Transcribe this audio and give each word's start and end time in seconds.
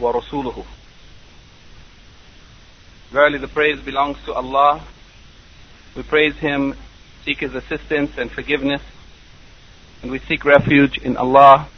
ورسوله 0.00 0.64
Verily 3.12 3.38
the 3.38 3.48
praise 3.48 3.80
belongs 3.80 4.18
to 4.24 4.32
Allah. 4.32 4.84
We 5.94 6.02
praise 6.02 6.34
Him, 6.36 6.74
seek 7.24 7.38
His 7.38 7.54
assistance 7.54 8.18
and 8.18 8.28
forgiveness, 8.28 8.82
and 10.02 10.10
we 10.10 10.18
seek 10.18 10.44
refuge 10.44 10.98
in 10.98 11.16
Allah 11.16 11.68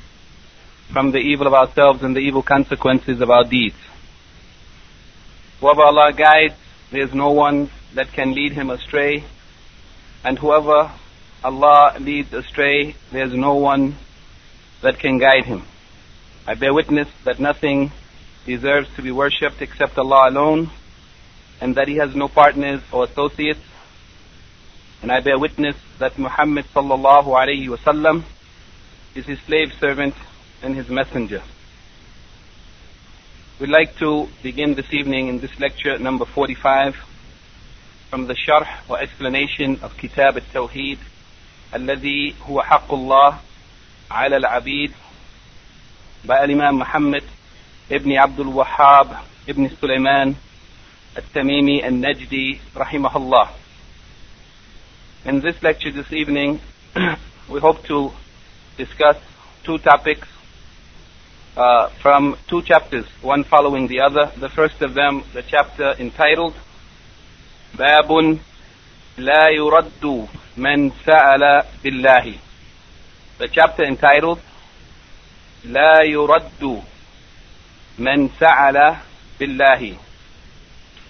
from 0.93 1.13
the 1.13 1.19
evil 1.19 1.47
of 1.47 1.53
ourselves 1.53 2.03
and 2.03 2.17
the 2.17 2.21
evil 2.21 2.43
consequences 2.43 3.21
of 3.21 3.31
our 3.31 3.45
deeds. 3.45 3.77
Whoever 5.61 5.83
Allah 5.83 6.13
guides, 6.13 6.55
there 6.91 7.03
is 7.03 7.13
no 7.13 7.31
one 7.33 7.71
that 7.95 8.13
can 8.13 8.35
lead 8.35 8.53
him 8.53 8.71
astray, 8.71 9.25
and 10.25 10.39
whoever 10.39 10.93
Allah 11.43 11.97
leads 12.01 12.33
astray, 12.33 12.95
there 13.13 13.25
is 13.27 13.35
no 13.35 13.55
one 13.55 13.97
that 14.83 14.99
can 14.99 15.19
guide 15.19 15.45
him. 15.45 15.65
I 16.47 16.55
bear 16.55 16.73
witness 16.73 17.09
that 17.25 17.41
nothing 17.41 17.91
deserves 18.45 18.89
to 18.97 19.03
be 19.03 19.11
worshipped 19.11 19.61
except 19.61 19.99
Allah 19.99 20.31
alone, 20.31 20.71
and 21.61 21.75
that 21.75 21.89
He 21.89 21.97
has 21.97 22.15
no 22.15 22.29
partners 22.29 22.83
or 22.93 23.05
associates. 23.05 23.61
And 25.03 25.13
I 25.13 25.21
bear 25.21 25.39
witness 25.39 25.77
that 25.99 26.19
Muhammad 26.19 26.65
sallallahu 26.75 27.27
alayhi 27.27 27.69
wasallam 27.69 28.25
is 29.15 29.27
His 29.27 29.41
slave 29.41 29.73
servant 29.79 30.15
and 30.63 30.75
His 30.75 30.89
messenger. 30.89 31.43
We'd 33.59 33.71
like 33.71 33.97
to 33.99 34.29
begin 34.43 34.75
this 34.75 34.93
evening 34.93 35.29
in 35.29 35.39
this 35.39 35.59
lecture 35.59 35.99
number 35.99 36.27
45 36.27 36.95
from 38.11 38.27
the 38.27 38.35
sharh 38.35 38.69
or 38.89 39.01
explanation 39.01 39.79
of 39.83 39.97
Kitab 39.97 40.37
al-Tawheed 40.37 40.99
الذي 41.75 42.35
هو 42.49 42.63
حق 42.63 42.93
الله 42.93 43.39
على 44.11 44.37
العبيد 44.37 44.93
by 46.25 46.39
Imam 46.45 46.79
Muhammad 46.79 47.25
ibn 47.91 48.13
Abdul 48.13 48.53
Wahhab 48.53 49.25
ibn 49.47 49.69
Sulaiman 49.79 50.37
al-Tamimi 51.17 51.83
al-Najdi 51.83 52.61
rahimahullah. 52.75 53.51
In 55.25 55.41
this 55.41 55.63
lecture 55.63 55.91
this 55.91 56.13
evening, 56.13 56.61
we 57.49 57.61
hope 57.61 57.85
to 57.85 58.13
discuss 58.77 59.17
two 59.65 59.79
topics 59.79 60.29
uh, 61.57 61.89
from 62.03 62.37
two 62.49 62.63
chapters, 62.63 63.07
one 63.23 63.45
following 63.45 63.87
the 63.89 64.01
other. 64.01 64.31
The 64.37 64.49
first 64.49 64.83
of 64.83 64.95
them, 64.95 65.25
the 65.33 65.43
chapter 65.43 65.95
entitled 65.99 66.55
باب 67.75 68.39
لا 69.19 69.49
يرد 69.49 70.29
من 70.57 70.91
سأل 71.05 71.65
بالله. 71.83 72.39
The 73.39 73.49
chapter 73.49 73.85
entitled 73.85 74.39
لا 75.65 76.03
يرد 76.03 76.83
من 78.01 78.29
سأل 78.41 78.97
بالله 79.41 79.97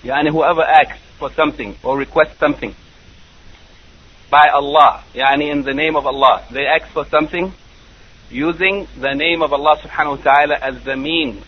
يعني 0.05 0.31
whoever 0.31 0.63
asks 0.63 0.99
for 1.19 1.31
something 1.33 1.75
or 1.83 1.99
requests 1.99 2.39
something 2.39 2.75
by 4.31 4.49
Allah 4.53 5.03
يعني 5.15 5.51
in 5.51 5.63
the 5.63 5.75
name 5.75 5.97
of 5.97 6.07
Allah 6.07 6.45
they 6.51 6.67
ask 6.67 6.87
for 6.93 7.05
something 7.07 7.53
using 8.31 8.87
the 8.99 9.15
name 9.15 9.43
of 9.43 9.53
Allah 9.53 9.77
subhanahu 9.83 10.19
wa 10.19 10.23
ta'ala 10.35 10.57
as 10.61 10.83
the 10.85 10.97
means 10.97 11.43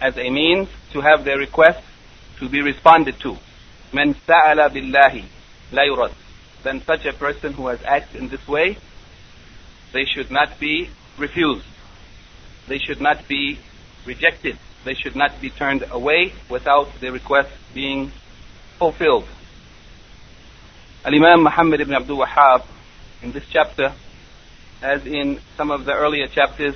as 0.00 0.16
a 0.18 0.30
means 0.30 0.68
to 0.92 1.00
have 1.00 1.24
their 1.24 1.38
request 1.38 1.80
to 2.38 2.48
be 2.48 2.60
responded 2.62 3.18
to 3.20 3.36
من 3.92 4.14
سأل 4.26 4.68
بالله 4.70 5.24
لا 5.72 5.84
يرد 5.84 6.12
then 6.62 6.80
such 6.82 7.04
a 7.06 7.12
person 7.12 7.52
who 7.52 7.66
has 7.68 7.80
acted 7.84 8.20
in 8.22 8.28
this 8.28 8.46
way 8.46 8.76
they 9.92 10.04
should 10.04 10.30
not 10.30 10.58
be 10.60 10.88
refused 11.18 11.66
they 12.68 12.78
should 12.78 13.00
not 13.00 13.26
be 13.28 13.58
rejected. 14.07 14.57
They 14.85 14.93
should 14.95 15.15
not 15.15 15.39
be 15.41 15.49
turned 15.49 15.83
away 15.91 16.33
without 16.49 16.87
the 16.99 17.11
request 17.11 17.51
being 17.73 18.11
fulfilled. 18.79 19.25
Al-Imam 21.05 21.43
Muhammad 21.43 21.81
ibn 21.81 21.93
Abdul 21.93 22.17
Wahhab 22.25 22.65
in 23.21 23.31
this 23.31 23.43
chapter, 23.49 23.93
as 24.81 25.05
in 25.05 25.39
some 25.55 25.71
of 25.71 25.85
the 25.85 25.93
earlier 25.93 26.27
chapters 26.27 26.75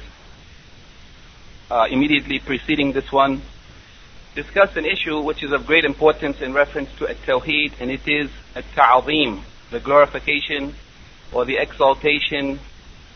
uh, 1.70 1.86
immediately 1.90 2.40
preceding 2.40 2.92
this 2.92 3.12
one, 3.12 3.42
discussed 4.36 4.78
an 4.78 4.86
issue 4.86 5.20
which 5.22 5.44
is 5.44 5.52
of 5.52 5.66
great 5.66 5.86
importance 5.86 6.42
in 6.42 6.54
reference 6.54 6.90
to 6.98 7.08
at-tawheed 7.08 7.74
and 7.80 7.92
it 7.92 8.08
is 8.08 8.30
at-ta'zim, 8.56 9.42
the 9.72 9.80
glorification 9.80 10.74
or 11.34 11.46
the 11.46 11.58
exaltation 11.58 12.60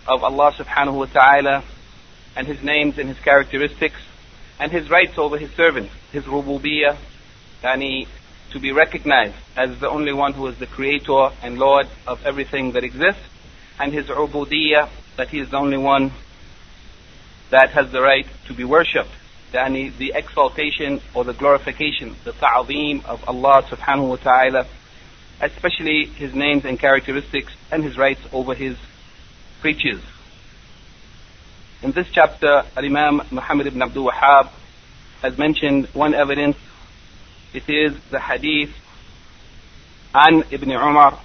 of 0.08 0.24
Allah 0.24 0.52
subhanahu 0.54 1.00
wa 1.00 1.06
ta'ala 1.06 1.64
and 2.36 2.48
his 2.48 2.62
names 2.64 2.98
and 2.98 3.10
his 3.10 3.20
characteristics 3.20 3.96
and 4.60 4.72
his 4.72 4.90
rights 4.90 5.18
over 5.18 5.38
his 5.38 5.52
servants, 5.52 5.94
his 6.12 6.24
rububiyyah, 6.24 6.98
yani 7.64 8.08
to 8.52 8.60
be 8.60 8.72
recognized 8.72 9.36
as 9.58 9.80
the 9.80 9.90
only 9.90 10.14
one 10.14 10.34
who 10.34 10.48
is 10.48 10.58
the 10.58 10.68
creator 10.68 11.30
and 11.42 11.58
lord 11.58 11.88
of 12.08 12.26
everything 12.26 12.72
that 12.72 12.84
exists, 12.84 13.22
and 13.80 13.94
his 13.94 14.08
ubudiyyah, 14.08 14.90
that 15.18 15.30
he 15.30 15.40
is 15.40 15.50
the 15.50 15.58
only 15.58 15.78
one 15.78 16.12
that 17.50 17.72
has 17.72 17.92
the 17.92 18.02
right 18.02 18.28
to 18.46 18.54
be 18.54 18.64
worshipped. 18.64 19.12
Yani 19.54 19.96
the 19.98 20.14
exaltation 20.16 21.02
or 21.14 21.24
the 21.24 21.34
glorification, 21.34 22.16
the 22.24 22.34
ta'zim 22.34 23.04
of 23.06 23.24
Allah 23.28 23.64
subhanahu 23.64 24.10
wa 24.10 24.16
ta'ala, 24.18 24.68
especially 25.42 26.06
his 26.06 26.34
names 26.34 26.66
and 26.66 26.80
characteristics 26.80 27.54
and 27.72 27.84
his 27.84 27.98
rights 27.98 28.22
over 28.34 28.54
his 28.54 28.78
creatures. 29.62 30.02
In 31.85 31.93
this 31.93 32.09
chapter, 32.13 32.63
Imam 32.77 33.23
Muhammad 33.31 33.67
ibn 33.67 33.81
Abdul 33.83 34.11
Wahhab 34.11 34.51
has 35.23 35.39
mentioned 35.39 35.87
one 35.95 36.15
evidence. 36.15 36.57
It 37.55 37.69
is 37.69 37.97
the 38.11 38.21
hadith 38.21 38.71
an 40.15 40.43
Ibn 40.51 40.71
Umar 40.73 41.19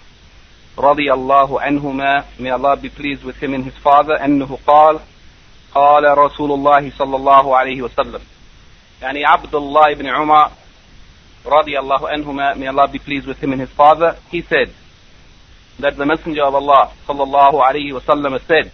رضي 0.78 1.12
الله 1.14 1.62
عنهما 1.62 2.24
may 2.40 2.50
Allah 2.50 2.78
be 2.78 2.90
pleased 2.90 3.24
with 3.24 3.36
him 3.38 3.54
and 3.54 3.64
his 3.66 3.74
father 3.78 4.14
أنه 4.16 4.60
قال 4.68 5.00
قال 5.74 6.18
رسول 6.18 6.52
الله 6.52 6.92
صلى 6.98 7.16
الله 7.16 7.58
عليه 7.58 7.82
وسلم 7.82 8.22
يعني 9.02 9.26
عبد 9.26 9.56
الله 9.56 9.92
ibn 9.96 10.06
Umar 10.08 10.52
رضي 11.46 11.80
الله 11.80 12.10
عنهما 12.10 12.56
may 12.58 12.68
Allah 12.68 12.88
be 12.88 13.00
pleased 13.00 13.26
with 13.26 13.38
him 13.40 13.54
and 13.54 13.62
his 13.62 13.70
father 13.72 14.18
he 14.30 14.42
said 14.42 14.70
that 15.80 15.98
the 15.98 16.06
messenger 16.06 16.44
of 16.44 16.54
Allah 16.56 16.92
صلى 17.08 17.24
الله 17.24 17.66
عليه 17.66 17.94
وسلم 17.94 18.40
said 18.48 18.72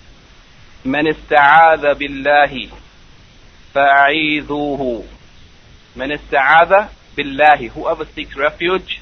من 0.87 1.09
استعاذ 1.09 1.95
بالله 1.95 2.69
فأعيذوه 3.75 5.05
من 5.97 6.13
استعاذ 6.13 6.87
بالله 7.17 7.71
whoever 7.75 8.05
seeks 8.15 8.37
refuge 8.37 9.01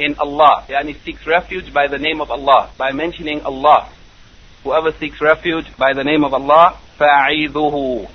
in 0.00 0.16
Allah 0.18 0.64
يعني 0.68 0.96
seeks 1.04 1.24
refuge 1.24 1.72
by 1.72 1.86
the 1.86 1.98
name 1.98 2.20
of 2.20 2.30
Allah 2.30 2.70
by 2.76 2.90
mentioning 2.90 3.40
Allah 3.42 3.88
whoever 4.64 4.90
seeks 4.98 5.20
refuge 5.20 5.66
by 5.78 5.92
the 5.94 6.02
name 6.02 6.24
of 6.24 6.34
Allah 6.34 6.76
فأعيذوه 6.98 8.08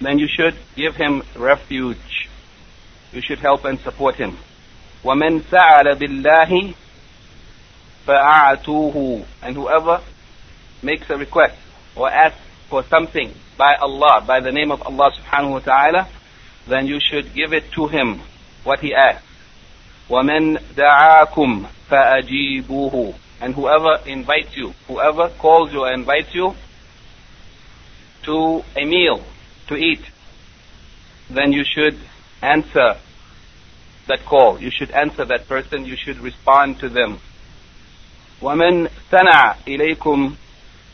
then 0.00 0.18
you 0.18 0.28
should 0.28 0.56
give 0.76 0.96
him 0.96 1.22
refuge 1.36 2.30
you 3.12 3.20
should 3.20 3.40
help 3.40 3.66
and 3.66 3.78
support 3.80 4.14
him 4.14 4.38
ومن 5.04 5.42
سأل 5.50 5.94
بالله 5.94 6.72
فأعتوه 8.06 9.24
and 9.42 9.56
whoever 9.56 10.00
makes 10.82 11.10
a 11.10 11.18
request 11.18 11.67
or 11.97 12.09
ask 12.09 12.35
for 12.69 12.83
something 12.83 13.33
by 13.57 13.75
Allah, 13.75 14.23
by 14.25 14.39
the 14.39 14.51
name 14.51 14.71
of 14.71 14.81
Allah 14.81 15.11
subhanahu 15.11 15.51
wa 15.51 15.59
ta'ala, 15.59 16.07
then 16.67 16.87
you 16.87 16.99
should 16.99 17.33
give 17.33 17.53
it 17.53 17.71
to 17.73 17.87
him, 17.87 18.21
what 18.63 18.79
he 18.79 18.93
asks. 18.93 19.23
وَمَن 20.09 20.57
دَعَاكُمْ 20.75 21.67
فَأَجِيبُوهُ 21.89 23.15
And 23.41 23.53
whoever 23.53 23.99
invites 24.05 24.55
you, 24.55 24.73
whoever 24.87 25.29
calls 25.29 25.71
you 25.71 25.81
or 25.81 25.93
invites 25.93 26.33
you 26.33 26.55
to 28.23 28.63
a 28.75 28.85
meal, 28.85 29.23
to 29.67 29.75
eat, 29.75 30.01
then 31.29 31.51
you 31.51 31.63
should 31.63 31.97
answer 32.41 32.95
that 34.07 34.25
call. 34.25 34.59
You 34.59 34.69
should 34.71 34.91
answer 34.91 35.25
that 35.25 35.47
person. 35.47 35.85
You 35.85 35.95
should 35.95 36.19
respond 36.19 36.79
to 36.79 36.89
them. 36.89 37.19
وَمَن 38.41 38.89
سَنَعَ 39.09 39.57
إِلَيْكُمْ 39.65 40.35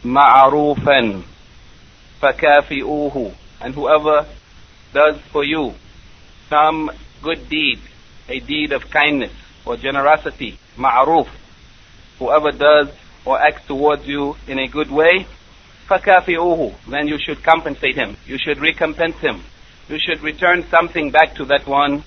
معروفا 0.06 1.22
فكافئوه 2.22 3.32
and 3.62 3.76
whoever 3.76 4.26
does 4.94 5.18
for 5.32 5.44
you 5.44 5.74
some 6.50 6.92
good 7.22 7.50
deed, 7.50 7.80
a 8.28 8.40
deed 8.40 8.72
of 8.72 8.90
kindness 8.90 9.32
or 9.66 9.78
generosity, 9.78 10.58
ma'ruf, 10.78 11.28
whoever 12.18 12.52
does 12.52 12.90
or 13.26 13.40
acts 13.40 13.66
towards 13.68 14.08
you 14.08 14.36
in 14.48 14.58
a 14.60 14.68
good 14.68 14.90
way, 14.90 15.28
فَكَافِئُوهُ 15.88 16.76
Then 16.88 17.08
you 17.08 17.18
should 17.18 17.44
compensate 17.44 17.96
him. 17.96 18.16
You 18.26 18.38
should 18.38 18.60
recompense 18.60 19.18
him. 19.18 19.44
You 19.88 19.98
should 20.00 20.22
return 20.22 20.64
something 20.70 21.10
back 21.12 21.36
to 21.36 21.46
that 21.46 21.66
one 21.66 22.04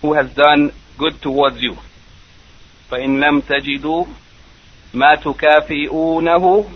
who 0.00 0.14
has 0.14 0.32
done 0.34 0.72
good 0.96 1.20
towards 1.20 1.60
you. 1.60 1.76
فَإِن 2.90 3.18
لَمْ 3.22 3.42
تَجِدُوا 3.42 4.06
مَا 4.94 5.14
تُكَافِئُونَهُ 5.20 6.70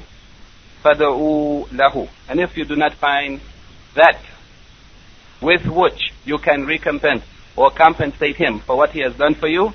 فَدَعُوا 0.84 1.68
لَهُ 1.68 2.08
And 2.28 2.40
if 2.40 2.56
you 2.56 2.64
do 2.64 2.76
not 2.76 2.94
find 2.94 3.40
that 3.94 4.18
with 5.40 5.66
which 5.66 6.12
you 6.24 6.38
can 6.38 6.64
recompense 6.66 7.24
or 7.56 7.70
compensate 7.70 8.36
him 8.36 8.60
for 8.60 8.76
what 8.76 8.90
he 8.90 9.00
has 9.00 9.14
done 9.14 9.34
for 9.34 9.48
you, 9.48 9.72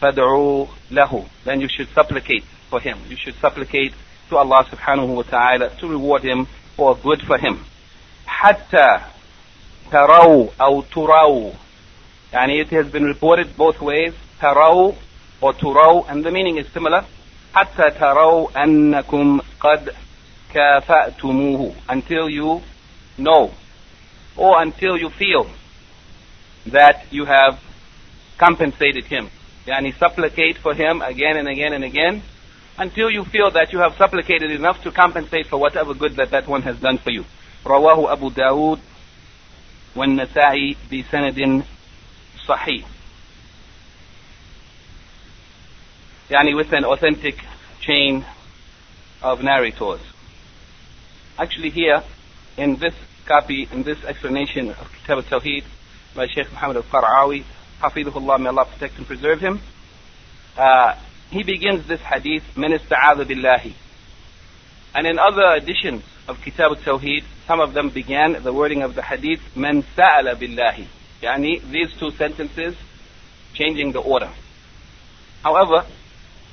فَدْعُوا 0.00 0.68
لَهُ 0.90 1.28
Then 1.44 1.60
you 1.60 1.68
should 1.68 1.88
supplicate 1.94 2.44
for 2.68 2.80
him. 2.80 2.98
You 3.08 3.16
should 3.16 3.34
supplicate 3.40 3.92
to 4.30 4.36
Allah 4.36 4.64
subhanahu 4.64 5.14
wa 5.14 5.22
ta'ala 5.22 5.76
to 5.80 5.88
reward 5.88 6.22
him 6.22 6.46
for 6.76 6.96
good 6.96 7.22
for 7.22 7.38
him. 7.38 7.64
حتى 8.26 9.00
تروا 9.92 10.48
أو 10.60 10.82
تروا 10.82 11.52
يعني 12.32 12.60
it 12.60 12.68
has 12.70 12.86
been 12.86 13.04
reported 13.04 13.56
both 13.56 13.80
ways 13.80 14.14
تروا 14.40 14.94
or 15.40 15.52
تروا 15.52 16.08
and 16.08 16.24
the 16.24 16.30
meaning 16.30 16.56
is 16.56 16.66
similar 16.72 17.04
حتى 17.54 17.90
تروا 17.90 18.64
أنكم 18.64 19.40
قد 19.60 19.94
كافأتموه 20.54 21.74
until 21.88 22.28
you 22.28 22.62
know 23.18 23.50
or 24.36 24.62
until 24.62 24.96
you 24.96 25.10
feel 25.10 25.46
that 26.66 27.04
you 27.10 27.24
have 27.24 27.58
compensated 28.38 29.04
him. 29.04 29.28
Yani 29.66 29.92
supplicate 29.98 30.56
for 30.56 30.74
him 30.74 31.02
again 31.02 31.36
and 31.36 31.48
again 31.48 31.72
and 31.72 31.84
again 31.84 32.22
until 32.78 33.10
you 33.10 33.24
feel 33.24 33.50
that 33.50 33.72
you 33.72 33.78
have 33.78 33.94
supplicated 33.96 34.50
enough 34.50 34.82
to 34.82 34.90
compensate 34.90 35.46
for 35.46 35.58
whatever 35.58 35.92
good 35.94 36.16
that 36.16 36.30
that 36.30 36.46
one 36.46 36.62
has 36.62 36.76
done 36.78 36.98
for 36.98 37.10
you. 37.10 37.24
رواه 37.66 38.12
أبو 38.12 38.28
داود 38.30 38.80
والنسائي 39.96 40.76
بسند 40.92 41.62
صحيح. 42.46 42.84
يعني 46.30 46.54
with 46.54 46.72
an 46.72 46.84
authentic 46.84 47.36
chain 47.80 48.24
of 49.22 49.42
narrators. 49.42 50.00
Actually 51.38 51.70
here, 51.70 52.02
in 52.56 52.76
this 52.76 52.94
copy, 53.26 53.68
in 53.72 53.82
this 53.82 54.02
explanation 54.04 54.70
of 54.70 54.92
Kitab 54.92 55.18
al-Tawheed 55.18 55.64
by 56.14 56.26
Sheikh 56.26 56.50
Muhammad 56.52 56.76
al-Qara'awi, 56.78 57.44
Hafidhullah, 57.80 58.40
may 58.40 58.48
Allah 58.48 58.66
protect 58.66 58.98
and 58.98 59.06
preserve 59.06 59.40
him, 59.40 59.60
uh, 60.56 60.94
he 61.30 61.42
begins 61.42 61.86
this 61.86 62.00
hadith, 62.00 62.42
من 62.56 62.78
استعاذ 62.78 63.24
بالله. 63.24 63.72
And 64.94 65.06
in 65.06 65.18
other 65.18 65.54
editions 65.54 66.02
of 66.26 66.40
Kitab 66.42 66.72
al-Tawheed, 66.76 67.24
some 67.46 67.60
of 67.60 67.72
them 67.72 67.90
began 67.90 68.42
the 68.42 68.52
wording 68.52 68.82
of 68.82 68.94
the 68.94 69.02
hadith, 69.02 69.40
من 69.56 69.84
سأل 69.96 70.34
بالله. 70.36 70.86
Yani, 71.22 71.70
these 71.70 71.92
two 71.98 72.10
sentences 72.10 72.74
changing 73.54 73.92
the 73.92 74.00
order. 74.00 74.30
However, 75.42 75.86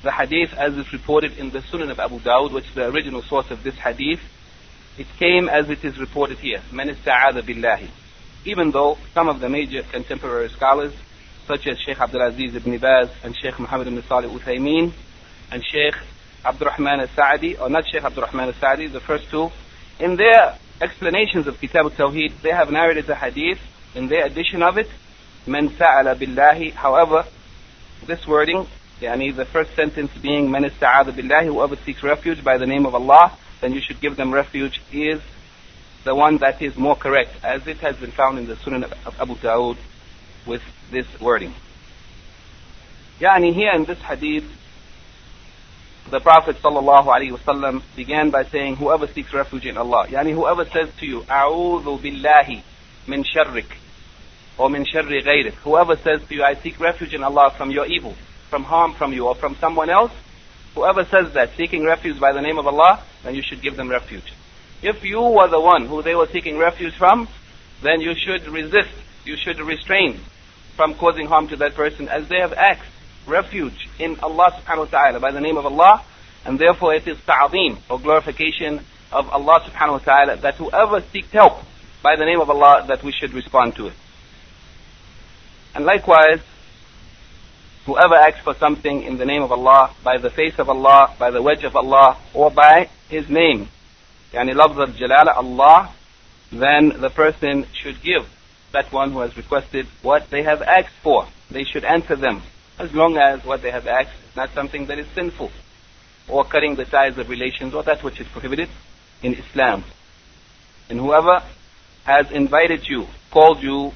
the 0.03 0.11
hadith 0.11 0.53
as 0.53 0.77
is 0.77 0.91
reported 0.91 1.37
in 1.37 1.51
the 1.51 1.59
Sunan 1.59 1.89
of 1.89 1.97
Abu 1.97 2.19
Dawud, 2.19 2.51
which 2.51 2.67
is 2.67 2.75
the 2.75 2.89
original 2.89 3.21
source 3.21 3.49
of 3.51 3.63
this 3.63 3.75
hadith, 3.75 4.19
it 4.97 5.07
came 5.17 5.47
as 5.47 5.69
it 5.69 5.83
is 5.85 5.97
reported 5.97 6.39
here, 6.39 6.61
من 6.71 6.93
ista'adha 6.93 7.41
billahi. 7.41 7.87
Even 8.43 8.71
though 8.71 8.97
some 9.13 9.29
of 9.29 9.39
the 9.39 9.47
major 9.47 9.81
contemporary 9.81 10.49
scholars, 10.49 10.93
such 11.47 11.67
as 11.67 11.79
Sheikh 11.79 11.97
Abdulaziz 11.97 12.53
ibn 12.53 12.77
Baz 12.77 13.09
and 13.23 13.33
Sheikh 13.35 13.57
Muhammad 13.59 13.87
ibn 13.87 14.03
Salih 14.03 14.27
Uthaymeen 14.27 14.91
and 15.51 15.63
Sheikh 15.65 15.95
Abdurrahman 16.43 16.99
al-Sa'di, 16.99 17.55
or 17.55 17.69
not 17.69 17.85
Sheikh 17.89 18.03
Abdurrahman 18.03 18.47
al-Sa'di, 18.47 18.87
the 18.87 18.99
first 18.99 19.29
two, 19.29 19.51
in 20.01 20.17
their 20.17 20.57
explanations 20.81 21.47
of 21.47 21.61
Kitab 21.61 21.85
al-Tawheed, 21.85 22.41
they 22.41 22.51
have 22.51 22.69
narrated 22.69 23.07
the 23.07 23.15
hadith 23.15 23.59
in 23.95 24.09
their 24.09 24.25
edition 24.25 24.61
of 24.61 24.77
it, 24.77 24.89
من 25.47 25.77
sa'ala 25.77 26.17
billahi. 26.17 26.73
However, 26.73 27.25
this 28.05 28.27
wording 28.27 28.67
yani 29.02 29.34
the 29.34 29.44
first 29.44 29.74
sentence 29.74 30.10
being 30.20 30.48
من 30.48 30.70
استعاذ 30.70 31.12
بالله, 31.12 31.46
whoever 31.46 31.76
seeks 31.84 32.02
refuge 32.02 32.42
by 32.42 32.58
the 32.58 32.66
name 32.66 32.86
of 32.86 32.94
Allah, 32.94 33.32
then 33.60 33.72
you 33.72 33.80
should 33.80 34.00
give 34.00 34.16
them 34.16 34.32
refuge 34.32 34.80
is 34.92 35.20
the 36.04 36.14
one 36.14 36.38
that 36.38 36.62
is 36.62 36.76
more 36.76 36.96
correct, 36.96 37.30
as 37.42 37.66
it 37.66 37.78
has 37.78 37.96
been 37.96 38.12
found 38.12 38.38
in 38.38 38.46
the 38.46 38.54
Sunan 38.54 38.84
of 39.04 39.20
Abu 39.20 39.34
Dawud 39.36 39.76
with 40.46 40.62
this 40.90 41.06
wording. 41.20 41.54
Yani 43.20 43.52
here 43.52 43.72
in 43.72 43.84
this 43.84 43.98
hadith, 43.98 44.44
the 46.10 46.20
Prophet 46.20 46.56
ﷺ 46.62 47.82
began 47.96 48.30
by 48.30 48.44
saying, 48.44 48.76
whoever 48.76 49.06
seeks 49.06 49.34
refuge 49.34 49.66
in 49.66 49.76
Allah, 49.76 50.06
yani 50.08 50.32
whoever 50.32 50.64
says 50.64 50.88
to 51.00 51.06
you, 51.06 51.20
أعوذ 51.22 52.00
بالله 52.00 52.62
min 53.06 53.24
sharrik, 53.24 53.70
or 54.56 54.70
min 54.70 54.84
sharri 54.86 55.22
ghayrik, 55.22 55.54
whoever 55.64 55.96
says 55.96 56.20
to 56.28 56.34
you, 56.34 56.42
I 56.42 56.54
seek 56.54 56.80
refuge 56.80 57.12
in 57.12 57.22
Allah 57.22 57.52
from 57.56 57.70
your 57.70 57.86
evil, 57.86 58.14
from 58.53 58.65
harm 58.65 58.93
from 58.93 59.11
you, 59.13 59.25
or 59.25 59.33
from 59.33 59.55
someone 59.55 59.89
else, 59.89 60.11
whoever 60.75 61.03
says 61.05 61.33
that, 61.33 61.49
seeking 61.57 61.83
refuge 61.83 62.19
by 62.19 62.31
the 62.31 62.39
name 62.39 62.59
of 62.59 62.67
Allah, 62.67 63.03
then 63.23 63.33
you 63.33 63.41
should 63.41 63.63
give 63.63 63.75
them 63.75 63.89
refuge. 63.89 64.31
If 64.83 65.03
you 65.03 65.19
were 65.21 65.47
the 65.47 65.59
one 65.59 65.87
who 65.87 66.03
they 66.03 66.13
were 66.13 66.27
seeking 66.27 66.59
refuge 66.59 66.93
from, 66.95 67.27
then 67.81 67.99
you 67.99 68.13
should 68.13 68.47
resist, 68.47 68.93
you 69.25 69.37
should 69.37 69.59
restrain 69.59 70.19
from 70.75 70.93
causing 70.93 71.25
harm 71.25 71.47
to 71.47 71.55
that 71.55 71.73
person 71.73 72.07
as 72.07 72.27
they 72.27 72.37
have 72.37 72.53
asked 72.53 72.91
refuge 73.25 73.89
in 73.97 74.19
Allah 74.19 74.51
subhanahu 74.51 74.91
wa 74.91 74.99
ta'ala 75.01 75.19
by 75.19 75.31
the 75.31 75.41
name 75.41 75.57
of 75.57 75.65
Allah, 75.65 76.05
and 76.45 76.59
therefore 76.59 76.93
it 76.93 77.07
is 77.07 77.17
ta'zim 77.25 77.79
or 77.89 77.99
glorification 77.99 78.85
of 79.11 79.29
Allah 79.29 79.61
subhanahu 79.61 79.93
wa 79.93 79.97
ta'ala 79.97 80.35
that 80.37 80.55
whoever 80.61 81.01
seeks 81.11 81.31
help 81.31 81.57
by 82.03 82.15
the 82.15 82.25
name 82.25 82.39
of 82.39 82.51
Allah 82.51 82.85
that 82.87 83.01
we 83.01 83.11
should 83.13 83.33
respond 83.33 83.75
to 83.77 83.87
it. 83.87 83.93
And 85.73 85.85
likewise, 85.85 86.41
whoever 87.85 88.15
asks 88.15 88.41
for 88.41 88.53
something 88.55 89.03
in 89.03 89.17
the 89.17 89.25
name 89.25 89.41
of 89.41 89.51
Allah, 89.51 89.93
by 90.03 90.17
the 90.17 90.29
face 90.29 90.57
of 90.57 90.69
Allah, 90.69 91.13
by 91.19 91.31
the 91.31 91.41
wajh 91.41 91.63
of 91.63 91.75
Allah, 91.75 92.17
or 92.33 92.49
by 92.49 92.89
His 93.09 93.29
name, 93.29 93.69
yani 94.31 94.53
lafz 94.53 94.77
al-jalala, 94.77 95.35
Allah, 95.35 95.93
then 96.51 96.89
the 96.99 97.09
person 97.09 97.65
should 97.73 98.01
give 98.01 98.27
that 98.71 98.91
one 98.91 99.11
who 99.11 99.19
has 99.19 99.35
requested 99.37 99.87
what 100.01 100.29
they 100.29 100.43
have 100.43 100.61
asked 100.61 100.95
for. 101.01 101.27
They 101.51 101.63
should 101.63 101.83
answer 101.83 102.15
them, 102.15 102.41
as 102.79 102.93
long 102.93 103.17
as 103.17 103.43
what 103.45 103.61
they 103.61 103.71
have 103.71 103.87
asked 103.87 104.15
is 104.29 104.35
not 104.35 104.53
something 104.53 104.87
that 104.87 104.97
is 104.97 105.07
sinful, 105.13 105.51
or 106.27 106.43
cutting 106.45 106.75
the 106.75 106.85
ties 106.85 107.17
of 107.17 107.29
relations, 107.29 107.73
or 107.73 107.83
that 107.83 108.03
which 108.03 108.19
is 108.19 108.27
prohibited 108.27 108.69
in 109.21 109.33
Islam. 109.33 109.83
And 110.89 110.99
whoever 110.99 111.43
has 112.05 112.31
invited 112.31 112.87
you, 112.87 113.07
called 113.31 113.61
you 113.61 113.93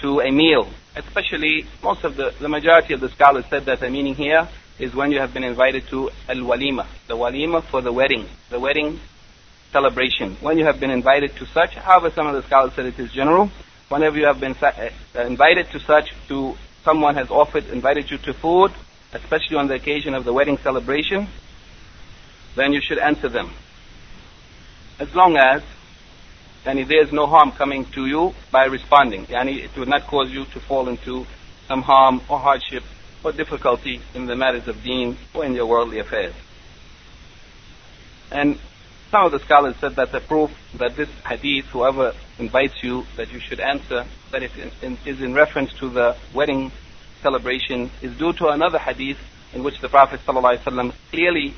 to 0.00 0.20
a 0.20 0.30
meal, 0.30 0.68
especially 0.96 1.66
most 1.82 2.04
of 2.04 2.16
the, 2.16 2.34
the 2.40 2.48
majority 2.48 2.94
of 2.94 3.00
the 3.00 3.08
scholars 3.08 3.44
said 3.50 3.64
that 3.66 3.80
the 3.80 3.90
meaning 3.90 4.14
here 4.14 4.48
is 4.78 4.94
when 4.94 5.12
you 5.12 5.20
have 5.20 5.32
been 5.32 5.44
invited 5.44 5.86
to 5.88 6.10
al-walima, 6.28 6.86
the 7.06 7.16
walima 7.16 7.62
for 7.62 7.80
the 7.80 7.92
wedding, 7.92 8.26
the 8.50 8.58
wedding 8.58 8.98
celebration. 9.72 10.36
When 10.40 10.58
you 10.58 10.64
have 10.64 10.80
been 10.80 10.90
invited 10.90 11.36
to 11.36 11.46
such, 11.46 11.74
however 11.74 12.10
some 12.10 12.26
of 12.26 12.34
the 12.34 12.42
scholars 12.42 12.72
said 12.74 12.86
it 12.86 12.98
is 12.98 13.12
general, 13.12 13.50
whenever 13.88 14.16
you 14.18 14.26
have 14.26 14.40
been 14.40 14.56
uh, 14.60 14.90
invited 15.14 15.70
to 15.72 15.80
such, 15.80 16.12
to 16.28 16.56
someone 16.82 17.14
has 17.16 17.30
offered, 17.30 17.66
invited 17.68 18.10
you 18.10 18.18
to 18.18 18.32
food, 18.34 18.72
especially 19.12 19.56
on 19.56 19.68
the 19.68 19.74
occasion 19.74 20.14
of 20.14 20.24
the 20.24 20.32
wedding 20.32 20.58
celebration, 20.58 21.28
then 22.56 22.72
you 22.72 22.80
should 22.80 22.98
answer 22.98 23.28
them. 23.28 23.50
As 24.98 25.12
long 25.14 25.36
as 25.36 25.62
yani 26.64 26.86
there 26.86 27.02
is 27.02 27.12
no 27.12 27.26
harm 27.26 27.52
coming 27.52 27.84
to 27.86 28.06
you 28.06 28.34
by 28.50 28.64
responding. 28.64 29.26
Yani 29.26 29.64
it 29.64 29.76
will 29.76 29.86
not 29.86 30.06
cause 30.06 30.30
you 30.30 30.44
to 30.46 30.60
fall 30.60 30.88
into 30.88 31.26
some 31.68 31.82
harm 31.82 32.20
or 32.28 32.38
hardship 32.38 32.82
or 33.22 33.32
difficulty 33.32 34.00
in 34.14 34.26
the 34.26 34.36
matters 34.36 34.68
of 34.68 34.82
deen 34.82 35.16
or 35.34 35.44
in 35.44 35.54
your 35.54 35.66
worldly 35.66 35.98
affairs. 35.98 36.34
And 38.30 38.58
some 39.10 39.26
of 39.26 39.32
the 39.32 39.38
scholars 39.38 39.76
said 39.80 39.96
that 39.96 40.12
the 40.12 40.20
proof 40.20 40.50
that 40.74 40.96
this 40.96 41.08
hadith, 41.26 41.66
whoever 41.66 42.14
invites 42.38 42.82
you, 42.82 43.06
that 43.16 43.32
you 43.32 43.38
should 43.38 43.60
answer, 43.60 44.04
that 44.32 44.42
it 44.42 44.50
is 45.06 45.22
in 45.22 45.34
reference 45.34 45.72
to 45.74 45.88
the 45.88 46.16
wedding 46.34 46.72
celebration, 47.22 47.90
is 48.02 48.16
due 48.16 48.32
to 48.32 48.48
another 48.48 48.78
hadith 48.78 49.18
in 49.52 49.62
which 49.62 49.80
the 49.80 49.88
Prophet 49.88 50.20
ﷺ 50.26 50.92
clearly 51.10 51.54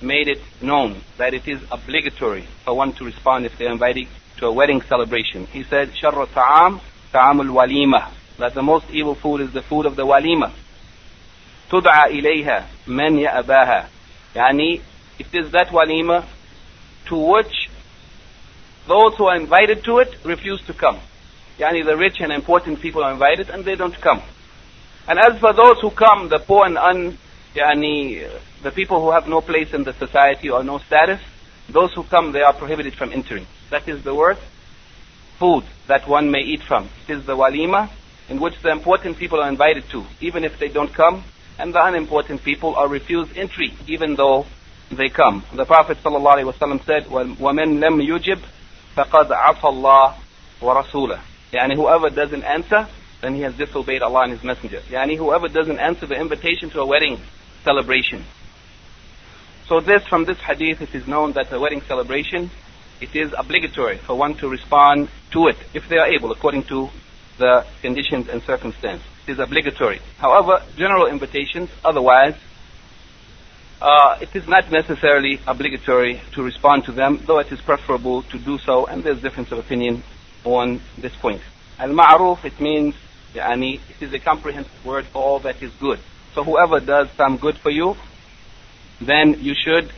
made 0.00 0.28
it 0.28 0.40
known 0.62 1.00
that 1.18 1.34
it 1.34 1.46
is 1.46 1.60
obligatory 1.70 2.46
for 2.64 2.74
one 2.74 2.92
to 2.94 3.04
respond 3.04 3.46
if 3.46 3.56
they're 3.58 3.70
invited 3.70 4.08
to 4.43 4.47
a 4.47 4.51
wedding 4.51 4.81
celebration. 4.81 5.45
He 5.47 5.63
said, 5.63 5.91
شَرَّ 5.91 6.31
ta'am 6.33 6.81
ta'amul 7.13 7.49
walima. 7.49 8.11
That 8.37 8.53
the 8.53 8.61
most 8.61 8.85
evil 8.91 9.15
food 9.15 9.41
is 9.41 9.51
the 9.51 9.61
food 9.61 9.85
of 9.85 9.95
the 9.95 10.05
walima. 10.05 10.51
تُدْعَى 11.69 12.11
إِلَيْهَا 12.11 12.65
مَنْ 12.87 13.27
يَأَبَاهَا 13.27 13.87
Yani, 14.35 14.81
it 15.17 15.27
is 15.33 15.51
that 15.51 15.67
walima 15.67 16.25
to 17.07 17.17
which 17.17 17.69
those 18.87 19.15
who 19.17 19.25
are 19.25 19.35
invited 19.35 19.83
to 19.83 19.99
it 19.99 20.15
refuse 20.23 20.61
to 20.65 20.73
come. 20.73 20.99
yani 21.57 21.83
the 21.83 21.97
rich 21.97 22.19
and 22.19 22.31
important 22.31 22.79
people 22.79 23.03
are 23.03 23.11
invited 23.11 23.49
and 23.49 23.65
they 23.65 23.75
don't 23.75 23.99
come. 23.99 24.21
And 25.07 25.19
as 25.19 25.39
for 25.39 25.53
those 25.53 25.79
who 25.81 25.91
come, 25.91 26.29
the 26.29 26.39
poor 26.39 26.65
and 26.65 26.77
un, 26.77 27.17
yani, 27.55 28.29
the 28.61 28.71
people 28.71 29.01
who 29.01 29.11
have 29.11 29.27
no 29.27 29.41
place 29.41 29.73
in 29.73 29.83
the 29.83 29.93
society 29.93 30.49
or 30.49 30.63
no 30.63 30.77
status, 30.77 31.19
those 31.67 31.93
who 31.93 32.03
come, 32.03 32.31
they 32.31 32.41
are 32.41 32.53
prohibited 32.53 32.95
from 32.95 33.11
entering. 33.11 33.45
That 33.73 33.87
is 33.87 34.03
the 34.03 34.13
word 34.15 34.37
food 35.37 35.63
that 35.87 36.07
one 36.07 36.29
may 36.29 36.41
eat 36.41 36.61
from. 36.63 36.89
It 37.07 37.13
is 37.13 37.25
the 37.25 37.35
walima 37.35 37.89
in 38.27 38.39
which 38.39 38.61
the 38.61 38.69
important 38.69 39.17
people 39.17 39.39
are 39.39 39.49
invited 39.49 39.89
to, 39.91 40.05
even 40.21 40.43
if 40.43 40.59
they 40.59 40.67
don't 40.67 40.93
come, 40.93 41.23
and 41.57 41.73
the 41.73 41.83
unimportant 41.83 42.43
people 42.43 42.75
are 42.75 42.87
refused 42.87 43.35
entry, 43.37 43.73
even 43.87 44.15
though 44.15 44.45
they 44.91 45.09
come. 45.09 45.43
The 45.53 45.65
Prophet 45.65 45.97
ﷺ 46.03 46.85
said, 46.85 47.05
وَمَنْ 47.05 47.79
لَمْ 47.79 48.01
يُجِبْ 48.05 48.39
فَقَدْ 48.95 49.29
عَصَى 49.29 49.61
اللَّهِ 49.61 50.15
وَرَسُولَهُ 50.61 51.19
Yani 51.53 51.75
whoever 51.75 52.09
doesn't 52.09 52.43
answer, 52.43 52.87
then 53.21 53.35
he 53.35 53.41
has 53.41 53.55
disobeyed 53.55 54.01
Allah 54.01 54.23
and 54.23 54.33
His 54.33 54.43
Messenger. 54.43 54.81
Yani 54.89 55.17
whoever 55.17 55.47
doesn't 55.47 55.79
answer 55.79 56.05
the 56.05 56.15
invitation 56.15 56.69
to 56.71 56.81
a 56.81 56.85
wedding 56.85 57.19
celebration. 57.63 58.23
So 59.67 59.79
this, 59.79 60.05
from 60.07 60.25
this 60.25 60.37
hadith, 60.39 60.81
it 60.81 60.95
is 60.95 61.07
known 61.07 61.33
that 61.33 61.51
a 61.51 61.59
wedding 61.59 61.81
celebration, 61.81 62.49
it 63.00 63.14
is 63.14 63.34
obligatory 63.36 63.98
for 63.98 64.16
one 64.16 64.34
to 64.36 64.48
respond 64.48 65.08
to 65.32 65.48
it, 65.48 65.56
if 65.74 65.88
they 65.88 65.98
are 65.98 66.06
able, 66.06 66.30
according 66.32 66.64
to 66.64 66.90
the 67.38 67.66
conditions 67.82 68.28
and 68.28 68.42
circumstances. 68.42 69.06
It 69.26 69.32
is 69.32 69.38
obligatory. 69.38 70.00
However, 70.18 70.62
general 70.76 71.06
invitations, 71.06 71.70
otherwise, 71.84 72.36
uh, 73.80 74.18
it 74.20 74.34
is 74.34 74.46
not 74.46 74.70
necessarily 74.70 75.40
obligatory 75.46 76.20
to 76.32 76.42
respond 76.42 76.84
to 76.84 76.92
them, 76.92 77.22
though 77.26 77.38
it 77.38 77.50
is 77.50 77.60
preferable 77.60 78.22
to 78.22 78.38
do 78.38 78.58
so, 78.58 78.86
and 78.86 79.02
there's 79.02 79.20
difference 79.20 79.50
of 79.52 79.58
opinion 79.58 80.02
on 80.44 80.80
this 80.96 81.14
point. 81.16 81.42
Al-ma'ruf, 81.78 82.44
it 82.44 82.60
means, 82.60 82.94
yani, 83.34 83.80
it 83.90 84.00
is 84.00 84.12
a 84.12 84.18
comprehensive 84.18 84.84
word 84.84 85.06
for 85.06 85.22
all 85.22 85.38
that 85.40 85.62
is 85.62 85.72
good. 85.80 85.98
So 86.34 86.44
whoever 86.44 86.80
does 86.80 87.10
some 87.16 87.36
good 87.36 87.58
for 87.58 87.70
you, 87.70 87.96
then 89.00 89.42
you 89.42 89.54
should 89.54 89.92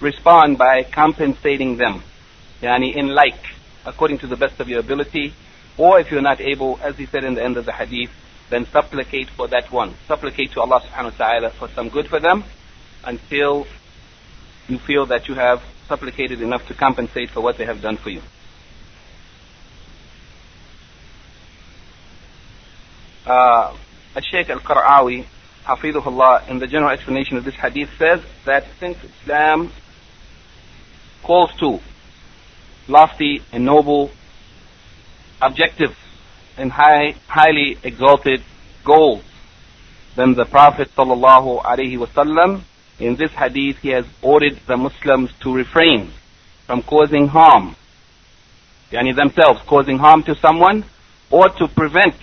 respond 0.00 0.58
by 0.58 0.82
compensating 0.82 1.76
them, 1.76 2.02
yani 2.62 2.94
in 2.94 3.08
like, 3.08 3.42
according 3.84 4.18
to 4.18 4.26
the 4.26 4.36
best 4.36 4.60
of 4.60 4.68
your 4.68 4.80
ability, 4.80 5.34
or 5.76 5.98
if 5.98 6.10
you're 6.10 6.22
not 6.22 6.40
able, 6.40 6.78
as 6.82 6.96
he 6.96 7.06
said 7.06 7.24
in 7.24 7.34
the 7.34 7.42
end 7.42 7.56
of 7.56 7.64
the 7.66 7.72
hadith, 7.72 8.10
then 8.50 8.66
supplicate 8.66 9.28
for 9.30 9.48
that 9.48 9.70
one. 9.72 9.94
Supplicate 10.06 10.52
to 10.52 10.60
Allah 10.60 10.80
subhanahu 10.80 11.18
wa 11.18 11.26
ta'ala 11.26 11.50
for 11.50 11.68
some 11.68 11.88
good 11.88 12.06
for 12.06 12.20
them 12.20 12.44
until 13.04 13.66
you 14.68 14.78
feel 14.78 15.06
that 15.06 15.28
you 15.28 15.34
have 15.34 15.62
supplicated 15.88 16.40
enough 16.40 16.66
to 16.68 16.74
compensate 16.74 17.30
for 17.30 17.40
what 17.40 17.58
they 17.58 17.64
have 17.64 17.80
done 17.80 17.96
for 17.96 18.10
you. 18.10 18.22
Uh, 23.26 23.76
Sheikh 24.20 24.50
Al-Qara'awi, 24.50 25.24
Hafidhullah, 25.64 26.48
in 26.48 26.58
the 26.58 26.66
general 26.66 26.90
explanation 26.90 27.36
of 27.36 27.44
this 27.44 27.54
hadith 27.54 27.88
says 27.98 28.20
that 28.44 28.66
since 28.78 28.98
Islam 29.02 29.72
calls 31.22 31.50
to 31.60 31.80
lofty 32.88 33.42
and 33.52 33.64
noble 33.64 34.10
objectives 35.40 35.96
and 36.56 36.70
high, 36.70 37.14
highly 37.26 37.78
exalted 37.82 38.42
goals, 38.84 39.24
then 40.16 40.34
the 40.34 40.44
Prophet 40.44 40.90
sallallahu 40.96 42.62
in 42.98 43.16
this 43.16 43.32
hadith 43.32 43.78
he 43.78 43.88
has 43.88 44.04
ordered 44.20 44.60
the 44.66 44.76
Muslims 44.76 45.30
to 45.40 45.54
refrain 45.54 46.12
from 46.66 46.82
causing 46.82 47.26
harm, 47.28 47.74
yani 48.90 49.16
themselves 49.16 49.60
causing 49.66 49.98
harm 49.98 50.22
to 50.22 50.34
someone, 50.36 50.84
or 51.30 51.48
to 51.48 51.66
prevent 51.68 52.14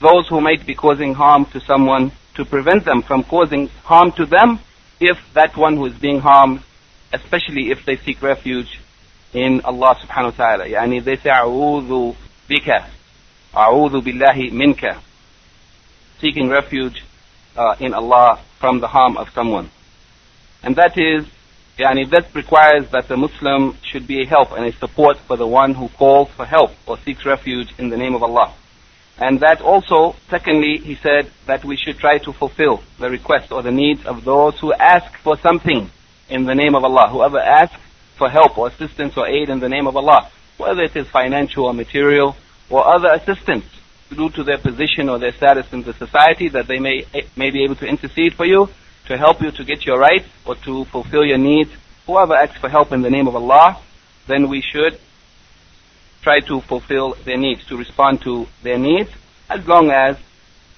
those 0.00 0.28
who 0.28 0.40
might 0.40 0.66
be 0.66 0.74
causing 0.74 1.14
harm 1.14 1.46
to 1.46 1.60
someone, 1.60 2.12
to 2.34 2.44
prevent 2.44 2.84
them 2.84 3.02
from 3.02 3.24
causing 3.24 3.68
harm 3.84 4.12
to 4.12 4.26
them, 4.26 4.60
if 5.00 5.18
that 5.32 5.56
one 5.56 5.76
who 5.76 5.86
is 5.86 5.94
being 5.94 6.20
harmed, 6.20 6.62
especially 7.12 7.70
if 7.70 7.84
they 7.84 7.96
seek 7.96 8.22
refuge 8.22 8.81
in 9.32 9.60
Allah 9.62 9.96
subhanahu 9.96 10.38
wa 10.38 10.44
ta'ala. 10.44 10.64
Yani 10.66 11.02
they 11.02 11.16
say, 11.16 11.30
A'udhu 11.30 12.16
bika, 12.48 12.86
A'udhu 13.54 14.02
billahi 14.02 14.52
minka. 14.52 15.00
Seeking 16.20 16.48
refuge 16.48 17.02
uh, 17.56 17.76
in 17.80 17.94
Allah 17.94 18.40
from 18.58 18.80
the 18.80 18.88
harm 18.88 19.16
of 19.16 19.30
someone. 19.30 19.70
And 20.62 20.76
that 20.76 20.96
is, 20.96 21.26
yani 21.78 22.08
that 22.10 22.34
requires 22.34 22.90
that 22.90 23.08
the 23.08 23.16
Muslim 23.16 23.76
should 23.82 24.06
be 24.06 24.22
a 24.22 24.26
help 24.26 24.52
and 24.52 24.64
a 24.64 24.72
support 24.72 25.16
for 25.18 25.36
the 25.36 25.46
one 25.46 25.74
who 25.74 25.88
calls 25.88 26.28
for 26.30 26.44
help 26.44 26.70
or 26.86 26.98
seeks 26.98 27.26
refuge 27.26 27.74
in 27.78 27.88
the 27.88 27.96
name 27.96 28.14
of 28.14 28.22
Allah. 28.22 28.54
And 29.18 29.40
that 29.40 29.60
also, 29.60 30.16
secondly, 30.30 30.78
he 30.78 30.94
said 30.96 31.30
that 31.46 31.64
we 31.64 31.76
should 31.76 31.98
try 31.98 32.18
to 32.18 32.32
fulfill 32.32 32.82
the 32.98 33.10
request 33.10 33.52
or 33.52 33.62
the 33.62 33.70
needs 33.70 34.04
of 34.06 34.24
those 34.24 34.58
who 34.58 34.72
ask 34.72 35.16
for 35.18 35.36
something 35.38 35.90
in 36.28 36.44
the 36.44 36.54
name 36.54 36.74
of 36.74 36.84
Allah. 36.84 37.08
Whoever 37.10 37.38
asks 37.38 37.76
for 38.16 38.28
help 38.28 38.58
or 38.58 38.68
assistance 38.68 39.16
or 39.16 39.26
aid 39.26 39.48
in 39.48 39.60
the 39.60 39.68
name 39.68 39.86
of 39.86 39.96
Allah, 39.96 40.30
whether 40.56 40.82
it 40.82 40.96
is 40.96 41.06
financial 41.08 41.66
or 41.66 41.74
material 41.74 42.36
or 42.70 42.86
other 42.86 43.08
assistance 43.12 43.64
due 44.10 44.30
to 44.30 44.44
their 44.44 44.58
position 44.58 45.08
or 45.08 45.18
their 45.18 45.32
status 45.32 45.72
in 45.72 45.82
the 45.82 45.94
society 45.94 46.48
that 46.48 46.66
they 46.66 46.78
may, 46.78 47.06
may 47.36 47.50
be 47.50 47.64
able 47.64 47.76
to 47.76 47.86
intercede 47.86 48.34
for 48.34 48.44
you, 48.44 48.68
to 49.06 49.16
help 49.16 49.42
you 49.42 49.50
to 49.50 49.64
get 49.64 49.84
your 49.84 49.98
rights 49.98 50.28
or 50.44 50.54
to 50.54 50.84
fulfill 50.86 51.24
your 51.24 51.38
needs. 51.38 51.70
Whoever 52.06 52.34
asks 52.34 52.58
for 52.58 52.68
help 52.68 52.92
in 52.92 53.02
the 53.02 53.10
name 53.10 53.26
of 53.26 53.34
Allah, 53.34 53.78
then 54.26 54.48
we 54.48 54.60
should 54.60 54.98
try 56.22 56.40
to 56.40 56.60
fulfill 56.60 57.14
their 57.24 57.36
needs, 57.36 57.64
to 57.66 57.76
respond 57.76 58.22
to 58.22 58.46
their 58.62 58.78
needs, 58.78 59.10
as 59.50 59.66
long 59.66 59.90
as 59.90 60.16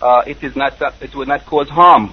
uh, 0.00 0.22
it 0.26 0.42
is 0.42 0.56
not 0.56 0.80
it 1.00 1.14
will 1.14 1.26
not 1.26 1.44
cause 1.46 1.68
harm 1.68 2.12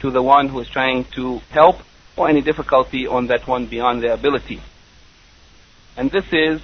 to 0.00 0.10
the 0.10 0.22
one 0.22 0.48
who 0.48 0.60
is 0.60 0.68
trying 0.68 1.04
to 1.04 1.38
help 1.50 1.78
or 2.15 2.29
any 2.29 2.41
difficulty 2.41 3.07
on 3.07 3.27
that 3.27 3.47
one 3.47 3.65
beyond 3.65 4.03
their 4.03 4.13
ability. 4.13 4.61
And 5.97 6.11
this 6.11 6.25
is, 6.31 6.61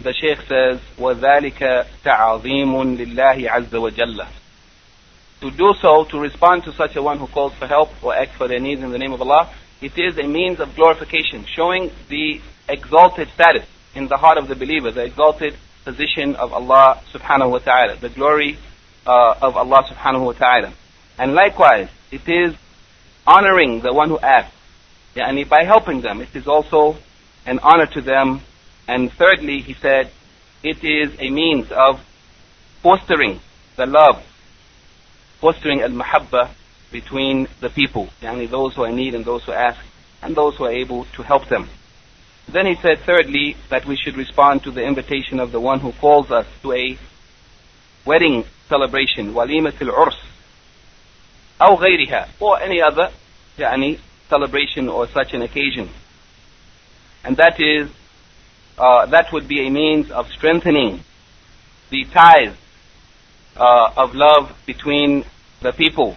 the 0.00 0.12
Shaykh 0.12 0.40
says, 0.48 0.80
وَذَلِكَ 0.96 1.86
تَعَظِيمٌ 2.04 2.96
لِلَّهِ 2.98 3.48
عَزَّ 3.48 3.68
وَجَلَّ 3.68 4.26
To 5.40 5.50
do 5.50 5.74
so, 5.80 6.04
to 6.04 6.18
respond 6.18 6.64
to 6.64 6.72
such 6.72 6.96
a 6.96 7.02
one 7.02 7.18
who 7.18 7.26
calls 7.26 7.54
for 7.54 7.66
help 7.66 7.90
or 8.02 8.14
asks 8.14 8.36
for 8.36 8.48
their 8.48 8.60
needs 8.60 8.82
in 8.82 8.90
the 8.90 8.98
name 8.98 9.12
of 9.12 9.20
Allah, 9.20 9.52
it 9.80 9.98
is 9.98 10.18
a 10.18 10.26
means 10.26 10.60
of 10.60 10.74
glorification, 10.76 11.44
showing 11.46 11.90
the 12.08 12.40
exalted 12.68 13.28
status 13.34 13.66
in 13.94 14.08
the 14.08 14.16
heart 14.16 14.38
of 14.38 14.48
the 14.48 14.54
believer, 14.54 14.90
the 14.90 15.04
exalted 15.04 15.56
position 15.84 16.36
of 16.36 16.52
Allah 16.52 17.02
subhanahu 17.12 17.50
wa 17.50 17.58
ta'ala, 17.58 17.96
the 17.96 18.10
glory 18.10 18.58
uh, 19.06 19.34
of 19.40 19.56
Allah 19.56 19.82
subhanahu 19.84 20.26
wa 20.26 20.32
ta'ala. 20.32 20.72
And 21.18 21.34
likewise, 21.34 21.88
it 22.10 22.28
is 22.28 22.54
honoring 23.26 23.80
the 23.80 23.92
one 23.92 24.08
who 24.08 24.18
asks. 24.18 24.54
Yeah, 25.14 25.28
and 25.28 25.48
by 25.48 25.64
helping 25.64 26.00
them, 26.02 26.20
it 26.20 26.34
is 26.34 26.46
also 26.46 26.96
an 27.46 27.58
honor 27.60 27.86
to 27.86 28.00
them. 28.00 28.42
And 28.86 29.12
thirdly, 29.12 29.60
he 29.60 29.74
said, 29.74 30.10
it 30.62 30.84
is 30.84 31.18
a 31.18 31.30
means 31.30 31.70
of 31.72 32.00
fostering 32.82 33.40
the 33.76 33.86
love, 33.86 34.22
fostering 35.40 35.80
al-mahabba 35.80 36.50
between 36.90 37.48
the 37.60 37.70
people, 37.70 38.08
yani 38.20 38.50
those 38.50 38.74
who 38.74 38.82
are 38.82 38.88
in 38.88 38.96
need 38.96 39.14
and 39.14 39.24
those 39.24 39.44
who 39.44 39.52
ask, 39.52 39.80
and 40.22 40.36
those 40.36 40.56
who 40.56 40.64
are 40.64 40.72
able 40.72 41.04
to 41.16 41.22
help 41.22 41.48
them. 41.48 41.68
Then 42.48 42.66
he 42.66 42.74
said, 42.74 42.98
thirdly, 43.06 43.56
that 43.68 43.86
we 43.86 43.96
should 43.96 44.16
respond 44.16 44.64
to 44.64 44.70
the 44.70 44.82
invitation 44.82 45.38
of 45.38 45.52
the 45.52 45.60
one 45.60 45.80
who 45.80 45.92
calls 45.92 46.30
us 46.30 46.46
to 46.62 46.72
a 46.72 46.98
wedding 48.04 48.44
celebration, 48.68 49.34
walimat 49.34 49.80
al-urs, 49.80 50.16
أو 51.60 51.78
غيرها, 51.78 52.28
or 52.40 52.60
any 52.60 52.80
other 52.82 53.10
يعني, 53.58 53.98
celebration 54.29 54.89
or 54.89 55.07
such 55.07 55.33
an 55.33 55.41
occasion. 55.41 55.89
And 57.23 57.37
that 57.37 57.59
is, 57.59 57.89
uh, 58.77 59.05
that 59.07 59.31
would 59.31 59.47
be 59.47 59.67
a 59.67 59.69
means 59.69 60.11
of 60.11 60.27
strengthening 60.29 61.03
the 61.89 62.05
ties 62.05 62.55
uh, 63.55 63.91
of 63.95 64.13
love 64.13 64.55
between 64.65 65.25
the 65.61 65.71
people 65.71 66.15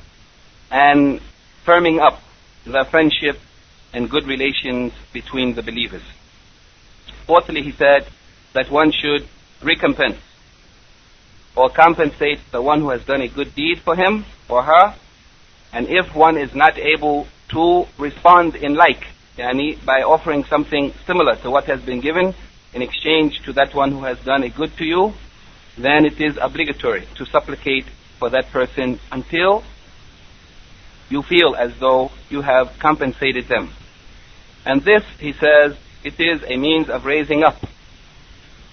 and 0.71 1.21
firming 1.65 2.01
up 2.01 2.21
the 2.65 2.85
friendship 2.91 3.39
and 3.93 4.11
good 4.11 4.27
relations 4.27 4.93
between 5.13 5.55
the 5.55 5.63
believers. 5.63 6.03
Fourthly, 7.27 7.63
he 7.63 7.73
said 7.73 8.07
that 8.53 8.71
one 8.71 8.93
should 8.93 9.27
recompense 9.63 10.19
or 11.57 11.69
compensate 11.71 12.39
the 12.53 12.63
one 12.63 12.81
who 12.81 12.91
has 12.91 13.05
done 13.05 13.21
a 13.21 13.29
good 13.29 13.55
deed 13.55 13.81
for 13.81 13.97
him 13.97 14.25
or 14.49 14.63
her. 14.63 14.95
And 15.73 15.89
if 15.89 16.15
one 16.15 16.37
is 16.37 16.55
not 16.55 16.79
able 16.79 17.27
to 17.49 17.87
respond 17.99 18.57
in 18.57 18.75
like, 18.75 19.07
yani 19.37 19.83
by 19.85 20.03
offering 20.03 20.45
something 20.45 20.93
similar 21.07 21.37
to 21.37 21.51
what 21.51 21.65
has 21.65 21.81
been 21.83 22.01
given 22.01 22.35
in 22.75 22.83
exchange 22.83 23.43
to 23.43 23.53
that 23.55 23.75
one 23.75 23.93
who 23.93 24.03
has 24.05 24.19
done 24.21 24.43
a 24.43 24.49
good 24.49 24.77
to 24.77 24.85
you, 24.85 25.13
then 25.77 26.05
it 26.05 26.21
is 26.21 26.39
obligatory 26.41 27.07
to 27.17 27.25
supplicate 27.27 27.87
for 28.19 28.31
that 28.31 28.51
person 28.51 28.99
until 29.13 29.63
you 31.09 31.23
feel 31.23 31.55
as 31.55 31.73
though 31.79 32.11
you 32.29 32.43
have 32.43 32.79
compensated 32.79 33.47
them. 33.49 33.71
And 34.65 34.83
this, 34.83 35.05
he 35.19 35.33
says, 35.33 35.77
it 36.05 36.21
is 36.21 36.43
a 36.47 36.57
means 36.57 36.91
of 36.91 37.07
raising 37.07 37.43
up 37.43 37.57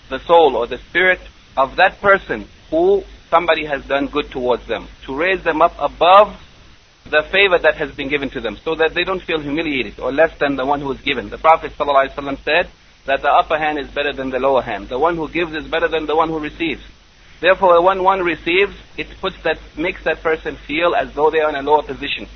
the 0.10 0.20
soul 0.20 0.56
or 0.56 0.68
the 0.68 0.78
spirit 0.78 1.22
of 1.56 1.78
that 1.78 2.02
person 2.02 2.48
who 2.70 3.04
somebody 3.30 3.66
has 3.66 3.86
done 3.86 4.08
good 4.08 4.30
towards 4.32 4.68
them, 4.68 4.88
to 5.06 5.16
raise 5.16 5.44
them 5.44 5.62
up 5.62 5.74
above 5.80 6.36
the 7.10 7.24
favor 7.32 7.58
that 7.60 7.76
has 7.76 7.92
been 7.92 8.10
given 8.10 8.30
to 8.32 8.42
them, 8.42 8.58
so 8.64 8.76
that 8.76 8.94
they 8.94 9.04
don't 9.04 9.22
feel 9.22 9.40
humiliated 9.40 10.00
or 10.00 10.12
less 10.12 10.38
than 10.40 10.56
the 10.56 10.66
one 10.66 10.82
who 10.82 10.92
is 10.92 11.02
given. 11.02 11.30
The 11.30 11.38
Prophet 11.38 11.74
ﷺ 11.78 12.44
said 12.44 12.70
that 13.06 13.22
the 13.22 13.30
upper 13.30 13.58
hand 13.58 13.78
is 13.78 13.88
better 13.90 14.12
than 14.12 14.32
the 14.32 14.40
lower 14.40 14.62
hand. 14.62 14.90
The 14.90 14.98
one 14.98 15.16
who 15.16 15.30
gives 15.30 15.54
is 15.54 15.68
better 15.68 15.88
than 15.88 16.08
the 16.08 16.16
one 16.16 16.30
who 16.30 16.40
receives. 16.40 16.82
Therefore, 17.40 17.82
when 17.84 18.04
one 18.04 18.22
receives, 18.22 18.76
it 18.98 19.08
puts 19.22 19.36
that, 19.44 19.60
makes 19.78 20.04
that 20.06 20.24
person 20.24 20.56
feel 20.56 20.96
as 20.96 21.14
though 21.14 21.30
they 21.30 21.42
are 21.42 21.50
in 21.50 21.56
a 21.56 21.62
lower 21.62 21.84
position. 21.84 22.28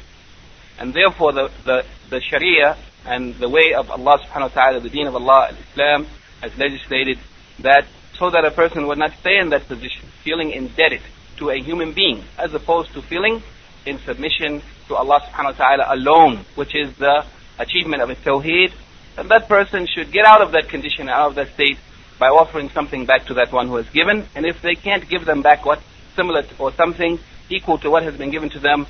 And 0.78 0.94
therefore, 0.94 1.34
the, 1.34 1.52
the, 1.66 1.86
the 2.10 2.22
Sharia 2.22 2.78
and 3.06 3.34
the 3.36 3.50
way 3.50 3.74
of 3.74 3.90
Allah 3.90 4.20
subhanahu 4.20 4.56
wa 4.56 4.62
ta'ala, 4.62 4.80
the 4.82 4.90
deen 4.90 5.08
of 5.08 5.16
Allah, 5.16 5.56
Islam, 5.72 6.06
has 6.42 6.56
legislated 6.58 7.18
that 7.60 7.86
so 8.18 8.30
that 8.30 8.46
a 8.46 8.52
person 8.52 8.86
would 8.88 8.98
not 8.98 9.14
stay 9.20 9.40
in 9.40 9.50
that 9.50 9.68
position, 9.68 10.08
feeling 10.24 10.52
indebted 10.52 11.02
to 11.38 11.50
a 11.50 11.60
human 11.60 11.94
being, 11.94 12.24
as 12.38 12.54
opposed 12.54 12.94
to 12.94 13.02
feeling 13.02 13.42
in 13.86 14.00
submission 14.00 14.62
to 14.88 14.96
Allah 14.96 15.22
subhanahu 15.22 15.58
wa 15.58 15.66
ta'ala 15.66 15.86
alone, 15.90 16.46
which 16.56 16.76
is 16.76 16.96
the 16.98 17.26
achievement 17.58 18.02
of 18.02 18.10
a 18.10 18.16
tawheed, 18.16 18.72
and 19.18 19.30
that 19.30 19.48
person 19.48 19.88
should 19.88 20.12
get 20.12 20.26
out 20.26 20.42
of 20.42 20.52
that 20.54 20.70
condition, 20.70 21.10
out 21.10 21.30
of 21.30 21.36
that 21.36 21.54
state, 21.54 21.78
by 22.20 22.28
offering 22.28 22.70
something 22.70 23.06
back 23.06 23.26
to 23.26 23.34
that 23.36 23.52
one 23.52 23.68
who 23.68 23.76
has 23.76 23.90
given. 23.90 24.26
And 24.36 24.46
if 24.46 24.62
they 24.62 24.76
can't 24.76 25.08
give 25.10 25.26
them 25.26 25.42
back 25.42 25.66
what 25.66 25.82
similar 26.16 26.44
or 26.58 26.74
something 26.74 27.20
equal 27.50 27.78
to 27.80 27.90
what 27.90 28.04
has 28.04 28.16
been 28.16 28.32
given 28.32 28.50
to 28.52 28.60
them, 28.60 28.88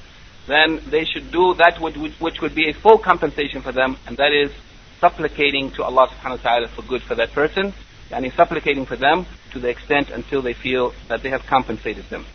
then 0.47 0.81
they 0.89 1.05
should 1.05 1.31
do 1.31 1.53
that 1.55 1.79
which, 1.79 1.95
which 2.19 2.41
would 2.41 2.55
be 2.55 2.69
a 2.69 2.73
full 2.73 2.97
compensation 2.97 3.61
for 3.61 3.71
them, 3.71 3.97
and 4.07 4.17
that 4.17 4.33
is 4.33 4.51
supplicating 4.99 5.71
to 5.71 5.83
Allah 5.83 6.09
subhanahu 6.09 6.43
wa 6.43 6.49
ta'ala 6.49 6.67
for 6.69 6.81
good 6.81 7.03
for 7.03 7.15
that 7.15 7.31
person, 7.31 7.73
and 8.11 8.25
he's 8.25 8.33
supplicating 8.33 8.85
for 8.85 8.95
them 8.95 9.25
to 9.51 9.59
the 9.59 9.69
extent 9.69 10.09
until 10.09 10.41
they 10.41 10.53
feel 10.53 10.93
that 11.07 11.21
they 11.21 11.29
have 11.29 11.45
compensated 11.45 12.05
them. 12.09 12.25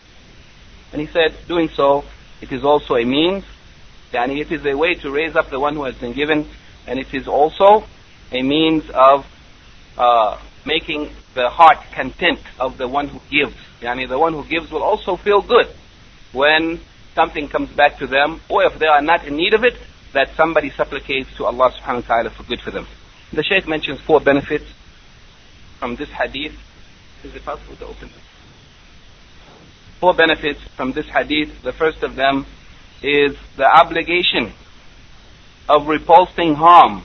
And 0.91 1.01
he 1.01 1.07
said, 1.07 1.35
doing 1.47 1.69
so, 1.69 2.05
it 2.41 2.51
is 2.51 2.63
also 2.63 2.95
a 2.95 3.05
means, 3.05 3.43
and 4.13 4.31
it 4.31 4.51
is 4.51 4.65
a 4.65 4.75
way 4.75 4.93
to 4.95 5.11
raise 5.11 5.35
up 5.35 5.49
the 5.49 5.59
one 5.59 5.75
who 5.75 5.83
has 5.83 5.95
been 5.95 6.13
given, 6.13 6.47
and 6.87 6.99
it 6.99 7.13
is 7.13 7.27
also 7.27 7.85
a 8.31 8.41
means 8.41 8.89
of 8.89 9.25
uh, 9.97 10.37
making 10.65 11.09
the 11.33 11.49
heart 11.49 11.79
content 11.91 12.39
of 12.59 12.77
the 12.77 12.87
one 12.87 13.07
who 13.07 13.19
gives. 13.29 13.55
Yani 13.81 14.07
the 14.07 14.17
one 14.17 14.33
who 14.33 14.43
gives 14.45 14.71
will 14.71 14.83
also 14.83 15.15
feel 15.15 15.41
good 15.41 15.67
when 16.31 16.79
something 17.13 17.47
comes 17.47 17.69
back 17.69 17.97
to 17.99 18.07
them, 18.07 18.41
or 18.49 18.65
if 18.65 18.77
they 18.79 18.87
are 18.87 19.01
not 19.01 19.25
in 19.25 19.35
need 19.35 19.53
of 19.53 19.63
it, 19.63 19.75
that 20.13 20.29
somebody 20.35 20.69
supplicates 20.69 21.29
to 21.35 21.45
Allah 21.45 21.71
subhanahu 21.71 22.07
wa 22.07 22.15
ta'ala 22.15 22.29
for 22.29 22.43
good 22.43 22.61
for 22.61 22.71
them. 22.71 22.87
The 23.33 23.43
Shaykh 23.43 23.67
mentions 23.67 23.99
four 24.01 24.19
benefits 24.21 24.65
from 25.79 25.95
this 25.95 26.09
hadith. 26.09 26.55
Is 27.23 27.35
it 27.35 27.43
possible 27.43 27.75
to 27.77 27.85
open 27.85 28.09
this? 28.09 28.34
Four 30.05 30.13
benefits 30.13 30.61
from 30.77 30.91
this 30.91 31.07
hadith. 31.07 31.63
The 31.63 31.73
first 31.73 32.03
of 32.03 32.15
them 32.15 32.45
is 33.01 33.35
the 33.57 33.65
obligation 33.65 34.53
of 35.67 35.87
repulsing 35.87 36.53
harm 36.53 37.01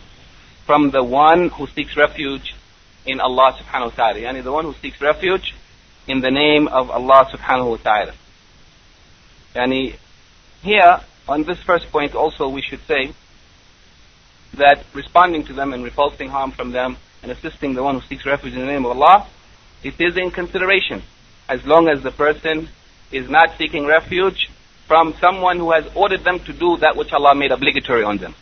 from 0.66 0.90
the 0.90 1.02
one 1.02 1.48
who 1.48 1.66
seeks 1.68 1.96
refuge 1.96 2.54
in 3.06 3.18
Allah 3.18 3.58
subhanahu 3.58 3.96
wa 3.96 4.12
ta'ala. 4.12 4.18
Yani 4.18 4.44
the 4.44 4.52
one 4.52 4.66
who 4.66 4.74
seeks 4.82 5.00
refuge 5.00 5.54
in 6.06 6.20
the 6.20 6.30
name 6.30 6.68
of 6.68 6.90
Allah 6.90 7.24
subhanahu 7.32 7.70
wa 7.70 7.76
ta'ala. 7.78 8.12
Yani 9.54 9.96
here, 10.60 11.00
on 11.26 11.44
this 11.44 11.58
first 11.60 11.90
point 11.90 12.14
also 12.14 12.50
we 12.50 12.60
should 12.60 12.86
say 12.86 13.14
that 14.52 14.84
responding 14.92 15.44
to 15.44 15.54
them 15.54 15.72
and 15.72 15.82
repulsing 15.82 16.28
harm 16.28 16.50
from 16.50 16.72
them 16.72 16.98
and 17.22 17.32
assisting 17.32 17.72
the 17.72 17.82
one 17.82 17.98
who 17.98 18.06
seeks 18.08 18.26
refuge 18.26 18.52
in 18.52 18.60
the 18.60 18.66
name 18.66 18.84
of 18.84 18.94
Allah, 18.94 19.26
it 19.82 19.98
is 19.98 20.18
in 20.18 20.30
consideration 20.30 21.02
as 21.48 21.64
long 21.64 21.88
as 21.88 22.02
the 22.02 22.10
person 22.10 22.68
is 23.12 23.28
not 23.28 23.56
seeking 23.58 23.86
refuge 23.86 24.50
from 24.86 25.14
someone 25.20 25.58
who 25.58 25.72
has 25.72 25.84
ordered 25.94 26.24
them 26.24 26.40
to 26.40 26.52
do 26.52 26.76
that 26.78 26.96
which 26.96 27.12
Allah 27.12 27.34
made 27.34 27.52
obligatory 27.52 28.02
on 28.02 28.18
them. 28.18 28.34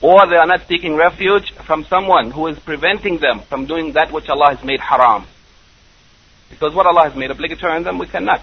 Or 0.00 0.26
they 0.26 0.36
are 0.36 0.46
not 0.46 0.66
seeking 0.68 0.94
refuge 0.94 1.52
from 1.66 1.84
someone 1.84 2.30
who 2.30 2.46
is 2.46 2.58
preventing 2.58 3.18
them 3.18 3.40
from 3.40 3.66
doing 3.66 3.92
that 3.92 4.12
which 4.12 4.28
Allah 4.28 4.54
has 4.54 4.64
made 4.64 4.80
haram. 4.80 5.26
Because 6.50 6.74
what 6.74 6.86
Allah 6.86 7.04
has 7.04 7.16
made 7.16 7.30
obligatory 7.30 7.72
on 7.72 7.82
them, 7.82 7.98
we 7.98 8.06
cannot. 8.06 8.42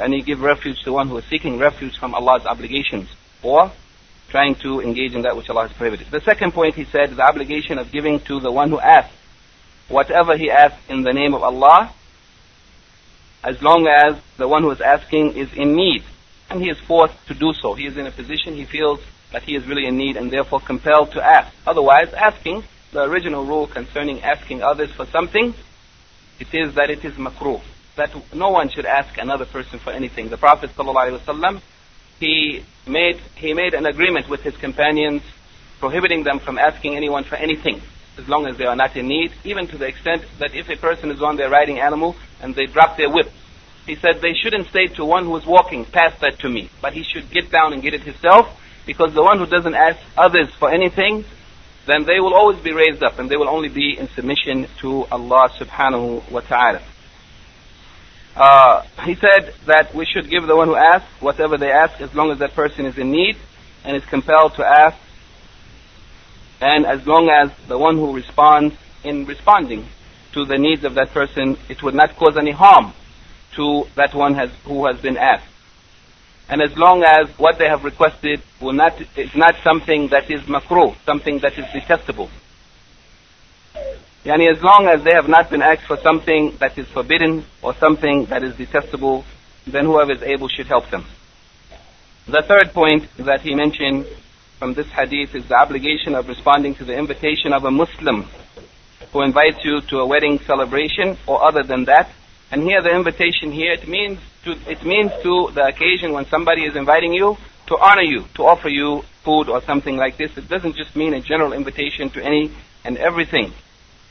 And 0.00 0.14
you 0.14 0.22
give 0.22 0.40
refuge 0.40 0.82
to 0.84 0.92
one 0.92 1.08
who 1.08 1.18
is 1.18 1.24
seeking 1.24 1.58
refuge 1.58 1.98
from 1.98 2.14
Allah's 2.14 2.46
obligations. 2.46 3.08
Or 3.42 3.72
trying 4.28 4.54
to 4.56 4.80
engage 4.80 5.14
in 5.14 5.22
that 5.22 5.36
which 5.36 5.48
Allah 5.50 5.68
has 5.68 5.76
prohibited. 5.76 6.10
The 6.10 6.20
second 6.20 6.52
point 6.52 6.74
he 6.74 6.84
said, 6.84 7.10
the 7.10 7.22
obligation 7.22 7.78
of 7.78 7.92
giving 7.92 8.20
to 8.20 8.40
the 8.40 8.50
one 8.50 8.70
who 8.70 8.80
asks. 8.80 9.14
Whatever 9.88 10.36
he 10.36 10.50
asks 10.50 10.80
in 10.88 11.02
the 11.02 11.12
name 11.12 11.34
of 11.34 11.42
Allah, 11.42 11.92
as 13.46 13.62
long 13.62 13.86
as 13.86 14.20
the 14.38 14.48
one 14.48 14.62
who 14.64 14.72
is 14.72 14.80
asking 14.80 15.36
is 15.36 15.52
in 15.54 15.76
need. 15.76 16.02
And 16.50 16.60
he 16.60 16.68
is 16.68 16.78
forced 16.80 17.14
to 17.28 17.34
do 17.34 17.52
so. 17.52 17.74
He 17.74 17.86
is 17.86 17.96
in 17.96 18.06
a 18.06 18.10
position 18.10 18.54
he 18.54 18.64
feels 18.64 19.00
that 19.32 19.44
he 19.44 19.54
is 19.54 19.66
really 19.66 19.86
in 19.86 19.96
need 19.96 20.16
and 20.16 20.30
therefore 20.30 20.60
compelled 20.60 21.12
to 21.12 21.22
ask. 21.24 21.54
Otherwise, 21.64 22.12
asking, 22.12 22.64
the 22.92 23.02
original 23.04 23.44
rule 23.44 23.68
concerning 23.68 24.20
asking 24.22 24.62
others 24.62 24.90
for 24.90 25.06
something, 25.06 25.54
it 26.40 26.48
is 26.52 26.74
that 26.74 26.90
it 26.90 27.04
is 27.04 27.14
makruh. 27.14 27.60
That 27.94 28.10
no 28.34 28.50
one 28.50 28.68
should 28.68 28.84
ask 28.84 29.16
another 29.16 29.46
person 29.46 29.78
for 29.78 29.90
anything. 29.90 30.28
The 30.28 30.36
Prophet 30.36 30.70
ﷺ, 30.76 31.60
he 32.18 32.64
made, 32.86 33.20
he 33.36 33.54
made 33.54 33.74
an 33.74 33.86
agreement 33.86 34.28
with 34.28 34.42
his 34.42 34.56
companions 34.56 35.22
prohibiting 35.78 36.24
them 36.24 36.40
from 36.40 36.58
asking 36.58 36.96
anyone 36.96 37.22
for 37.24 37.36
anything 37.36 37.80
as 38.18 38.28
long 38.28 38.46
as 38.46 38.56
they 38.56 38.64
are 38.64 38.76
not 38.76 38.96
in 38.96 39.06
need, 39.08 39.30
even 39.44 39.66
to 39.68 39.78
the 39.78 39.86
extent 39.86 40.24
that 40.38 40.54
if 40.54 40.68
a 40.70 40.76
person 40.76 41.10
is 41.10 41.22
on 41.22 41.36
their 41.36 41.50
riding 41.50 41.78
animal 41.78 42.16
and 42.40 42.54
they 42.54 42.66
drop 42.66 42.96
their 42.96 43.10
whips. 43.10 43.32
he 43.86 43.94
said 43.96 44.20
they 44.20 44.34
shouldn't 44.34 44.70
say 44.72 44.86
to 44.86 45.04
one 45.04 45.24
who 45.24 45.36
is 45.36 45.46
walking, 45.46 45.84
pass 45.84 46.18
that 46.20 46.38
to 46.40 46.48
me, 46.48 46.70
but 46.80 46.92
he 46.92 47.02
should 47.02 47.30
get 47.30 47.50
down 47.50 47.72
and 47.72 47.82
get 47.82 47.94
it 47.94 48.02
himself, 48.02 48.48
because 48.84 49.14
the 49.14 49.22
one 49.22 49.38
who 49.38 49.46
doesn't 49.46 49.74
ask 49.74 49.98
others 50.16 50.48
for 50.54 50.70
anything, 50.70 51.24
then 51.86 52.04
they 52.04 52.20
will 52.20 52.34
always 52.34 52.58
be 52.60 52.72
raised 52.72 53.02
up 53.02 53.18
and 53.18 53.30
they 53.30 53.36
will 53.36 53.48
only 53.48 53.68
be 53.68 53.96
in 53.96 54.08
submission 54.08 54.66
to 54.78 55.04
Allah 55.06 55.50
subhanahu 55.56 56.30
wa 56.30 56.40
ta'ala. 56.40 56.82
Uh, 58.34 58.82
he 59.04 59.14
said 59.14 59.54
that 59.66 59.94
we 59.94 60.04
should 60.04 60.28
give 60.28 60.46
the 60.46 60.54
one 60.54 60.68
who 60.68 60.76
asks 60.76 61.08
whatever 61.20 61.56
they 61.56 61.70
ask 61.70 62.00
as 62.00 62.14
long 62.14 62.30
as 62.30 62.38
that 62.40 62.54
person 62.54 62.84
is 62.84 62.98
in 62.98 63.10
need 63.10 63.36
and 63.84 63.96
is 63.96 64.04
compelled 64.04 64.54
to 64.56 64.64
ask 64.64 64.98
and 66.60 66.84
as 66.86 67.06
long 67.06 67.30
as 67.30 67.50
the 67.68 67.78
one 67.78 67.96
who 67.96 68.14
responds 68.14 68.74
in 69.04 69.24
responding 69.24 69.86
to 70.36 70.44
the 70.44 70.58
needs 70.58 70.84
of 70.84 70.92
that 70.94 71.12
person, 71.12 71.56
it 71.70 71.82
would 71.82 71.94
not 71.94 72.14
cause 72.14 72.36
any 72.36 72.50
harm 72.50 72.92
to 73.54 73.84
that 73.94 74.14
one 74.14 74.34
has, 74.34 74.50
who 74.64 74.84
has 74.86 75.00
been 75.00 75.16
asked. 75.16 75.48
And 76.50 76.60
as 76.60 76.76
long 76.76 77.02
as 77.02 77.30
what 77.38 77.58
they 77.58 77.66
have 77.66 77.84
requested 77.84 78.42
will 78.60 78.74
not, 78.74 79.00
is 79.16 79.34
not 79.34 79.54
something 79.64 80.08
that 80.08 80.30
is 80.30 80.42
makruh, 80.42 80.94
something 81.06 81.38
that 81.38 81.58
is 81.58 81.64
detestable. 81.72 82.28
Yani 84.26 84.52
as 84.54 84.62
long 84.62 84.86
as 84.86 85.02
they 85.04 85.14
have 85.14 85.26
not 85.26 85.48
been 85.48 85.62
asked 85.62 85.86
for 85.86 85.96
something 85.96 86.54
that 86.58 86.76
is 86.76 86.86
forbidden 86.88 87.42
or 87.62 87.74
something 87.76 88.26
that 88.26 88.42
is 88.42 88.54
detestable, 88.56 89.24
then 89.66 89.86
whoever 89.86 90.12
is 90.12 90.22
able 90.22 90.48
should 90.48 90.66
help 90.66 90.90
them. 90.90 91.06
The 92.26 92.42
third 92.42 92.74
point 92.74 93.08
that 93.16 93.40
he 93.40 93.54
mentioned 93.54 94.06
from 94.58 94.74
this 94.74 94.88
hadith 94.88 95.34
is 95.34 95.48
the 95.48 95.54
obligation 95.54 96.14
of 96.14 96.28
responding 96.28 96.74
to 96.74 96.84
the 96.84 96.94
invitation 96.94 97.54
of 97.54 97.64
a 97.64 97.70
Muslim 97.70 98.28
who 99.12 99.22
invites 99.22 99.64
you 99.64 99.80
to 99.82 100.00
a 100.00 100.06
wedding 100.06 100.38
celebration 100.40 101.16
or 101.26 101.42
other 101.46 101.62
than 101.62 101.84
that. 101.84 102.10
And 102.50 102.62
here 102.62 102.82
the 102.82 102.94
invitation 102.94 103.52
here, 103.52 103.72
it 103.72 103.88
means 103.88 104.18
to, 104.44 104.52
it 104.68 104.84
means 104.84 105.10
to 105.22 105.50
the 105.52 105.66
occasion 105.66 106.12
when 106.12 106.26
somebody 106.26 106.64
is 106.64 106.76
inviting 106.76 107.12
you 107.12 107.36
to 107.66 107.76
honor 107.78 108.02
you, 108.02 108.24
to 108.34 108.44
offer 108.44 108.68
you 108.68 109.02
food 109.24 109.48
or 109.48 109.60
something 109.62 109.96
like 109.96 110.16
this. 110.16 110.36
It 110.36 110.48
doesn't 110.48 110.76
just 110.76 110.94
mean 110.94 111.14
a 111.14 111.20
general 111.20 111.52
invitation 111.52 112.10
to 112.10 112.24
any 112.24 112.52
and 112.84 112.96
everything. 112.96 113.52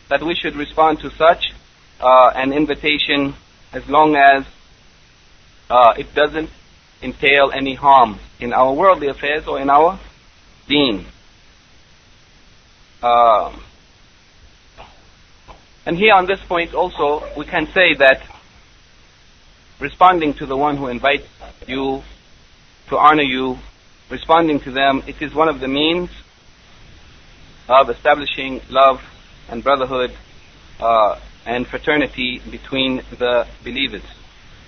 That 0.10 0.22
we 0.22 0.36
should 0.36 0.56
respond 0.56 1.00
to 1.00 1.10
such 1.12 1.54
uh, 2.00 2.32
an 2.36 2.52
invitation 2.52 3.34
as 3.72 3.88
long 3.88 4.16
as 4.16 4.46
uh, 5.70 5.94
it 5.98 6.14
doesn't 6.14 6.50
entail 7.02 7.52
any 7.52 7.76
harm 7.76 8.20
in 8.40 8.54
our 8.54 8.74
worldly 8.74 9.08
affairs 9.08 9.48
or 9.48 9.60
in 9.60 9.70
our 9.70 10.00
deen. 10.68 11.06
Uh, 13.02 13.56
and 15.86 15.98
here 15.98 16.14
on 16.16 16.26
this 16.26 16.40
point 16.48 16.74
also, 16.74 17.24
we 17.38 17.46
can 17.46 17.68
say 17.68 17.94
that 17.94 18.24
responding 19.80 20.34
to 20.36 20.48
the 20.48 20.58
one 20.58 20.78
who 20.78 20.88
invites 20.88 21.28
you 21.68 22.02
to 22.88 22.98
honor 22.98 23.24
you, 23.24 23.60
responding 24.10 24.60
to 24.62 24.72
them, 24.72 25.04
it 25.06 25.22
is 25.22 25.34
one 25.36 25.48
of 25.48 25.60
the 25.60 25.68
means 25.68 26.10
of 27.70 27.90
establishing 27.90 28.62
love 28.70 29.00
and 29.48 29.64
brotherhood 29.64 30.12
uh, 30.80 31.20
and 31.46 31.68
fraternity 31.68 32.42
between 32.50 33.04
the 33.20 33.48
believers. 33.64 34.04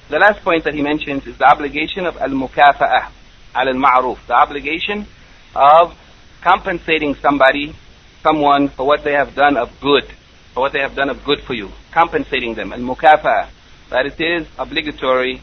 The 0.10 0.20
last 0.20 0.44
point 0.44 0.66
that 0.66 0.76
he 0.76 0.84
mentions 0.84 1.26
is 1.26 1.38
the 1.38 1.46
obligation 1.46 2.06
of 2.06 2.18
al-mukafa'ah, 2.18 3.10
al-ma'ruf, 3.56 4.20
the 4.28 4.36
obligation 4.36 5.08
of 5.56 5.98
compensating 6.42 7.16
somebody, 7.16 7.76
someone, 8.22 8.70
for 8.70 8.86
what 8.86 9.04
they 9.04 9.14
have 9.14 9.34
done 9.34 9.58
of 9.58 9.72
good 9.82 10.08
for 10.58 10.62
what 10.62 10.74
they 10.74 10.80
have 10.80 10.96
done 10.96 11.08
of 11.08 11.24
good 11.24 11.40
for 11.42 11.54
you, 11.54 11.70
compensating 11.92 12.56
them, 12.56 12.74
and 12.74 12.84
mukafa, 12.84 13.48
that 13.92 14.08
it 14.08 14.20
is 14.20 14.48
obligatory 14.58 15.40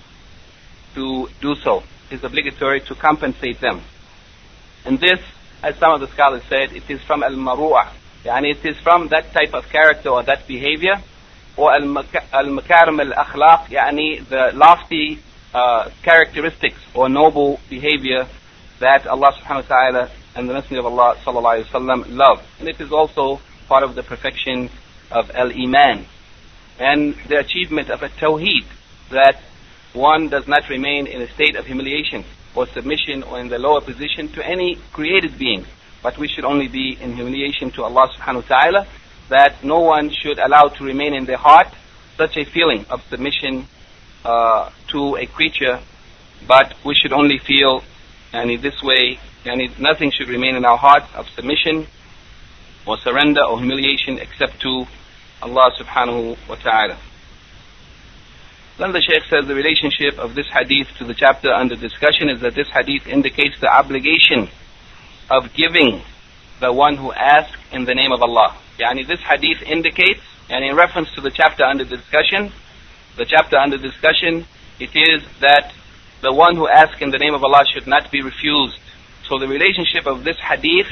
to 0.96 1.28
do 1.40 1.54
so. 1.54 1.84
It 2.10 2.16
is 2.16 2.24
obligatory 2.24 2.80
to 2.80 2.96
compensate 2.96 3.60
them. 3.60 3.80
And 4.84 4.98
this, 4.98 5.20
as 5.62 5.76
some 5.76 5.92
of 5.92 6.00
the 6.00 6.08
scholars 6.08 6.42
said, 6.48 6.72
it 6.72 6.90
is 6.90 7.00
from 7.02 7.22
al-maru'ah. 7.22 7.92
and 8.24 8.44
it 8.44 8.66
is 8.66 8.76
from 8.78 9.06
that 9.10 9.32
type 9.32 9.54
of 9.54 9.68
character 9.68 10.08
or 10.08 10.24
that 10.24 10.48
behavior, 10.48 11.00
or 11.56 11.72
al-makarim 11.72 12.98
al-akhlaq, 12.98 13.66
yani 13.68 14.28
the 14.28 14.50
lofty 14.52 15.20
uh, 15.54 15.90
characteristics 16.02 16.80
or 16.92 17.08
noble 17.08 17.60
behavior 17.70 18.26
that 18.80 19.06
Allah 19.06 19.32
subhanahu 19.38 19.70
wa 19.70 19.76
ta'ala 19.76 20.10
and 20.34 20.48
the 20.48 20.54
Messenger 20.54 20.80
of 20.80 20.86
Allah 20.86 21.14
sallallahu 21.24 21.64
alayhi 21.64 22.08
wa 22.10 22.26
love. 22.26 22.44
And 22.58 22.68
it 22.68 22.80
is 22.80 22.90
also 22.90 23.40
part 23.68 23.84
of 23.84 23.94
the 23.94 24.02
perfection 24.02 24.70
of 25.14 25.30
al-iman 25.30 26.06
and 26.78 27.14
the 27.28 27.38
achievement 27.38 27.88
of 27.88 28.02
a 28.02 28.08
tawheed 28.08 28.66
that 29.10 29.40
one 29.92 30.28
does 30.28 30.46
not 30.48 30.68
remain 30.68 31.06
in 31.06 31.22
a 31.22 31.32
state 31.34 31.54
of 31.56 31.66
humiliation 31.66 32.24
or 32.54 32.66
submission 32.66 33.22
or 33.22 33.38
in 33.40 33.48
the 33.48 33.58
lower 33.58 33.80
position 33.80 34.28
to 34.28 34.44
any 34.44 34.76
created 34.92 35.38
being. 35.38 35.64
But 36.02 36.18
we 36.18 36.28
should 36.28 36.44
only 36.44 36.68
be 36.68 36.98
in 37.00 37.14
humiliation 37.14 37.70
to 37.72 37.84
Allah 37.84 38.10
subhanahu 38.18 38.42
wa 38.42 38.58
ta'ala 38.58 38.86
that 39.28 39.64
no 39.64 39.80
one 39.80 40.10
should 40.10 40.38
allow 40.38 40.68
to 40.68 40.84
remain 40.84 41.14
in 41.14 41.24
their 41.24 41.38
heart 41.38 41.68
such 42.16 42.36
a 42.36 42.44
feeling 42.44 42.84
of 42.90 43.02
submission 43.08 43.66
uh, 44.24 44.70
to 44.88 45.16
a 45.16 45.26
creature. 45.26 45.80
But 46.46 46.74
we 46.84 46.94
should 46.94 47.12
only 47.12 47.38
feel 47.38 47.82
and 48.32 48.50
in 48.50 48.60
this 48.60 48.82
way 48.82 49.18
and 49.46 49.78
nothing 49.78 50.10
should 50.10 50.28
remain 50.28 50.56
in 50.56 50.64
our 50.64 50.76
hearts 50.76 51.06
of 51.14 51.28
submission 51.30 51.86
or 52.86 52.98
surrender 52.98 53.42
or 53.44 53.58
humiliation 53.58 54.18
except 54.18 54.60
to 54.62 54.86
Allah 55.44 55.70
subhanahu 55.78 56.48
wa 56.48 56.54
ta'ala. 56.56 56.96
Then 58.78 58.92
the 58.92 59.02
Shaykh 59.02 59.24
says 59.28 59.46
the 59.46 59.54
relationship 59.54 60.18
of 60.18 60.34
this 60.34 60.46
hadith 60.48 60.88
to 60.96 61.04
the 61.04 61.12
chapter 61.12 61.52
under 61.52 61.76
discussion 61.76 62.30
is 62.30 62.40
that 62.40 62.54
this 62.54 62.68
hadith 62.68 63.06
indicates 63.06 63.60
the 63.60 63.68
obligation 63.68 64.48
of 65.30 65.52
giving 65.52 66.02
the 66.60 66.72
one 66.72 66.96
who 66.96 67.12
asks 67.12 67.60
in 67.72 67.84
the 67.84 67.94
name 67.94 68.10
of 68.10 68.22
Allah. 68.22 68.56
Yani 68.80 69.06
this 69.06 69.20
hadith 69.20 69.62
indicates, 69.62 70.22
and 70.48 70.64
in 70.64 70.74
reference 70.74 71.12
to 71.12 71.20
the 71.20 71.30
chapter 71.30 71.62
under 71.62 71.84
discussion, 71.84 72.50
the 73.16 73.26
chapter 73.26 73.56
under 73.58 73.76
discussion, 73.76 74.46
it 74.80 74.96
is 74.96 75.22
that 75.40 75.72
the 76.22 76.32
one 76.32 76.56
who 76.56 76.66
asks 76.66 77.02
in 77.02 77.10
the 77.10 77.18
name 77.18 77.34
of 77.34 77.44
Allah 77.44 77.64
should 77.70 77.86
not 77.86 78.10
be 78.10 78.22
refused. 78.22 78.80
So 79.28 79.38
the 79.38 79.46
relationship 79.46 80.06
of 80.06 80.24
this 80.24 80.38
hadith 80.38 80.88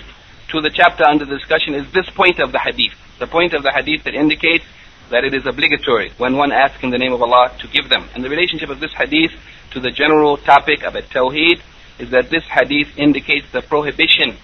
to 0.51 0.61
the 0.61 0.71
chapter 0.71 1.05
under 1.05 1.25
discussion 1.25 1.75
is 1.75 1.91
this 1.93 2.09
point 2.11 2.39
of 2.39 2.53
the 2.53 2.59
hadith. 2.61 2.95
The 3.23 3.29
point 3.29 3.55
of 3.55 3.63
the 3.63 3.71
hadith 3.71 4.03
that 4.03 4.17
indicates 4.17 4.65
that 5.11 5.23
it 5.23 5.33
is 5.33 5.47
obligatory 5.47 6.11
when 6.19 6.37
one 6.37 6.51
asks 6.51 6.83
in 6.83 6.91
the 6.91 6.99
name 6.99 7.13
of 7.13 7.23
Allah 7.23 7.55
to 7.61 7.69
give 7.69 7.89
them. 7.89 8.09
And 8.17 8.25
the 8.25 8.29
relationship 8.29 8.69
of 8.69 8.81
this 8.81 8.93
hadith 8.95 9.31
to 9.71 9.79
the 9.79 9.93
general 9.93 10.37
topic 10.39 10.83
of 10.83 10.97
at-tawheed 10.97 11.63
is 12.01 12.11
that 12.11 12.31
this 12.31 12.43
hadith 12.51 12.99
indicates 12.99 13.47
the 13.53 13.63
prohibition 13.63 14.37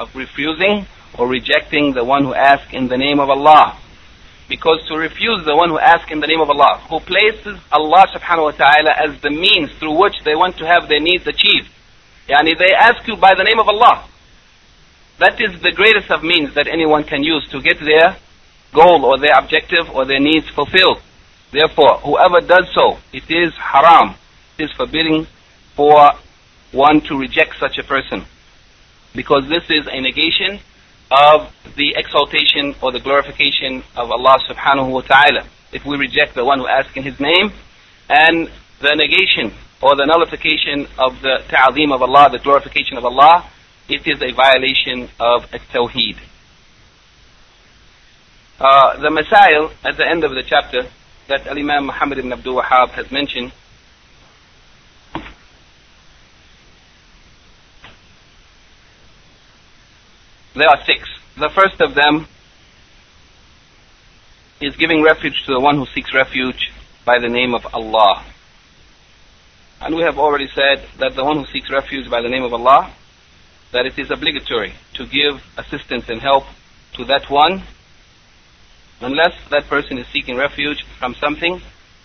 of 0.00 0.16
refusing 0.16 0.86
or 1.18 1.28
rejecting 1.28 1.92
the 1.92 2.04
one 2.04 2.24
who 2.24 2.32
asks 2.32 2.72
in 2.72 2.88
the 2.88 2.96
name 2.96 3.20
of 3.20 3.28
Allah. 3.28 3.76
Because 4.48 4.80
to 4.88 4.96
refuse 4.96 5.44
the 5.44 5.54
one 5.54 5.68
who 5.68 5.78
asks 5.78 6.10
in 6.10 6.20
the 6.20 6.26
name 6.26 6.40
of 6.40 6.48
Allah, 6.48 6.80
who 6.88 7.00
places 7.00 7.60
Allah 7.70 8.06
subhanahu 8.16 8.44
wa 8.44 8.56
ta'ala 8.56 8.92
as 8.96 9.20
the 9.20 9.30
means 9.30 9.70
through 9.72 10.00
which 10.00 10.16
they 10.24 10.34
want 10.34 10.56
to 10.56 10.66
have 10.66 10.88
their 10.88 11.00
needs 11.00 11.26
achieved. 11.26 11.68
Yani 12.30 12.56
they 12.56 12.72
ask 12.72 13.06
you 13.06 13.16
by 13.16 13.34
the 13.34 13.44
name 13.44 13.60
of 13.60 13.68
Allah. 13.68 14.08
That 15.18 15.40
is 15.40 15.60
the 15.62 15.72
greatest 15.72 16.10
of 16.10 16.22
means 16.22 16.54
that 16.54 16.66
anyone 16.66 17.04
can 17.04 17.22
use 17.22 17.46
to 17.50 17.60
get 17.60 17.78
their 17.80 18.16
goal 18.72 19.04
or 19.04 19.18
their 19.18 19.38
objective 19.38 19.90
or 19.90 20.04
their 20.04 20.20
needs 20.20 20.48
fulfilled. 20.50 21.00
Therefore, 21.52 21.98
whoever 21.98 22.40
does 22.40 22.68
so, 22.74 22.98
it 23.12 23.30
is 23.30 23.52
haram. 23.54 24.16
It 24.58 24.64
is 24.64 24.72
forbidding 24.72 25.26
for 25.76 26.12
one 26.72 27.00
to 27.02 27.18
reject 27.18 27.58
such 27.58 27.78
a 27.78 27.82
person. 27.82 28.24
Because 29.14 29.48
this 29.48 29.64
is 29.68 29.86
a 29.86 30.00
negation 30.00 30.60
of 31.10 31.52
the 31.76 31.94
exaltation 31.96 32.74
or 32.82 32.90
the 32.90 33.00
glorification 33.00 33.84
of 33.94 34.10
Allah 34.10 34.38
subhanahu 34.48 34.90
wa 34.90 35.02
ta'ala. 35.02 35.46
If 35.72 35.84
we 35.84 35.96
reject 35.98 36.34
the 36.34 36.44
one 36.44 36.58
who 36.58 36.66
asks 36.66 36.96
in 36.96 37.02
His 37.02 37.20
name, 37.20 37.52
and 38.08 38.50
the 38.80 38.94
negation 38.94 39.54
or 39.80 39.96
the 39.96 40.06
nullification 40.06 40.86
of 40.98 41.20
the 41.22 41.44
ta'zeem 41.48 41.92
of 41.92 42.02
Allah, 42.02 42.30
the 42.30 42.38
glorification 42.38 42.96
of 42.96 43.04
Allah, 43.04 43.48
it 43.88 44.06
is 44.06 44.22
a 44.22 44.32
violation 44.32 45.08
of 45.18 45.52
at-tawheed. 45.52 46.18
Uh, 48.58 48.96
the 49.00 49.08
Masail 49.08 49.72
at 49.84 49.96
the 49.96 50.06
end 50.06 50.24
of 50.24 50.30
the 50.32 50.42
chapter 50.42 50.88
that 51.28 51.46
Al-Imam 51.46 51.86
Muhammad 51.86 52.18
ibn 52.18 52.32
Abdul 52.32 52.62
Wahhab 52.62 52.90
has 52.90 53.10
mentioned 53.10 53.52
There 60.54 60.68
are 60.68 60.84
six. 60.84 61.08
The 61.38 61.48
first 61.48 61.80
of 61.80 61.94
them 61.94 62.26
is 64.60 64.76
giving 64.76 65.02
refuge 65.02 65.44
to 65.46 65.54
the 65.54 65.60
one 65.60 65.76
who 65.76 65.86
seeks 65.86 66.12
refuge 66.12 66.70
by 67.06 67.18
the 67.18 67.28
name 67.28 67.54
of 67.54 67.66
Allah. 67.72 68.24
And 69.80 69.96
we 69.96 70.02
have 70.02 70.18
already 70.18 70.48
said 70.54 70.86
that 70.98 71.16
the 71.16 71.24
one 71.24 71.38
who 71.38 71.46
seeks 71.46 71.70
refuge 71.70 72.10
by 72.10 72.20
the 72.20 72.28
name 72.28 72.42
of 72.42 72.52
Allah, 72.52 72.94
that 73.72 73.86
it 73.86 73.98
is 73.98 74.10
obligatory 74.10 74.74
to 74.94 75.06
give 75.06 75.42
assistance 75.56 76.08
and 76.08 76.20
help 76.20 76.44
to 76.94 77.04
that 77.06 77.28
one, 77.30 77.62
unless 79.00 79.34
that 79.50 79.66
person 79.68 79.98
is 79.98 80.06
seeking 80.08 80.36
refuge 80.36 80.84
from 80.98 81.14
something 81.14 81.60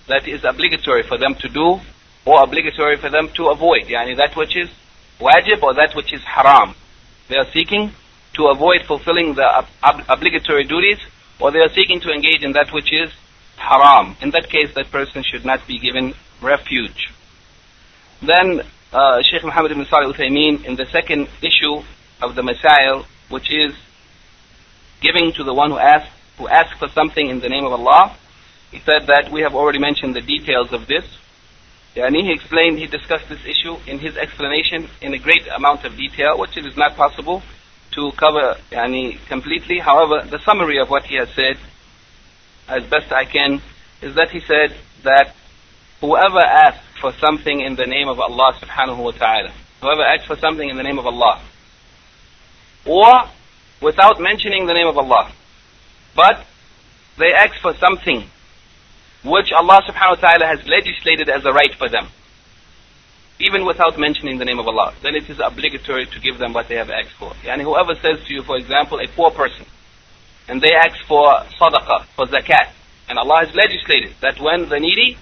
that 0.07 0.27
is 0.27 0.43
obligatory 0.43 1.03
for 1.03 1.17
them 1.17 1.35
to 1.35 1.49
do 1.49 1.79
or 2.25 2.43
obligatory 2.43 2.97
for 2.97 3.09
them 3.09 3.29
to 3.35 3.47
avoid, 3.47 3.83
yani 3.83 4.15
that 4.17 4.35
which 4.35 4.55
is 4.55 4.69
wajib 5.19 5.61
or 5.61 5.73
that 5.73 5.93
which 5.95 6.13
is 6.13 6.21
haram. 6.23 6.73
They 7.29 7.35
are 7.37 7.49
seeking 7.51 7.91
to 8.35 8.47
avoid 8.47 8.83
fulfilling 8.85 9.33
the 9.35 9.65
ob- 9.83 10.03
obligatory 10.07 10.63
duties, 10.63 10.99
or 11.39 11.51
they 11.51 11.59
are 11.59 11.69
seeking 11.69 11.99
to 12.01 12.11
engage 12.11 12.43
in 12.43 12.53
that 12.53 12.71
which 12.71 12.91
is 12.93 13.11
haram. 13.57 14.15
In 14.21 14.31
that 14.31 14.49
case, 14.49 14.73
that 14.75 14.91
person 14.91 15.23
should 15.23 15.45
not 15.45 15.65
be 15.67 15.79
given 15.79 16.13
refuge. 16.41 17.09
Then 18.21 18.61
uh, 18.93 19.21
Sheikh 19.21 19.43
Muhammad 19.43 19.71
ibn 19.71 19.85
Salih 19.85 20.13
Uthaymeen, 20.13 20.65
in 20.65 20.75
the 20.75 20.85
second 20.85 21.27
issue 21.41 21.83
of 22.21 22.35
the 22.35 22.41
Masail, 22.41 23.05
which 23.29 23.51
is 23.51 23.73
giving 25.01 25.31
to 25.33 25.43
the 25.43 25.53
one 25.53 25.71
who 25.71 25.77
asks, 25.77 26.09
who 26.37 26.47
asks 26.47 26.77
for 26.79 26.87
something 26.89 27.29
in 27.29 27.39
the 27.39 27.49
name 27.49 27.65
of 27.65 27.73
Allah, 27.73 28.15
he 28.71 28.79
said 28.79 29.07
that 29.07 29.31
we 29.31 29.41
have 29.41 29.55
already 29.55 29.79
mentioned 29.79 30.15
the 30.15 30.21
details 30.21 30.73
of 30.73 30.87
this. 30.87 31.05
And 31.95 32.15
he 32.15 32.31
explained, 32.31 32.77
he 32.77 32.85
discussed 32.85 33.27
this 33.27 33.43
issue 33.45 33.77
in 33.87 33.99
his 33.99 34.17
explanation 34.17 34.87
in 35.01 35.13
a 35.13 35.17
great 35.17 35.47
amount 35.47 35.83
of 35.83 35.97
detail, 35.97 36.37
which 36.37 36.55
it 36.55 36.65
is 36.65 36.77
not 36.77 36.95
possible 36.95 37.41
to 37.91 38.11
cover 38.11 38.55
yani, 38.71 39.17
completely. 39.27 39.79
However, 39.79 40.27
the 40.29 40.39
summary 40.39 40.77
of 40.77 40.89
what 40.89 41.05
he 41.05 41.15
has 41.15 41.29
said, 41.29 41.57
as 42.67 42.83
best 42.83 43.11
I 43.11 43.25
can, 43.25 43.61
is 44.01 44.13
that 44.15 44.29
he 44.29 44.41
said 44.41 44.75
that 45.03 45.33
whoever 45.99 46.39
asks 46.39 46.83
for 46.99 47.13
something 47.19 47.61
in 47.61 47.75
the 47.75 47.85
name 47.85 48.07
of 48.07 48.19
Allah 48.19 48.53
subhanahu 48.61 48.97
wa 49.03 49.11
ta'ala, 49.11 49.51
whoever 49.81 50.01
asks 50.01 50.25
for 50.25 50.37
something 50.37 50.67
in 50.69 50.77
the 50.77 50.83
name 50.83 50.99
of 50.99 51.05
Allah, 51.05 51.41
or 52.85 53.29
without 53.81 54.19
mentioning 54.19 54.65
the 54.65 54.73
name 54.73 54.87
of 54.87 54.97
Allah, 54.97 55.31
but 56.15 56.45
they 57.17 57.33
ask 57.33 57.59
for 57.61 57.73
something 57.75 58.23
which 59.23 59.51
Allah 59.51 59.81
subhanahu 59.87 60.21
wa 60.21 60.29
ta'ala 60.29 60.45
has 60.45 60.65
legislated 60.67 61.29
as 61.29 61.45
a 61.45 61.51
right 61.51 61.73
for 61.75 61.89
them. 61.89 62.07
Even 63.39 63.65
without 63.65 63.99
mentioning 63.99 64.39
the 64.39 64.45
name 64.45 64.57
of 64.57 64.67
Allah, 64.67 64.93
then 65.03 65.15
it 65.15 65.29
is 65.29 65.39
obligatory 65.39 66.07
to 66.07 66.19
give 66.19 66.39
them 66.39 66.53
what 66.53 66.67
they 66.67 66.75
have 66.75 66.89
asked 66.89 67.13
for. 67.19 67.33
And 67.45 67.61
whoever 67.61 67.93
says 67.95 68.25
to 68.25 68.33
you, 68.33 68.41
for 68.41 68.57
example, 68.57 68.99
a 68.99 69.07
poor 69.07 69.29
person, 69.29 69.65
and 70.47 70.61
they 70.61 70.73
ask 70.73 70.97
for 71.07 71.25
sadaqah, 71.59 72.05
for 72.15 72.25
zakat, 72.25 72.71
and 73.09 73.19
Allah 73.19 73.45
has 73.45 73.55
legislated 73.55 74.15
that 74.21 74.39
when 74.39 74.69
the 74.69 74.79
needy 74.79 75.17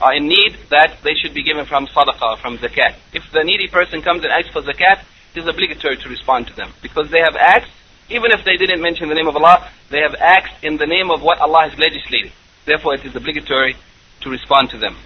are 0.00 0.14
in 0.14 0.28
need, 0.28 0.56
that 0.70 0.98
they 1.02 1.14
should 1.14 1.34
be 1.34 1.42
given 1.42 1.66
from 1.66 1.86
sadaqah, 1.86 2.38
from 2.38 2.58
zakat. 2.58 2.94
If 3.12 3.30
the 3.32 3.42
needy 3.42 3.68
person 3.68 4.02
comes 4.02 4.22
and 4.22 4.32
asks 4.32 4.50
for 4.50 4.62
zakat, 4.62 5.02
it 5.34 5.42
is 5.42 5.46
obligatory 5.46 5.96
to 5.96 6.08
respond 6.08 6.46
to 6.48 6.54
them, 6.54 6.72
because 6.82 7.10
they 7.10 7.20
have 7.20 7.36
asked, 7.36 7.70
even 8.08 8.30
if 8.30 8.44
they 8.44 8.56
didn't 8.56 8.80
mention 8.80 9.08
the 9.08 9.14
name 9.14 9.28
of 9.28 9.36
Allah, 9.36 9.70
they 9.90 10.00
have 10.00 10.14
asked 10.14 10.64
in 10.64 10.76
the 10.76 10.86
name 10.86 11.10
of 11.10 11.22
what 11.22 11.40
Allah 11.40 11.68
has 11.68 11.78
legislated. 11.78 12.32
Therefore, 12.64 12.94
it 12.94 13.04
is 13.04 13.14
obligatory 13.14 13.76
to 14.20 14.30
respond 14.30 14.70
to 14.70 14.78
them. 14.78 14.96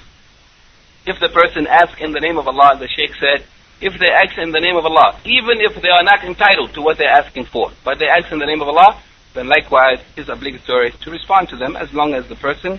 If 1.07 1.19
the 1.19 1.29
person 1.29 1.67
asks 1.67 2.01
in 2.01 2.13
the 2.13 2.21
name 2.21 2.39
of 2.39 2.47
Allah, 2.47 2.77
the 2.79 2.89
Sheikh 2.89 3.15
said, 3.17 3.45
if 3.81 3.99
they 3.99 4.09
ask 4.09 4.39
in 4.39 4.53
the 4.53 4.61
name 4.61 4.77
of 4.77 4.87
Allah, 4.87 5.19
even 5.25 5.61
if 5.61 5.75
they 5.83 5.89
are 5.89 6.05
not 6.05 6.23
entitled 6.23 6.75
to 6.75 6.83
what 6.83 6.99
they're 6.99 7.09
asking 7.09 7.47
for, 7.47 7.73
but 7.85 7.99
they 7.99 8.07
ask 8.07 8.31
in 8.31 8.39
the 8.39 8.47
name 8.47 8.63
of 8.63 8.69
Allah, 8.69 9.03
then 9.35 9.49
likewise 9.49 9.99
it 10.17 10.21
is 10.21 10.29
obligatory 10.29 10.93
to 10.93 11.11
respond 11.11 11.49
to 11.49 11.57
them 11.57 11.75
as 11.75 11.93
long 11.93 12.15
as 12.15 12.29
the 12.29 12.37
person 12.37 12.79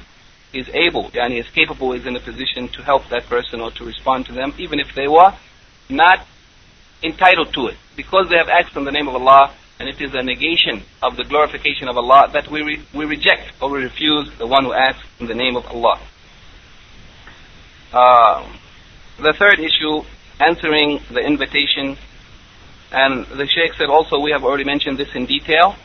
is 0.53 0.69
able, 0.73 1.09
and 1.13 1.33
is 1.33 1.49
capable, 1.49 1.93
is 1.93 2.05
in 2.05 2.15
a 2.15 2.19
position 2.19 2.67
to 2.69 2.83
help 2.83 3.09
that 3.09 3.25
person 3.27 3.59
or 3.59 3.71
to 3.71 3.83
respond 3.85 4.25
to 4.27 4.33
them, 4.33 4.53
even 4.57 4.79
if 4.79 4.93
they 4.95 5.07
were 5.07 5.33
not 5.89 6.25
entitled 7.03 7.53
to 7.53 7.67
it. 7.67 7.77
Because 7.95 8.29
they 8.29 8.37
have 8.37 8.49
asked 8.49 8.75
in 8.75 8.85
the 8.85 8.91
name 8.91 9.07
of 9.07 9.15
Allah, 9.15 9.53
and 9.79 9.89
it 9.89 9.99
is 9.99 10.13
a 10.13 10.21
negation 10.21 10.83
of 11.01 11.17
the 11.17 11.23
glorification 11.23 11.87
of 11.87 11.97
Allah 11.97 12.29
that 12.33 12.49
we, 12.49 12.61
re- 12.61 12.81
we 12.93 13.05
reject 13.05 13.51
or 13.61 13.69
we 13.69 13.83
refuse 13.83 14.31
the 14.37 14.47
one 14.47 14.63
who 14.63 14.73
asks 14.73 15.03
in 15.19 15.27
the 15.27 15.35
name 15.35 15.55
of 15.55 15.65
Allah. 15.65 15.99
Uh, 17.91 18.47
the 19.19 19.33
third 19.33 19.59
issue, 19.59 20.03
answering 20.39 20.99
the 21.11 21.19
invitation, 21.19 21.97
and 22.91 23.25
the 23.25 23.47
Sheikh 23.47 23.73
said 23.73 23.89
also 23.89 24.19
we 24.19 24.31
have 24.31 24.43
already 24.43 24.63
mentioned 24.63 24.97
this 24.97 25.13
in 25.15 25.25
detail, 25.25 25.75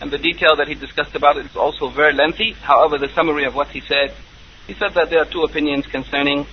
and 0.00 0.10
the 0.10 0.18
detail 0.18 0.56
that 0.56 0.68
he 0.68 0.74
discussed 0.74 1.14
about 1.14 1.36
it 1.36 1.46
is 1.46 1.56
also 1.56 1.88
very 1.88 2.12
lengthy. 2.12 2.52
However, 2.52 2.98
the 2.98 3.08
summary 3.14 3.44
of 3.44 3.54
what 3.54 3.68
he 3.68 3.80
said, 3.80 4.14
he 4.66 4.74
said 4.74 4.94
that 4.94 5.10
there 5.10 5.20
are 5.20 5.30
two 5.30 5.42
opinions 5.42 5.86
concerning 5.86 6.46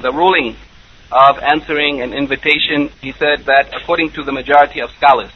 the 0.00 0.12
ruling 0.12 0.56
of 1.12 1.38
answering 1.38 2.00
an 2.00 2.12
invitation. 2.12 2.90
He 3.00 3.12
said 3.12 3.44
that 3.46 3.72
according 3.74 4.12
to 4.12 4.22
the 4.22 4.32
majority 4.32 4.80
of 4.80 4.90
scholars, 4.92 5.30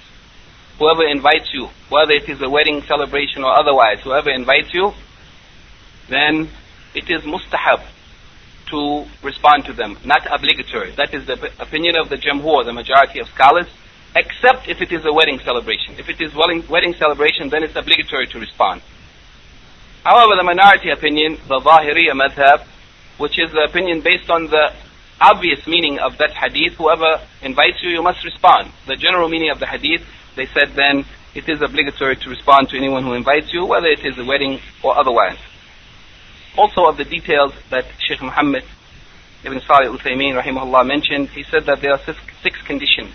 whoever 0.78 1.06
invites 1.06 1.52
you, 1.52 1.68
whether 1.88 2.12
it 2.12 2.28
is 2.28 2.40
a 2.42 2.50
wedding 2.50 2.82
celebration 2.82 3.44
or 3.44 3.52
otherwise, 3.52 4.00
whoever 4.00 4.30
invites 4.30 4.74
you, 4.74 4.92
then 6.08 6.48
it 6.94 7.08
is 7.08 7.22
mustahab 7.22 7.82
to 8.66 9.06
respond 9.22 9.64
to 9.66 9.72
them, 9.72 9.98
not 10.04 10.26
obligatory. 10.30 10.90
That 10.92 11.14
is 11.14 11.26
the 11.26 11.34
opinion 11.60 11.96
of 11.96 12.08
the 12.08 12.16
jamhur, 12.16 12.64
the 12.64 12.72
majority 12.72 13.20
of 13.20 13.28
scholars, 13.28 13.66
except 14.14 14.68
if 14.68 14.80
it 14.80 14.92
is 14.92 15.04
a 15.04 15.12
wedding 15.12 15.40
celebration. 15.44 15.94
If 15.98 16.08
it 16.08 16.20
is 16.20 16.34
wedding, 16.34 16.64
wedding 16.68 16.94
celebration, 16.94 17.48
then 17.48 17.62
it's 17.62 17.76
obligatory 17.76 18.26
to 18.28 18.38
respond. 18.38 18.82
However, 20.04 20.36
the 20.36 20.44
minority 20.44 20.90
opinion, 20.90 21.38
the 21.48 21.60
Zahiriya 21.60 22.12
madhab, 22.12 22.66
which 23.18 23.38
is 23.38 23.52
the 23.52 23.64
opinion 23.64 24.00
based 24.00 24.28
on 24.30 24.48
the 24.48 24.74
obvious 25.20 25.66
meaning 25.66 25.98
of 25.98 26.18
that 26.18 26.32
hadith, 26.32 26.74
whoever 26.74 27.20
invites 27.42 27.82
you, 27.82 27.90
you 27.90 28.02
must 28.02 28.24
respond. 28.24 28.72
The 28.86 28.96
general 28.96 29.28
meaning 29.28 29.50
of 29.50 29.60
the 29.60 29.66
hadith, 29.66 30.02
they 30.36 30.46
said 30.46 30.74
then, 30.74 31.04
it 31.34 31.48
is 31.48 31.62
obligatory 31.62 32.16
to 32.16 32.28
respond 32.28 32.68
to 32.70 32.76
anyone 32.76 33.04
who 33.04 33.14
invites 33.14 33.52
you, 33.52 33.64
whether 33.64 33.86
it 33.86 34.04
is 34.04 34.18
a 34.18 34.24
wedding 34.24 34.60
or 34.82 34.98
otherwise. 34.98 35.38
Also 36.58 36.84
of 36.84 36.98
the 36.98 37.04
details 37.04 37.54
that 37.70 37.86
Sheikh 38.06 38.20
Muhammad 38.20 38.64
Ibn 39.44 39.60
Salih 39.66 39.86
al-Uthaymeen 39.86 40.40
rahimahullah 40.40 40.86
mentioned, 40.86 41.30
he 41.30 41.42
said 41.42 41.66
that 41.66 41.80
there 41.80 41.90
are 41.90 41.98
six, 41.98 42.16
six 42.42 42.62
conditions. 42.62 43.10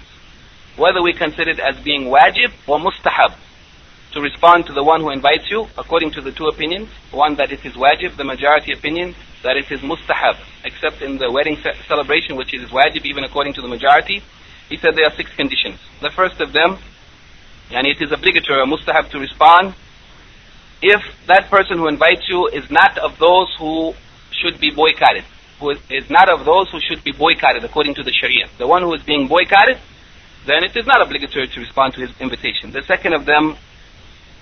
Whether 0.78 1.02
we 1.02 1.14
consider 1.14 1.52
it 1.52 1.60
as 1.60 1.76
being 1.84 2.04
wajib 2.06 2.54
or 2.68 2.80
mustahab, 2.80 3.34
to 4.14 4.22
respond 4.22 4.66
to 4.68 4.74
the 4.74 4.84
one 4.84 5.02
who 5.02 5.12
invites 5.12 5.50
you, 5.52 5.68
according 5.78 6.12
to 6.12 6.22
the 6.22 6.32
two 6.32 6.48
opinions, 6.48 6.90
one 7.12 7.36
that 7.36 7.52
it 7.52 7.66
is 7.66 7.74
wajib, 7.74 8.16
the 8.16 8.24
majority 8.24 8.72
opinion, 8.72 9.16
that 9.44 9.58
it 9.58 9.72
is 9.72 9.82
mustahab, 9.82 10.38
except 10.64 11.02
in 11.02 11.18
the 11.18 11.30
wedding 11.32 11.58
ce- 11.58 11.78
celebration, 11.88 12.36
which 12.36 12.54
is 12.54 12.70
wajib 12.70 13.06
even 13.06 13.24
according 13.24 13.54
to 13.54 13.62
the 13.62 13.68
majority. 13.68 14.24
He 14.70 14.78
said 14.78 14.96
there 14.96 15.06
are 15.06 15.16
six 15.16 15.32
conditions. 15.36 15.80
The 16.02 16.10
first 16.10 16.40
of 16.40 16.54
them, 16.54 16.78
and 17.72 17.86
it 17.86 18.02
is 18.02 18.12
obligatory 18.12 18.60
or 18.60 18.66
mustahab 18.66 19.10
to 19.12 19.20
respond 19.20 19.76
if 20.82 21.02
that 21.28 21.50
person 21.50 21.78
who 21.78 21.88
invites 21.88 22.30
you 22.30 22.48
is 22.48 22.70
not 22.70 22.98
of 23.00 23.18
those 23.18 23.54
who 23.60 23.94
should 24.32 24.60
be 24.60 24.70
boycotted, 24.72 25.26
who 25.60 25.72
is 25.90 26.10
not 26.10 26.30
of 26.30 26.46
those 26.46 26.70
who 26.72 26.80
should 26.80 27.04
be 27.04 27.12
boycotted 27.12 27.64
according 27.64 27.96
to 27.96 28.04
the 28.04 28.12
Sharia. 28.12 28.48
The 28.58 28.68
one 28.68 28.84
who 28.84 28.94
is 28.94 29.02
being 29.04 29.28
boycotted, 29.28 29.80
then 30.48 30.64
it 30.64 30.76
is 30.76 30.86
not 30.86 31.02
obligatory 31.02 31.48
to 31.48 31.60
respond 31.60 31.94
to 31.94 32.02
his 32.02 32.12
invitation. 32.20 32.72
The 32.72 32.84
second 32.84 33.14
of 33.14 33.26
them 33.26 33.58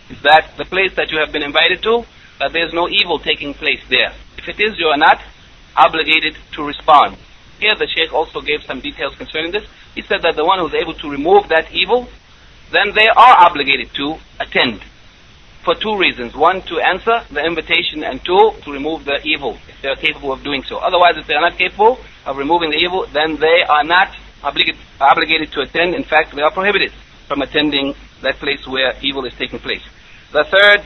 is 0.10 0.22
that 0.22 0.56
the 0.58 0.66
place 0.66 0.94
that 0.96 1.12
you 1.12 1.18
have 1.18 1.32
been 1.32 1.44
invited 1.44 1.82
to, 1.84 2.06
that 2.40 2.54
there 2.54 2.66
is 2.66 2.74
no 2.74 2.88
evil 2.88 3.18
taking 3.20 3.54
place 3.54 3.82
there. 3.90 4.14
If 4.38 4.48
it 4.48 4.60
is, 4.60 4.78
you 4.78 4.88
are 4.88 4.98
not 4.98 5.20
obligated 5.76 6.38
to 6.54 6.64
respond. 6.64 7.18
Here 7.60 7.76
the 7.76 7.88
Sheikh 7.88 8.14
also 8.14 8.42
gave 8.42 8.64
some 8.64 8.82
details 8.82 9.16
concerning 9.16 9.52
this. 9.52 9.66
He 9.96 10.02
said 10.02 10.22
that 10.22 10.36
the 10.36 10.46
one 10.46 10.60
who 10.60 10.68
is 10.68 10.76
able 10.76 10.94
to 10.94 11.10
remove 11.10 11.48
that 11.50 11.72
evil, 11.72 12.08
then 12.72 12.94
they 12.94 13.08
are 13.08 13.36
obligated 13.46 13.94
to 13.96 14.18
attend 14.40 14.84
for 15.64 15.74
two 15.74 15.98
reasons. 15.98 16.36
One, 16.36 16.62
to 16.64 16.80
answer 16.80 17.24
the 17.32 17.44
invitation, 17.44 18.04
and 18.04 18.24
two, 18.24 18.52
to 18.64 18.72
remove 18.72 19.06
the 19.06 19.20
evil, 19.26 19.58
if 19.68 19.82
they 19.82 19.90
are 19.90 19.96
capable 19.96 20.32
of 20.32 20.44
doing 20.44 20.64
so. 20.64 20.78
Otherwise, 20.78 21.18
if 21.18 21.26
they 21.26 21.34
are 21.34 21.42
not 21.42 21.58
capable 21.58 21.98
of 22.26 22.38
removing 22.38 22.70
the 22.70 22.78
evil, 22.78 23.08
then 23.12 23.38
they 23.38 23.64
are 23.68 23.84
not 23.84 24.16
obligated, 24.46 25.52
to 25.52 25.62
attend. 25.62 25.96
In 25.96 26.04
fact, 26.04 26.36
they 26.36 26.42
are 26.42 26.52
prohibited 26.52 26.92
from 27.28 27.42
attending 27.42 27.96
that 28.22 28.36
place 28.36 28.66
where 28.68 28.94
evil 29.02 29.26
is 29.26 29.34
taking 29.34 29.60
place. 29.60 29.82
The 30.32 30.46
third 30.46 30.86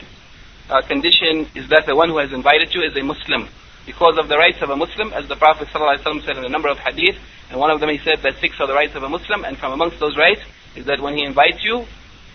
uh, 0.70 0.82
condition 0.82 1.48
is 1.54 1.68
that 1.68 1.84
the 1.86 1.94
one 1.94 2.08
who 2.08 2.18
has 2.18 2.32
invited 2.32 2.74
you 2.74 2.82
is 2.82 2.96
a 2.96 3.02
Muslim. 3.02 3.48
Because 3.86 4.18
of 4.18 4.28
the 4.28 4.36
rights 4.36 4.62
of 4.62 4.70
a 4.70 4.76
Muslim, 4.76 5.12
as 5.12 5.26
the 5.28 5.36
Prophet 5.36 5.68
ﷺ 5.68 6.24
said 6.24 6.36
in 6.36 6.44
a 6.44 6.48
number 6.48 6.68
of 6.68 6.78
hadith, 6.78 7.16
and 7.50 7.58
one 7.58 7.70
of 7.70 7.80
them 7.80 7.90
he 7.90 7.98
said 7.98 8.22
that 8.22 8.38
six 8.40 8.60
are 8.60 8.66
the 8.66 8.74
rights 8.74 8.94
of 8.94 9.02
a 9.02 9.08
Muslim, 9.08 9.44
and 9.44 9.58
from 9.58 9.72
amongst 9.72 9.98
those 9.98 10.16
rights 10.16 10.42
is 10.76 10.86
that 10.86 11.00
when 11.00 11.16
he 11.16 11.24
invites 11.24 11.64
you, 11.64 11.84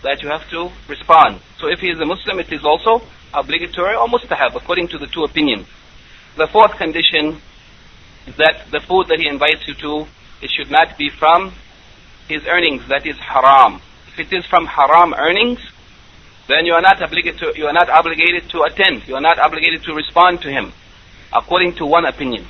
that 0.02 0.22
you 0.22 0.28
have 0.28 0.48
to 0.50 0.70
respond. 0.88 1.40
So 1.58 1.68
if 1.68 1.80
he 1.80 1.88
is 1.88 1.98
a 2.00 2.04
Muslim, 2.04 2.38
it 2.38 2.52
is 2.52 2.64
also 2.64 3.02
obligatory 3.32 3.96
or 3.96 4.06
mustahab, 4.08 4.54
according 4.54 4.88
to 4.88 4.98
the 4.98 5.06
two 5.06 5.24
opinions. 5.24 5.66
The 6.36 6.46
fourth 6.46 6.76
condition 6.76 7.40
is 8.26 8.36
that 8.36 8.66
the 8.70 8.80
food 8.80 9.08
that 9.08 9.18
he 9.18 9.28
invites 9.28 9.66
you 9.66 9.74
to, 9.74 10.06
it 10.42 10.50
should 10.50 10.70
not 10.70 10.98
be 10.98 11.10
from 11.10 11.52
his 12.28 12.42
earnings, 12.46 12.82
that 12.88 13.06
is 13.06 13.16
haram. 13.18 13.80
If 14.08 14.18
it 14.18 14.32
is 14.32 14.44
from 14.46 14.66
haram 14.66 15.14
earnings, 15.14 15.60
then 16.48 16.64
you 16.64 16.74
are 16.74 16.80
not 16.80 17.02
obligated 17.02 17.38
to, 17.40 17.52
you 17.56 17.66
are 17.66 17.72
not 17.72 17.88
obligated 17.88 18.48
to 18.50 18.62
attend. 18.62 19.06
You 19.08 19.16
are 19.16 19.20
not 19.20 19.38
obligated 19.38 19.82
to 19.84 19.94
respond 19.94 20.42
to 20.42 20.50
him, 20.50 20.72
according 21.32 21.74
to 21.76 21.86
one 21.86 22.04
opinion. 22.04 22.46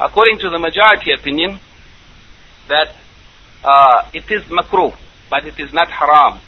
According 0.00 0.38
to 0.40 0.50
the 0.50 0.58
majority 0.58 1.12
opinion, 1.12 1.60
that 2.68 2.94
uh, 3.64 4.10
it 4.12 4.30
is 4.30 4.42
makruh, 4.44 4.96
but 5.30 5.46
it 5.46 5.58
is 5.58 5.72
not 5.72 5.88
haram. 5.88 6.40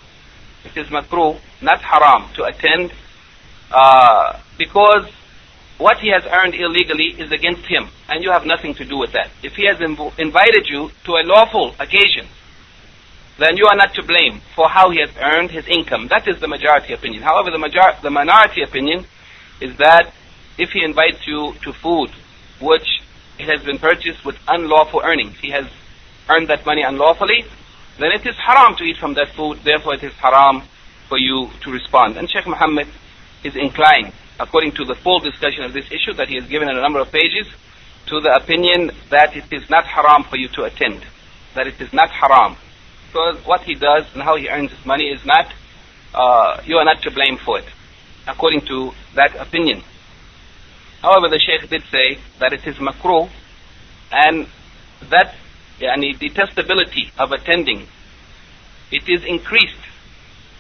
It 0.65 0.77
is 0.77 0.89
makruh, 0.89 1.39
not 1.61 1.81
haram, 1.81 2.33
to 2.35 2.45
attend, 2.45 2.93
uh, 3.71 4.41
because 4.59 5.07
what 5.79 5.99
he 5.99 6.09
has 6.11 6.25
earned 6.27 6.55
illegally 6.55 7.15
is 7.19 7.33
against 7.33 7.67
him, 7.67 7.89
and 8.09 8.23
you 8.23 8.31
have 8.31 8.47
nothing 8.47 8.75
to 8.75 8.85
do 8.85 8.97
with 8.97 9.13
that. 9.13 9.31
If 9.43 9.55
he 9.55 9.67
has 9.67 9.79
inv- 9.79 10.17
invited 10.19 10.69
you 10.69 10.91
to 11.05 11.13
a 11.13 11.25
lawful 11.25 11.75
occasion, 11.81 12.29
then 13.39 13.57
you 13.57 13.67
are 13.67 13.77
not 13.77 13.93
to 13.95 14.03
blame 14.03 14.41
for 14.55 14.69
how 14.69 14.91
he 14.91 15.01
has 15.01 15.11
earned 15.21 15.51
his 15.51 15.67
income. 15.67 16.07
That 16.09 16.29
is 16.29 16.39
the 16.41 16.47
majority 16.47 16.93
opinion. 16.93 17.23
However, 17.23 17.51
the, 17.51 17.59
major- 17.59 17.97
the 18.03 18.11
minority 18.11 18.63
opinion 18.63 19.05
is 19.61 19.77
that 19.79 20.13
if 20.57 20.71
he 20.71 20.85
invites 20.85 21.27
you 21.27 21.55
to 21.63 21.73
food 21.73 22.11
which 22.61 23.03
has 23.41 23.63
been 23.65 23.79
purchased 23.79 24.25
with 24.25 24.37
unlawful 24.47 25.01
earnings, 25.03 25.37
he 25.41 25.51
has 25.51 25.67
earned 26.29 26.49
that 26.49 26.65
money 26.65 26.83
unlawfully, 26.83 27.45
then 27.99 28.13
it 28.13 28.25
is 28.25 28.37
haram 28.37 28.77
to 28.77 28.85
eat 28.85 28.97
from 28.97 29.15
that 29.15 29.29
food, 29.35 29.59
therefore 29.65 29.95
it 29.95 30.05
is 30.05 30.13
haram 30.15 30.63
for 31.09 31.19
you 31.19 31.51
to 31.63 31.73
respond. 31.73 32.17
And 32.17 32.31
Sheikh 32.31 32.47
Muhammad 32.47 32.87
is 33.43 33.57
inclined, 33.57 34.13
according 34.39 34.73
to 34.73 34.85
the 34.85 34.95
full 34.95 35.21
discussion 35.21 35.65
of 35.65 35.73
this 35.73 35.87
issue 35.91 36.13
that 36.15 36.29
he 36.29 36.37
has 36.37 36.47
given 36.49 36.69
in 36.69 36.77
a 36.77 36.81
number 36.81 37.01
of 37.01 37.11
pages, 37.11 37.47
to 38.07 38.21
the 38.21 38.35
opinion 38.35 38.91
that 39.11 39.37
it 39.37 39.45
is 39.51 39.69
not 39.71 39.87
haram 39.87 40.25
for 40.25 40.37
you 40.37 40.49
to 40.49 40.65
attend. 40.65 41.05
That 41.55 41.67
it 41.67 41.81
is 41.81 41.93
not 41.93 42.11
haram. 42.11 42.57
Because 43.09 43.45
what 43.47 43.63
he 43.63 43.75
does 43.75 44.05
and 44.13 44.23
how 44.23 44.37
he 44.37 44.49
earns 44.49 44.73
his 44.73 44.85
money 44.85 45.05
is 45.05 45.25
not, 45.25 45.53
uh, 46.13 46.61
you 46.65 46.77
are 46.77 46.85
not 46.85 47.03
to 47.03 47.11
blame 47.11 47.39
for 47.39 47.59
it, 47.59 47.67
according 48.27 48.63
to 48.67 48.93
that 49.15 49.35
opinion. 49.37 49.83
However, 51.01 51.29
the 51.29 51.39
Sheikh 51.39 51.71
did 51.71 51.85
say 51.91 52.19
that 52.41 52.53
it 52.53 52.67
is 52.67 52.77
makruh, 52.77 53.31
and 54.11 54.47
that 55.11 55.35
yani, 55.79 56.19
detestability 56.19 57.11
of 57.19 57.33
attending, 57.33 57.87
it 58.91 59.09
is 59.09 59.25
increased 59.25 59.75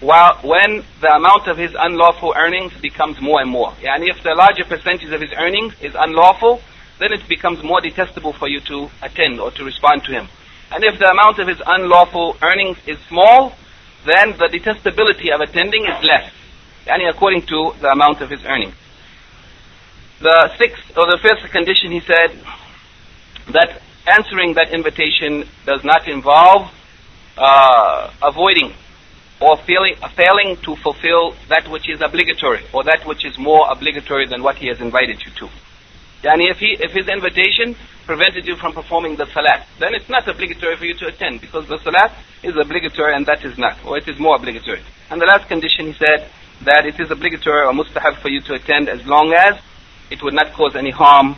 while 0.01 0.39
when 0.43 0.85
the 1.01 1.15
amount 1.15 1.49
of 1.49 1.57
his 1.57 1.75
unlawful 1.79 2.35
earnings 2.37 2.73
becomes 2.81 3.21
more 3.21 3.41
and 3.41 3.51
more. 3.51 3.73
And 3.83 4.05
if 4.05 4.23
the 4.23 4.35
larger 4.35 4.65
percentage 4.65 5.13
of 5.13 5.21
his 5.21 5.33
earnings 5.37 5.75
is 5.81 5.95
unlawful, 5.99 6.61
then 6.99 7.13
it 7.13 7.27
becomes 7.29 7.63
more 7.63 7.81
detestable 7.81 8.33
for 8.33 8.49
you 8.49 8.61
to 8.61 8.91
attend 9.03 9.41
or 9.41 9.51
to 9.53 9.65
respond 9.65 10.05
to 10.05 10.13
him. 10.13 10.29
And 10.71 10.85
if 10.85 10.99
the 10.99 11.11
amount 11.11 11.39
of 11.39 11.49
his 11.49 11.61
unlawful 11.65 12.37
earnings 12.43 12.79
is 12.87 12.99
small, 13.09 13.55
then 14.07 14.33
the 14.33 14.49
detestability 14.49 15.33
of 15.35 15.41
attending 15.41 15.85
is 15.85 16.05
less. 16.05 16.31
Yani 16.87 17.09
according 17.09 17.43
to 17.47 17.73
the 17.81 17.89
amount 17.89 18.21
of 18.21 18.31
his 18.31 18.45
earnings. 18.45 18.75
The 20.21 20.51
sixth 20.59 20.97
or 20.97 21.07
the 21.07 21.19
fifth 21.19 21.51
condition 21.51 21.91
he 21.91 22.01
said 22.01 22.39
that 23.53 23.81
answering 24.07 24.55
that 24.55 24.73
invitation 24.73 25.49
does 25.67 25.83
not 25.85 26.09
involve 26.09 26.71
uh, 27.37 28.11
avoiding 28.23 28.73
or 29.45 29.59
failing, 29.59 29.95
failing 30.17 30.57
to 30.65 30.75
fulfill 30.77 31.37
that 31.51 31.69
which 31.69 31.87
is 31.91 32.01
obligatory 32.01 32.65
or 32.73 32.83
that 32.83 33.05
which 33.05 33.27
is 33.27 33.37
more 33.37 33.71
obligatory 33.71 34.27
than 34.27 34.43
what 34.43 34.57
he 34.57 34.69
has 34.69 34.81
invited 34.81 35.21
you 35.23 35.31
to. 35.33 35.47
Yani 36.23 36.51
if, 36.51 36.59
he, 36.59 36.73
if 36.81 36.93
his 36.93 37.07
invitation 37.09 37.77
prevented 38.07 38.47
you 38.47 38.57
from 38.57 38.73
performing 38.73 39.17
the 39.17 39.27
salat, 39.27 39.67
then 39.79 39.95
it's 39.95 40.09
not 40.09 40.27
obligatory 40.27 40.77
for 40.77 40.87
you 40.87 40.95
to 40.95 41.07
attend 41.09 41.43
because 41.43 41.69
the 41.69 41.79
salat 41.85 42.11
is 42.43 42.57
obligatory 42.57 43.15
and 43.15 43.27
that 43.27 43.45
is 43.45 43.59
not, 43.59 43.77
or 43.85 43.99
it 43.99 44.09
is 44.09 44.19
more 44.19 44.37
obligatory. 44.37 44.81
And 45.11 45.21
the 45.21 45.27
last 45.27 45.47
condition 45.47 45.89
he 45.89 45.93
said 45.93 46.31
that 46.63 46.87
it 46.87 46.99
is 46.99 47.11
obligatory 47.11 47.67
or 47.67 47.73
mustahab 47.73 48.17
for 48.23 48.31
you 48.31 48.41
to 48.49 48.55
attend 48.55 48.89
as 48.89 49.05
long 49.05 49.35
as 49.35 49.61
it 50.11 50.23
would 50.23 50.33
not 50.33 50.55
cause 50.55 50.75
any 50.75 50.91
harm 50.91 51.37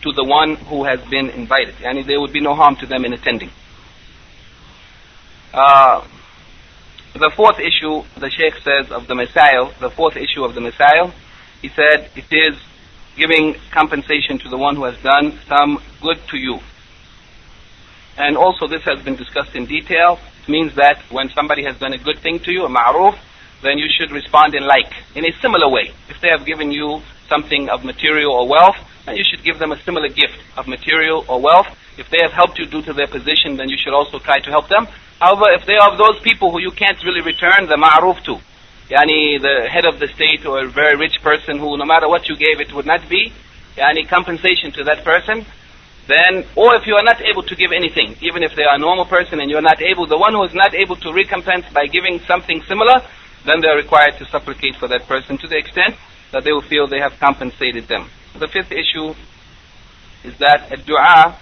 to 0.00 0.12
the 0.12 0.24
one 0.24 0.56
who 0.56 0.84
has 0.84 1.00
been 1.10 1.28
invited. 1.28 1.74
Yani 1.76 2.06
there 2.06 2.18
would 2.18 2.32
be 2.32 2.40
no 2.40 2.54
harm 2.54 2.76
to 2.76 2.86
them 2.86 3.04
in 3.04 3.12
attending. 3.12 3.50
Uh, 5.52 6.02
The 7.14 7.30
fourth 7.36 7.60
issue, 7.60 8.02
the 8.18 8.28
Sheikh 8.28 8.54
says 8.64 8.90
of 8.90 9.06
the 9.06 9.14
Masail, 9.14 9.78
the 9.78 9.88
fourth 9.88 10.16
issue 10.16 10.42
of 10.44 10.56
the 10.56 10.60
Masail, 10.60 11.12
he 11.62 11.68
said 11.68 12.10
it 12.16 12.26
is 12.32 12.58
giving 13.16 13.54
compensation 13.70 14.38
to 14.40 14.48
the 14.48 14.58
one 14.58 14.74
who 14.74 14.84
has 14.84 15.00
done 15.00 15.38
some 15.46 15.80
good 16.02 16.18
to 16.30 16.36
you. 16.36 16.58
And 18.16 18.36
also 18.36 18.66
this 18.66 18.82
has 18.82 19.00
been 19.04 19.14
discussed 19.14 19.54
in 19.54 19.66
detail. 19.66 20.18
It 20.42 20.48
means 20.48 20.74
that 20.74 21.04
when 21.10 21.30
somebody 21.30 21.62
has 21.62 21.78
done 21.78 21.92
a 21.92 21.98
good 21.98 22.18
thing 22.18 22.40
to 22.40 22.52
you, 22.52 22.64
a 22.64 22.68
ma'ruf, 22.68 23.16
then 23.62 23.78
you 23.78 23.86
should 23.88 24.10
respond 24.10 24.56
in 24.56 24.66
like, 24.66 24.92
in 25.14 25.24
a 25.24 25.32
similar 25.40 25.68
way. 25.68 25.92
If 26.08 26.20
they 26.20 26.30
have 26.30 26.44
given 26.44 26.72
you 26.72 27.00
something 27.28 27.70
of 27.70 27.84
material 27.84 28.32
or 28.32 28.48
wealth, 28.48 28.76
then 29.06 29.16
you 29.16 29.24
should 29.24 29.42
give 29.44 29.58
them 29.58 29.72
a 29.72 29.80
similar 29.82 30.08
gift 30.08 30.38
of 30.56 30.66
material 30.66 31.24
or 31.28 31.40
wealth. 31.40 31.68
If 31.98 32.10
they 32.10 32.18
have 32.22 32.32
helped 32.32 32.58
you 32.58 32.66
due 32.66 32.82
to 32.82 32.92
their 32.92 33.06
position, 33.06 33.56
then 33.56 33.68
you 33.68 33.76
should 33.76 33.92
also 33.92 34.18
try 34.18 34.38
to 34.40 34.50
help 34.50 34.68
them. 34.68 34.88
However, 35.20 35.52
if 35.52 35.66
they 35.66 35.76
are 35.76 35.92
of 35.92 35.98
those 35.98 36.20
people 36.20 36.50
who 36.50 36.60
you 36.60 36.70
can't 36.70 37.02
really 37.04 37.20
return 37.20 37.66
the 37.66 37.76
ma'ruf 37.76 38.22
to, 38.24 38.38
yani 38.90 39.40
the 39.40 39.68
head 39.68 39.84
of 39.84 39.98
the 40.00 40.08
state 40.08 40.44
or 40.44 40.64
a 40.64 40.68
very 40.68 40.96
rich 40.96 41.22
person 41.22 41.58
who 41.58 41.76
no 41.76 41.84
matter 41.84 42.08
what 42.08 42.28
you 42.28 42.36
gave 42.36 42.60
it 42.60 42.72
would 42.74 42.86
not 42.86 43.08
be, 43.08 43.32
yani 43.76 44.08
compensation 44.08 44.72
to 44.72 44.84
that 44.84 45.04
person, 45.04 45.46
then, 46.06 46.44
or 46.54 46.74
if 46.76 46.86
you 46.86 46.94
are 46.96 47.02
not 47.02 47.20
able 47.22 47.42
to 47.42 47.56
give 47.56 47.72
anything, 47.72 48.16
even 48.20 48.42
if 48.42 48.54
they 48.54 48.64
are 48.64 48.74
a 48.74 48.78
normal 48.78 49.06
person 49.06 49.40
and 49.40 49.50
you 49.50 49.56
are 49.56 49.62
not 49.62 49.80
able, 49.80 50.06
the 50.06 50.18
one 50.18 50.34
who 50.34 50.44
is 50.44 50.52
not 50.52 50.74
able 50.74 50.96
to 50.96 51.12
recompense 51.12 51.64
by 51.72 51.86
giving 51.86 52.20
something 52.20 52.62
similar, 52.68 53.00
then 53.46 53.60
they 53.60 53.68
are 53.68 53.76
required 53.76 54.18
to 54.18 54.26
supplicate 54.26 54.76
for 54.76 54.88
that 54.88 55.06
person 55.06 55.38
to 55.38 55.46
the 55.46 55.56
extent 55.56 55.94
that 56.32 56.44
they 56.44 56.52
will 56.52 56.62
feel 56.62 56.86
they 56.86 57.00
have 57.00 57.18
compensated 57.18 57.88
them. 57.88 58.08
The 58.38 58.48
fifth 58.48 58.72
issue 58.72 59.14
is 60.24 60.36
that 60.38 60.72
a 60.72 60.76
dua, 60.76 61.38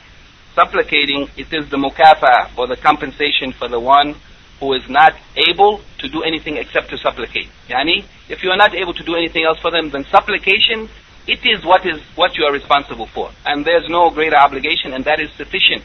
supplicating, 0.54 1.28
it 1.36 1.52
is 1.52 1.70
the 1.70 1.78
mukafa, 1.78 2.56
or 2.58 2.66
the 2.66 2.76
compensation 2.76 3.52
for 3.52 3.68
the 3.68 3.80
one 3.80 4.16
who 4.60 4.74
is 4.74 4.88
not 4.88 5.14
able 5.48 5.80
to 5.98 6.08
do 6.08 6.22
anything 6.22 6.56
except 6.56 6.90
to 6.90 6.98
supplicate. 6.98 7.48
Yani, 7.68 8.04
if 8.28 8.42
you 8.42 8.50
are 8.50 8.56
not 8.56 8.74
able 8.74 8.94
to 8.94 9.02
do 9.02 9.14
anything 9.16 9.44
else 9.44 9.58
for 9.58 9.70
them, 9.70 9.90
then 9.90 10.04
supplication 10.10 10.88
it 11.26 11.38
is 11.46 11.64
what 11.64 11.86
is 11.86 12.00
what 12.16 12.36
you 12.36 12.44
are 12.44 12.52
responsible 12.52 13.06
for. 13.06 13.30
And 13.46 13.64
there's 13.64 13.88
no 13.88 14.10
greater 14.10 14.36
obligation, 14.36 14.92
and 14.92 15.04
that 15.04 15.20
is 15.20 15.30
sufficient, 15.32 15.84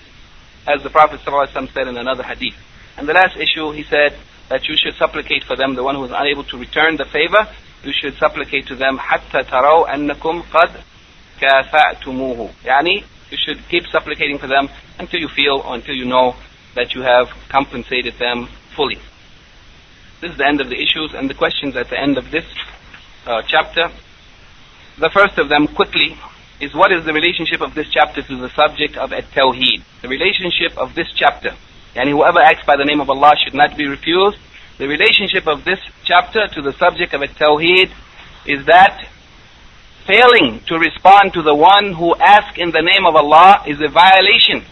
as 0.68 0.82
the 0.82 0.90
Prophet 0.90 1.20
ﷺ 1.22 1.74
said 1.74 1.88
in 1.88 1.98
another 1.98 2.24
hadith. 2.24 2.56
And 2.98 3.08
the 3.08 3.14
last 3.14 3.38
issue, 3.38 3.72
he 3.72 3.84
said 3.84 4.18
that 4.50 4.68
you 4.68 4.76
should 4.76 4.96
supplicate 4.96 5.44
for 5.44 5.56
them, 5.56 5.76
the 5.76 5.84
one 5.84 5.96
who 5.96 6.06
is 6.06 6.12
unable 6.14 6.44
to 6.46 6.58
return 6.58 6.98
the 6.98 7.06
favor, 7.06 7.48
you 7.85 7.93
should 7.93 8.15
supplicate 8.17 8.67
to 8.67 8.77
them, 8.77 8.99
حَتَّى 8.99 9.45
تَرَوْا 9.45 9.89
أَنَّكُمْ 9.89 10.43
قَدْ 10.45 10.81
كَافَأْتُمُوهُ 11.41 12.51
Yani, 12.65 13.05
you 13.31 13.39
should 13.39 13.59
keep 13.69 13.87
supplicating 13.87 14.39
for 14.39 14.47
them 14.47 14.69
until 14.99 15.21
you 15.21 15.29
feel 15.29 15.63
or 15.65 15.75
until 15.75 15.95
you 15.95 16.05
know 16.05 16.37
that 16.75 16.95
you 16.95 17.03
have 17.03 17.29
compensated 17.49 18.15
them 18.19 18.49
fully. 18.77 18.99
This 20.21 20.33
is 20.33 20.39
the 20.39 20.47
end 20.47 20.61
of 20.61 20.69
the 20.69 20.81
issues 20.81 21.15
and 21.15 21.29
the 21.29 21.35
questions 21.35 21.75
at 21.77 21.91
the 21.91 21.99
end 21.99 22.17
of 22.17 22.31
this 22.31 22.45
uh, 23.27 23.43
chapter. 23.47 23.91
The 24.99 25.11
first 25.11 25.39
of 25.39 25.49
them, 25.49 25.67
quickly, 25.67 26.17
is 26.61 26.75
what 26.75 26.93
is 26.93 27.05
the 27.05 27.13
relationship 27.13 27.61
of 27.61 27.75
this 27.75 27.89
chapter 27.91 28.23
to 28.23 28.37
the 28.37 28.49
subject 28.51 28.97
of 28.97 29.13
at-tawheed? 29.13 29.83
The 30.01 30.09
relationship 30.09 30.79
of 30.79 30.95
this 30.95 31.09
chapter, 31.13 31.57
and 31.97 32.09
whoever 32.09 32.39
acts 32.39 32.65
by 32.65 32.77
the 32.77 32.85
name 32.85 33.01
of 33.01 33.11
Allah 33.11 33.33
should 33.43 33.55
not 33.55 33.77
be 33.77 33.87
refused. 33.87 34.39
the 34.78 34.88
relationship 34.88 35.48
of 35.48 35.66
this 35.66 35.80
chapter 36.04 36.48
to 36.54 36.62
the 36.62 36.72
subject 36.74 37.16
of 37.16 37.24
at-tawheed 37.24 37.90
is 38.46 38.66
that 38.68 39.08
failing 40.06 40.62
to 40.68 40.78
respond 40.78 41.34
to 41.34 41.42
the 41.42 41.56
one 41.56 41.94
who 41.94 42.14
asks 42.16 42.60
in 42.60 42.70
the 42.70 42.84
name 42.84 43.08
of 43.08 43.16
Allah 43.16 43.64
is 43.66 43.82
a 43.82 43.90
violation 43.90 44.64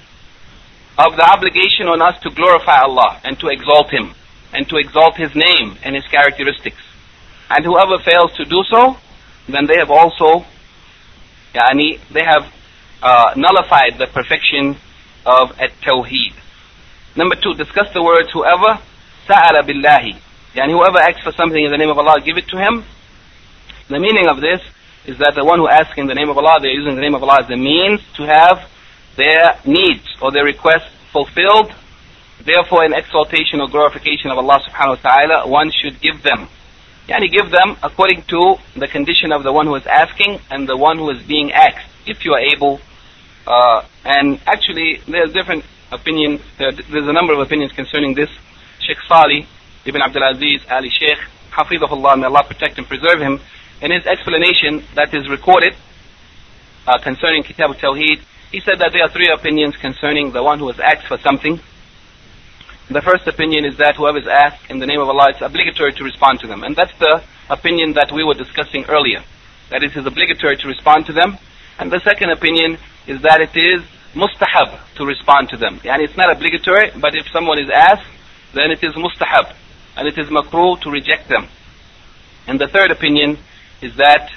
of 0.99 1.15
the 1.17 1.25
obligation 1.25 1.87
on 1.87 2.03
us 2.03 2.21
to 2.21 2.29
glorify 2.29 2.81
Allah 2.81 3.19
and 3.23 3.39
to 3.39 3.47
exalt 3.47 3.89
Him 3.89 4.13
and 4.53 4.69
to 4.69 4.77
exalt 4.77 5.17
His 5.17 5.33
name 5.33 5.75
and 5.81 5.95
His 5.95 6.05
characteristics. 6.05 6.81
And 7.49 7.65
whoever 7.65 7.97
fails 7.97 8.31
to 8.37 8.45
do 8.45 8.63
so, 8.69 8.97
then 9.49 9.65
they 9.65 9.77
have 9.77 9.89
also, 9.89 10.45
yani, 11.55 11.99
they 12.13 12.23
have 12.23 12.53
uh, 13.01 13.33
nullified 13.35 13.97
the 13.97 14.05
perfection 14.05 14.77
of 15.25 15.59
at-tawheed. 15.59 16.35
Number 17.15 17.35
two, 17.35 17.55
discuss 17.55 17.91
the 17.91 18.03
words 18.03 18.29
whoever 18.31 18.79
sa'ala 19.27 19.63
billahi. 19.63 20.15
Yani 20.55 20.71
whoever 20.71 20.99
asks 20.99 21.21
for 21.23 21.31
something 21.33 21.63
in 21.63 21.71
the 21.71 21.77
name 21.77 21.89
of 21.89 21.97
Allah, 21.97 22.21
give 22.21 22.37
it 22.37 22.47
to 22.49 22.57
him. 22.57 22.83
The 23.89 23.99
meaning 23.99 24.27
of 24.27 24.41
this 24.41 24.61
is 25.05 25.17
that 25.19 25.33
the 25.35 25.45
one 25.45 25.59
who 25.59 25.67
asks 25.67 25.97
in 25.97 26.07
the 26.07 26.15
name 26.15 26.29
of 26.29 26.37
Allah, 26.37 26.57
they're 26.61 26.71
using 26.71 26.95
the 26.95 27.01
name 27.01 27.13
of 27.13 27.21
Allah 27.21 27.41
as 27.41 27.47
the 27.47 27.57
means 27.57 28.01
to 28.17 28.23
have 28.23 28.69
their 29.17 29.59
needs 29.65 30.07
or 30.21 30.31
their 30.31 30.45
requests 30.45 30.89
fulfilled. 31.11 31.73
Therefore, 32.43 32.85
in 32.85 32.93
exaltation 32.93 33.61
or 33.61 33.67
glorification 33.67 34.31
of 34.31 34.37
Allah 34.37 34.61
subhanahu 34.67 35.03
wa 35.03 35.09
ta'ala, 35.09 35.47
one 35.47 35.71
should 35.71 36.01
give 36.01 36.21
them 36.23 36.47
Yani 37.07 37.31
give 37.31 37.51
them 37.51 37.77
according 37.83 38.23
to 38.23 38.55
the 38.75 38.87
condition 38.87 39.31
of 39.31 39.43
the 39.43 39.51
one 39.51 39.67
who 39.67 39.75
is 39.75 39.85
asking 39.85 40.39
and 40.49 40.67
the 40.67 40.75
one 40.75 40.97
who 40.97 41.09
is 41.11 41.21
being 41.27 41.51
asked, 41.51 41.87
if 42.07 42.25
you 42.25 42.33
are 42.33 42.39
able. 42.39 42.79
Uh, 43.45 43.85
and 44.03 44.39
actually, 44.47 45.01
there's 45.07 45.31
different 45.31 45.63
opinions. 45.91 46.41
There's 46.57 46.79
a 47.07 47.13
number 47.13 47.33
of 47.33 47.39
opinions 47.39 47.73
concerning 47.73 48.15
this. 48.15 48.29
Sheikh 48.85 48.97
Salih 49.07 49.47
ibn 49.85 50.01
Abdul 50.01 50.23
Aziz 50.23 50.61
Ali 50.69 50.89
Sheikh, 50.89 51.17
Hafidahullah, 51.51 52.19
may 52.19 52.25
Allah 52.25 52.43
protect 52.43 52.77
and 52.77 52.87
preserve 52.87 53.19
him, 53.19 53.39
in 53.81 53.91
his 53.91 54.05
explanation 54.05 54.83
that 54.95 55.13
is 55.13 55.29
recorded 55.29 55.75
uh, 56.87 56.97
concerning 56.99 57.43
Kitab 57.43 57.71
al-Tawheed, 57.71 58.21
he 58.51 58.59
said 58.61 58.79
that 58.79 58.91
there 58.93 59.03
are 59.03 59.09
three 59.09 59.29
opinions 59.29 59.75
concerning 59.77 60.31
the 60.31 60.43
one 60.43 60.59
who 60.59 60.69
is 60.69 60.79
asked 60.79 61.07
for 61.07 61.17
something. 61.17 61.59
The 62.89 63.01
first 63.01 63.27
opinion 63.27 63.65
is 63.65 63.77
that 63.77 63.95
whoever 63.95 64.19
is 64.19 64.27
asked 64.27 64.69
in 64.69 64.79
the 64.79 64.85
name 64.85 65.01
of 65.01 65.09
Allah, 65.09 65.29
it's 65.29 65.41
obligatory 65.41 65.93
to 65.93 66.03
respond 66.03 66.39
to 66.41 66.47
them. 66.47 66.63
And 66.63 66.75
that's 66.75 66.97
the 66.99 67.23
opinion 67.49 67.93
that 67.93 68.11
we 68.13 68.23
were 68.23 68.35
discussing 68.35 68.85
earlier. 68.85 69.23
That 69.71 69.83
it 69.83 69.97
is 69.97 70.05
obligatory 70.05 70.57
to 70.57 70.67
respond 70.67 71.07
to 71.07 71.13
them. 71.13 71.37
And 71.79 71.91
the 71.91 71.99
second 72.01 72.29
opinion 72.29 72.77
is 73.07 73.21
that 73.23 73.41
it 73.41 73.57
is 73.57 73.81
mustahab 74.13 74.79
to 74.95 75.05
respond 75.05 75.49
to 75.49 75.57
them. 75.57 75.81
And 75.83 76.01
it's 76.01 76.15
not 76.15 76.31
obligatory, 76.31 76.91
but 76.95 77.15
if 77.15 77.27
someone 77.33 77.59
is 77.59 77.69
asked, 77.73 78.07
then 78.55 78.71
it 78.71 78.83
is 78.83 78.93
mustahab. 78.93 79.53
And 79.97 80.07
it 80.07 80.17
is 80.17 80.27
makruh 80.27 80.81
to 80.81 80.89
reject 80.89 81.29
them. 81.29 81.47
And 82.47 82.59
the 82.59 82.67
third 82.67 82.91
opinion 82.91 83.37
is 83.81 83.95
that 83.97 84.31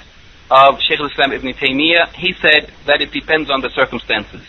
of 0.51 0.79
Shaykh 0.81 0.99
al-Islam 0.99 1.31
ibn 1.33 1.53
Taymiyyah. 1.53 2.13
He 2.13 2.33
said 2.33 2.71
that 2.85 3.01
it 3.01 3.11
depends 3.11 3.49
on 3.49 3.61
the 3.61 3.69
circumstances. 3.69 4.41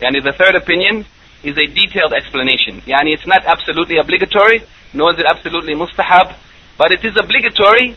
And 0.00 0.14
the 0.14 0.32
third 0.32 0.54
opinion 0.54 1.06
is 1.42 1.56
a 1.56 1.66
detailed 1.66 2.12
explanation. 2.12 2.82
Yani 2.82 3.14
it's 3.14 3.26
not 3.26 3.44
absolutely 3.44 3.98
obligatory, 3.98 4.62
nor 4.92 5.12
is 5.12 5.18
it 5.18 5.26
absolutely 5.26 5.74
mustahab, 5.74 6.34
but 6.76 6.92
it 6.92 7.04
is 7.04 7.16
obligatory 7.16 7.96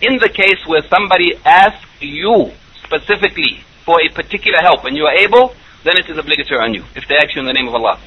in 0.00 0.18
the 0.18 0.28
case 0.28 0.66
where 0.66 0.82
somebody 0.88 1.36
asks 1.44 1.86
you 2.00 2.50
specifically 2.82 3.60
for 3.84 4.00
a 4.00 4.08
particular 4.12 4.60
help 4.60 4.84
and 4.84 4.96
you 4.96 5.04
are 5.04 5.14
able, 5.14 5.54
then 5.84 5.96
it 5.96 6.08
is 6.08 6.18
obligatory 6.18 6.60
on 6.60 6.74
you 6.74 6.84
if 6.94 7.06
they 7.08 7.16
ask 7.16 7.34
you 7.34 7.40
in 7.40 7.46
the 7.46 7.52
name 7.52 7.68
of 7.68 7.74
Allah. 7.74 8.00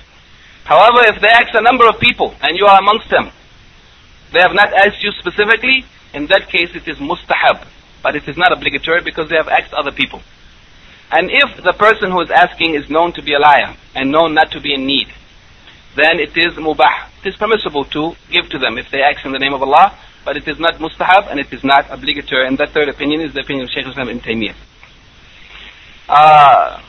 However, 0.65 1.05
if 1.05 1.21
they 1.21 1.29
ask 1.29 1.53
a 1.53 1.61
number 1.61 1.87
of 1.87 1.99
people 1.99 2.33
and 2.41 2.57
you 2.57 2.65
are 2.65 2.79
amongst 2.79 3.09
them, 3.09 3.31
they 4.33 4.41
have 4.41 4.53
not 4.53 4.73
asked 4.73 5.03
you 5.03 5.11
specifically, 5.19 5.85
in 6.13 6.25
that 6.27 6.49
case 6.49 6.75
it 6.75 6.87
is 6.87 6.97
mustahab, 6.97 7.67
but 8.01 8.15
it 8.15 8.27
is 8.27 8.35
not 8.35 8.51
obligatory 8.51 9.01
because 9.01 9.29
they 9.29 9.37
have 9.37 9.47
asked 9.47 9.73
other 9.73 9.91
people. 9.91 10.21
And 11.11 11.29
if 11.31 11.63
the 11.63 11.73
person 11.73 12.09
who 12.11 12.19
is 12.21 12.31
asking 12.31 12.73
is 12.73 12.89
known 12.89 13.13
to 13.13 13.21
be 13.21 13.33
a 13.33 13.39
liar 13.39 13.77
and 13.93 14.11
known 14.11 14.33
not 14.33 14.51
to 14.51 14.59
be 14.59 14.73
in 14.73 14.87
need, 14.87 15.07
then 15.95 16.19
it 16.19 16.35
is 16.35 16.53
mubah. 16.57 17.09
It 17.23 17.29
is 17.29 17.35
permissible 17.35 17.85
to 17.85 18.15
give 18.31 18.49
to 18.49 18.57
them 18.57 18.77
if 18.77 18.89
they 18.89 19.01
ask 19.01 19.23
in 19.23 19.31
the 19.31 19.39
name 19.39 19.53
of 19.53 19.61
Allah, 19.61 19.95
but 20.25 20.35
it 20.35 20.47
is 20.47 20.59
not 20.59 20.75
mustahab 20.79 21.29
and 21.29 21.39
it 21.39 21.53
is 21.53 21.63
not 21.63 21.85
obligatory. 21.91 22.47
And 22.47 22.57
that 22.57 22.71
third 22.71 22.89
opinion 22.89 23.21
is 23.21 23.33
the 23.33 23.41
opinion 23.41 23.65
of 23.65 23.71
Shaykh 23.71 23.87
Islam 23.87 24.09
ibn 24.09 24.19
Taymiyyah. 24.19 24.55
Uh, 26.09 26.81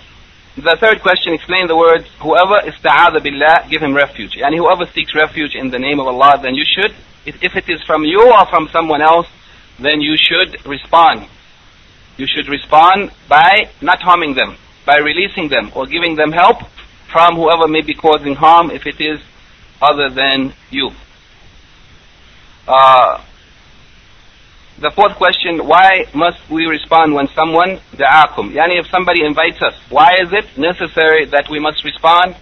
the 0.57 0.77
third 0.81 1.03
question, 1.03 1.33
explain 1.33 1.67
the 1.69 1.77
words, 1.77 2.09
whoever 2.21 2.61
ista'adha 2.65 3.23
billah, 3.23 3.69
give 3.71 3.83
him 3.83 3.95
refuge. 3.95 4.37
And 4.37 4.55
whoever 4.55 4.87
seeks 4.93 5.15
refuge 5.15 5.55
in 5.55 5.71
the 5.71 5.79
name 5.79 6.01
of 6.01 6.07
Allah, 6.07 6.41
then 6.43 6.55
you 6.55 6.65
should, 6.65 6.95
if 7.27 7.57
it 7.57 7.69
is 7.69 7.83
from 7.83 8.05
you 8.05 8.33
or 8.33 8.47
from 8.47 8.69
someone 8.73 9.03
else, 9.03 9.29
then 9.79 10.01
you 10.01 10.17
should 10.17 10.65
respond 10.67 11.29
you 12.17 12.27
should 12.27 12.49
respond 12.49 13.11
by 13.29 13.71
not 13.81 14.01
harming 14.03 14.35
them, 14.35 14.57
by 14.87 14.97
releasing 14.99 15.49
them 15.49 15.71
or 15.75 15.87
giving 15.87 16.17
them 16.17 16.33
help 16.33 16.59
from 17.13 17.37
whoever 17.37 17.69
may 17.69 17.83
be 17.83 17.95
causing 17.95 18.35
harm 18.35 18.71
if 18.71 18.87
it 18.87 19.01
is 19.01 19.21
other 19.81 20.09
than 20.09 20.53
you. 20.71 20.91
Uh, 22.67 23.23
the 24.79 24.91
fourth 24.91 25.17
question, 25.17 25.67
why 25.67 26.05
must 26.15 26.51
we 26.51 26.67
respond 26.67 27.15
when 27.15 27.29
someone 27.29 27.81
da'akum? 27.97 28.53
Yani 28.53 28.79
if 28.79 28.87
somebody 28.89 29.25
invites 29.25 29.63
us, 29.63 29.75
why 29.89 30.17
is 30.21 30.33
it 30.33 30.59
necessary 30.59 31.25
that 31.27 31.49
we 31.49 31.59
must 31.59 31.83
respond? 31.83 32.37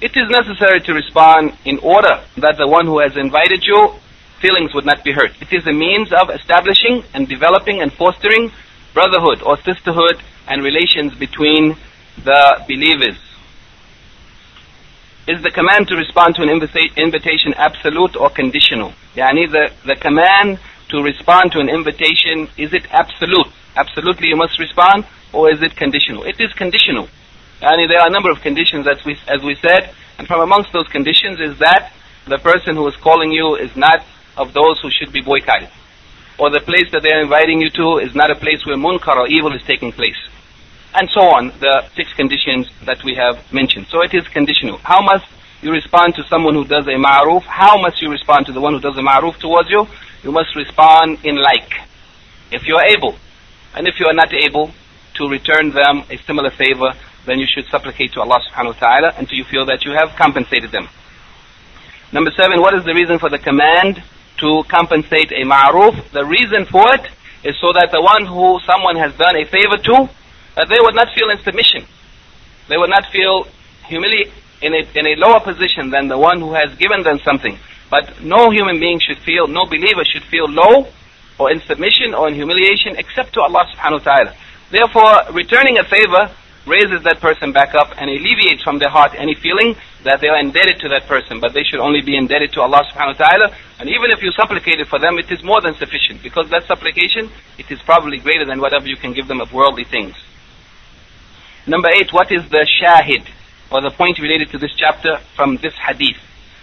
It 0.00 0.16
is 0.16 0.28
necessary 0.28 0.80
to 0.80 0.92
respond 0.94 1.56
in 1.64 1.78
order 1.78 2.22
that 2.36 2.56
the 2.58 2.68
one 2.68 2.86
who 2.86 3.00
has 3.00 3.16
invited 3.16 3.64
you, 3.64 3.94
feelings 4.40 4.72
would 4.74 4.86
not 4.86 5.02
be 5.02 5.12
hurt. 5.12 5.32
It 5.40 5.52
is 5.52 5.66
a 5.66 5.72
means 5.72 6.12
of 6.12 6.30
establishing 6.30 7.02
and 7.12 7.28
developing 7.28 7.80
and 7.80 7.92
fostering 7.92 8.52
brotherhood 8.92 9.42
or 9.42 9.56
sisterhood 9.62 10.22
and 10.46 10.62
relations 10.62 11.14
between 11.14 11.76
the 12.22 12.64
believers. 12.68 13.18
is 15.26 15.42
the 15.42 15.50
command 15.50 15.88
to 15.88 15.96
respond 15.96 16.36
to 16.36 16.42
an 16.42 16.50
invitation 16.50 17.54
absolute 17.56 18.14
or 18.16 18.30
conditional? 18.30 18.92
Yani 19.16 19.50
the, 19.50 19.72
the 19.86 19.96
command 19.96 20.60
to 20.94 21.02
respond 21.02 21.52
to 21.52 21.58
an 21.58 21.68
invitation, 21.68 22.48
is 22.56 22.72
it 22.72 22.86
absolute? 22.90 23.50
Absolutely 23.76 24.28
you 24.28 24.36
must 24.36 24.58
respond, 24.58 25.04
or 25.32 25.52
is 25.52 25.60
it 25.60 25.74
conditional? 25.76 26.22
It 26.24 26.40
is 26.40 26.52
conditional. 26.52 27.08
Yani 27.60 27.88
there 27.88 28.00
are 28.00 28.06
a 28.06 28.10
number 28.10 28.30
of 28.30 28.40
conditions 28.40 28.86
as 28.86 29.04
we, 29.04 29.18
as 29.26 29.42
we 29.42 29.56
said, 29.56 29.92
and 30.18 30.28
from 30.28 30.40
amongst 30.40 30.72
those 30.72 30.88
conditions 30.88 31.40
is 31.40 31.58
that 31.58 31.92
the 32.26 32.38
person 32.38 32.76
who 32.76 32.86
is 32.86 32.96
calling 32.96 33.32
you 33.32 33.56
is 33.56 33.74
not 33.76 34.04
of 34.36 34.52
those 34.52 34.80
who 34.80 34.90
should 34.90 35.12
be 35.12 35.20
boycotted. 35.20 35.70
Or 36.38 36.50
the 36.50 36.60
place 36.60 36.90
that 36.92 37.02
they 37.02 37.12
are 37.12 37.22
inviting 37.22 37.60
you 37.60 37.70
to 37.70 37.98
is 37.98 38.14
not 38.14 38.30
a 38.30 38.36
place 38.36 38.64
where 38.66 38.76
munkar 38.76 39.16
or 39.16 39.26
evil 39.28 39.52
is 39.54 39.62
taking 39.62 39.92
place 39.92 40.18
and 40.94 41.10
so 41.10 41.22
on, 41.22 41.48
the 41.58 41.84
six 41.96 42.12
conditions 42.14 42.70
that 42.86 43.02
we 43.02 43.14
have 43.14 43.52
mentioned. 43.52 43.86
So 43.90 44.00
it 44.02 44.14
is 44.14 44.26
conditional. 44.28 44.78
How 44.78 45.02
must 45.02 45.26
you 45.60 45.72
respond 45.72 46.14
to 46.16 46.22
someone 46.24 46.54
who 46.54 46.64
does 46.64 46.86
a 46.86 46.96
ma'ruf? 46.96 47.42
How 47.42 47.80
must 47.80 48.00
you 48.00 48.10
respond 48.10 48.46
to 48.46 48.52
the 48.52 48.60
one 48.60 48.74
who 48.74 48.80
does 48.80 48.96
a 48.96 49.02
ma'ruf 49.02 49.38
towards 49.38 49.70
you? 49.70 49.88
You 50.24 50.32
must 50.32 50.56
respond 50.56 51.18
in 51.24 51.36
like, 51.36 51.70
if 52.50 52.66
you 52.66 52.76
are 52.76 52.86
able. 52.86 53.14
And 53.76 53.86
if 53.86 54.00
you 54.00 54.06
are 54.06 54.14
not 54.14 54.32
able 54.32 54.72
to 55.14 55.28
return 55.28 55.70
them 55.70 56.04
a 56.10 56.16
similar 56.26 56.50
favor, 56.50 56.94
then 57.26 57.38
you 57.38 57.46
should 57.46 57.66
supplicate 57.66 58.12
to 58.14 58.20
Allah 58.20 58.40
subhanahu 58.48 58.74
wa 58.74 58.80
ta'ala 58.80 59.12
until 59.18 59.36
you 59.36 59.44
feel 59.44 59.66
that 59.66 59.84
you 59.84 59.92
have 59.92 60.16
compensated 60.16 60.70
them. 60.72 60.88
Number 62.12 62.30
seven, 62.36 62.60
what 62.60 62.74
is 62.74 62.84
the 62.84 62.94
reason 62.94 63.18
for 63.18 63.28
the 63.28 63.38
command 63.38 64.02
to 64.38 64.62
compensate 64.68 65.30
a 65.32 65.44
ma'ruf? 65.44 66.10
The 66.12 66.24
reason 66.24 66.64
for 66.64 66.86
it 66.94 67.04
is 67.44 67.56
so 67.60 67.72
that 67.72 67.90
the 67.92 68.00
one 68.00 68.24
who 68.24 68.58
someone 68.64 68.96
has 68.96 69.12
done 69.16 69.36
a 69.36 69.44
favor 69.44 69.76
to, 69.76 70.08
uh, 70.56 70.64
they 70.64 70.80
would 70.80 70.94
not 70.94 71.08
feel 71.14 71.28
in 71.30 71.38
submission. 71.44 71.84
They 72.68 72.78
would 72.78 72.90
not 72.90 73.04
feel 73.12 73.44
humili- 73.84 74.30
in 74.62 74.72
a, 74.72 74.82
in 74.98 75.06
a 75.06 75.16
lower 75.16 75.40
position 75.40 75.90
than 75.90 76.08
the 76.08 76.16
one 76.16 76.40
who 76.40 76.54
has 76.54 76.74
given 76.76 77.02
them 77.02 77.20
something. 77.24 77.58
But 77.90 78.22
no 78.22 78.50
human 78.50 78.80
being 78.80 79.00
should 79.00 79.18
feel, 79.18 79.46
no 79.46 79.66
believer 79.66 80.04
should 80.04 80.24
feel 80.24 80.48
low 80.48 80.88
or 81.38 81.50
in 81.50 81.60
submission 81.60 82.14
or 82.14 82.28
in 82.28 82.34
humiliation 82.34 82.96
except 82.96 83.34
to 83.34 83.42
Allah 83.42 83.66
subhanahu 83.74 84.04
wa 84.04 84.12
ta'ala. 84.12 84.34
Therefore, 84.70 85.32
returning 85.32 85.78
a 85.78 85.84
favor 85.84 86.30
raises 86.66 87.02
that 87.04 87.20
person 87.20 87.52
back 87.52 87.74
up 87.74 87.92
and 87.98 88.08
alleviates 88.08 88.62
from 88.62 88.78
their 88.78 88.88
heart 88.88 89.12
any 89.16 89.34
feeling 89.34 89.76
that 90.04 90.20
they 90.20 90.28
are 90.28 90.38
indebted 90.38 90.80
to 90.80 90.88
that 90.88 91.06
person, 91.06 91.40
but 91.40 91.52
they 91.52 91.62
should 91.62 91.80
only 91.80 92.00
be 92.00 92.16
indebted 92.16 92.52
to 92.52 92.60
Allah 92.60 92.82
subhanahu 92.92 93.18
wa 93.18 93.26
ta'ala. 93.26 93.56
And 93.78 93.88
even 93.88 94.10
if 94.10 94.22
you 94.22 94.30
supplicated 94.32 94.88
for 94.88 94.98
them, 94.98 95.18
it 95.18 95.30
is 95.30 95.42
more 95.42 95.60
than 95.60 95.74
sufficient 95.74 96.22
because 96.22 96.48
that 96.50 96.66
supplication, 96.66 97.30
it 97.58 97.70
is 97.70 97.80
probably 97.82 98.18
greater 98.18 98.44
than 98.44 98.60
whatever 98.60 98.86
you 98.86 98.96
can 98.96 99.12
give 99.12 99.28
them 99.28 99.40
of 99.40 99.52
worldly 99.52 99.84
things. 99.84 100.14
Number 101.66 101.88
eight, 101.88 102.12
what 102.12 102.30
is 102.30 102.48
the 102.50 102.66
shahid, 102.80 103.26
or 103.70 103.80
the 103.80 103.90
point 103.90 104.18
related 104.18 104.50
to 104.50 104.58
this 104.58 104.72
chapter 104.76 105.18
from 105.34 105.56
this 105.58 105.74
hadith? 105.74 106.18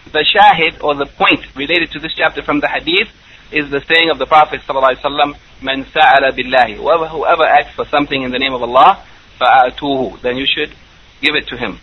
The 0.06 0.26
shahid, 0.26 0.84
or 0.84 0.95
the 0.95 1.06
point 1.06 1.45
related 1.56 1.91
to 1.91 1.99
this 1.99 2.14
chapter 2.16 2.41
from 2.41 2.60
the 2.60 2.68
hadith, 2.68 3.10
is 3.52 3.70
the 3.70 3.82
saying 3.88 4.10
of 4.10 4.18
the 4.18 4.26
Prophet 4.26 4.62
ﷺ, 4.62 5.36
Man 5.62 5.86
sa'ala 5.93 6.32
billahi. 6.32 6.78
Whoever, 6.78 7.08
whoever 7.08 7.43
asks 7.43 7.76
for 7.76 7.86
something 7.86 8.22
in 8.24 8.32
the 8.32 8.39
name 8.39 8.54
of 8.54 8.64
Allah, 8.64 9.04
fa'atuhu. 9.39 10.22
Then 10.22 10.38
you 10.38 10.45
should 10.45 10.74
give 11.22 11.36
it 11.36 11.47
to 11.47 11.58
him. 11.58 11.80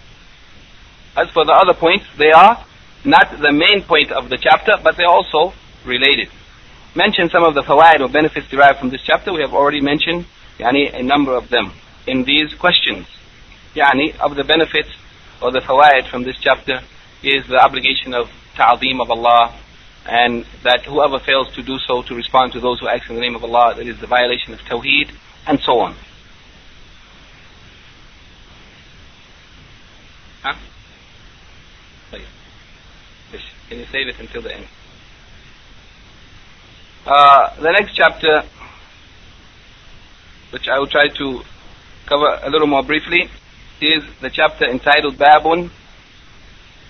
As 1.16 1.30
for 1.30 1.44
the 1.44 1.52
other 1.52 1.74
points, 1.74 2.06
they 2.16 2.32
are 2.32 2.64
not 3.04 3.38
the 3.38 3.52
main 3.52 3.82
point 3.82 4.10
of 4.12 4.28
the 4.28 4.36
chapter, 4.36 4.72
but 4.82 4.96
they're 4.96 5.06
also 5.06 5.52
related. 5.84 6.28
Mention 6.94 7.28
some 7.30 7.44
of 7.44 7.54
the 7.54 7.62
fawaid 7.62 8.00
or 8.00 8.08
benefits 8.08 8.48
derived 8.48 8.80
from 8.80 8.90
this 8.90 9.02
chapter. 9.02 9.32
We 9.32 9.42
have 9.42 9.54
already 9.54 9.80
mentioned 9.80 10.26
yani, 10.58 10.92
a 10.94 11.02
number 11.02 11.36
of 11.36 11.48
them 11.48 11.72
in 12.06 12.24
these 12.24 12.54
questions. 12.54 13.06
Yani, 13.74 14.18
of 14.18 14.34
the 14.34 14.44
benefits 14.44 14.90
or 15.40 15.52
the 15.52 15.60
fawaid 15.60 16.08
from 16.10 16.24
this 16.24 16.36
chapter 16.40 16.80
is 17.22 17.46
the 17.46 17.56
obligation 17.56 18.14
of 18.14 18.30
ta'zeem 18.54 19.00
of 19.00 19.10
Allah 19.10 19.54
and 20.06 20.46
that 20.62 20.84
whoever 20.84 21.18
fails 21.18 21.52
to 21.54 21.62
do 21.62 21.78
so 21.86 22.02
to 22.02 22.14
respond 22.14 22.52
to 22.52 22.60
those 22.60 22.80
who 22.80 22.88
ask 22.88 23.08
in 23.10 23.14
the 23.14 23.20
name 23.20 23.36
of 23.36 23.44
Allah, 23.44 23.74
that 23.76 23.86
is 23.86 24.00
the 24.00 24.06
violation 24.06 24.54
of 24.54 24.60
Tawheed 24.60 25.10
and 25.46 25.60
so 25.60 25.80
on. 25.80 25.94
Huh? 30.42 30.54
Can 33.68 33.78
you 33.80 33.86
save 33.92 34.08
it 34.08 34.18
until 34.18 34.40
the 34.40 34.54
end? 34.54 34.66
Uh, 37.04 37.54
the 37.56 37.70
next 37.72 37.94
chapter, 37.94 38.44
which 40.50 40.68
I 40.68 40.78
will 40.78 40.86
try 40.86 41.08
to 41.08 41.42
cover 42.06 42.40
a 42.42 42.48
little 42.48 42.66
more 42.66 42.82
briefly 42.82 43.28
is 43.80 44.02
the 44.20 44.30
chapter 44.30 44.64
entitled 44.64 45.16
Babun 45.16 45.70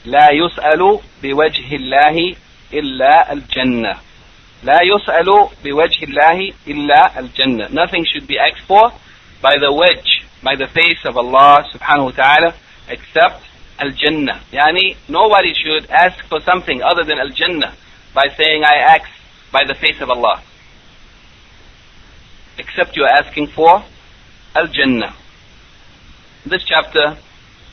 لا 0.09 0.31
يسأل 0.33 1.01
بوجه 1.23 1.77
الله 1.77 2.37
إلا 2.73 3.33
الجنة 3.33 3.95
لا 4.63 4.79
يسأل 4.83 5.49
بوجه 5.65 6.05
الله 6.05 6.53
إلا 6.67 7.19
الجنة 7.19 7.69
Nothing 7.69 8.05
should 8.11 8.27
be 8.27 8.39
asked 8.39 8.65
for 8.67 8.93
by 9.43 9.55
the 9.61 9.73
wedge, 9.73 10.25
by 10.43 10.55
the 10.57 10.67
face 10.67 11.05
of 11.05 11.17
Allah 11.17 11.65
subhanahu 11.73 12.07
wa 12.07 12.11
ta'ala 12.23 12.55
except 12.89 13.45
Al-Jannah. 13.79 14.41
Yani 14.51 14.97
nobody 15.09 15.53
should 15.55 15.91
ask 15.91 16.25
for 16.25 16.41
something 16.41 16.83
other 16.83 17.05
than 17.05 17.19
Al-Jannah 17.19 17.75
by 18.15 18.25
saying 18.37 18.65
I 18.65 18.77
ask 18.97 19.09
by 19.53 19.65
the 19.67 19.75
face 19.75 20.01
of 20.01 20.09
Allah. 20.11 20.43
Except 22.57 22.97
you 22.97 23.05
are 23.05 23.15
asking 23.23 23.49
for 23.49 23.85
Al-Jannah. 24.57 25.15
This 26.47 26.65
chapter, 26.65 27.19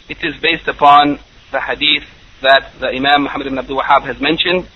it 0.09 0.17
is 0.21 0.35
based 0.41 0.67
upon 0.67 1.19
the 1.51 1.61
hadith 1.61 2.03
that 2.42 2.72
the 2.80 2.88
Imam 2.88 3.24
Muhammad 3.24 3.46
ibn 3.48 3.58
Abdul 3.58 3.80
Wahhab 3.80 4.02
has 4.02 4.20
mentioned. 4.20 4.66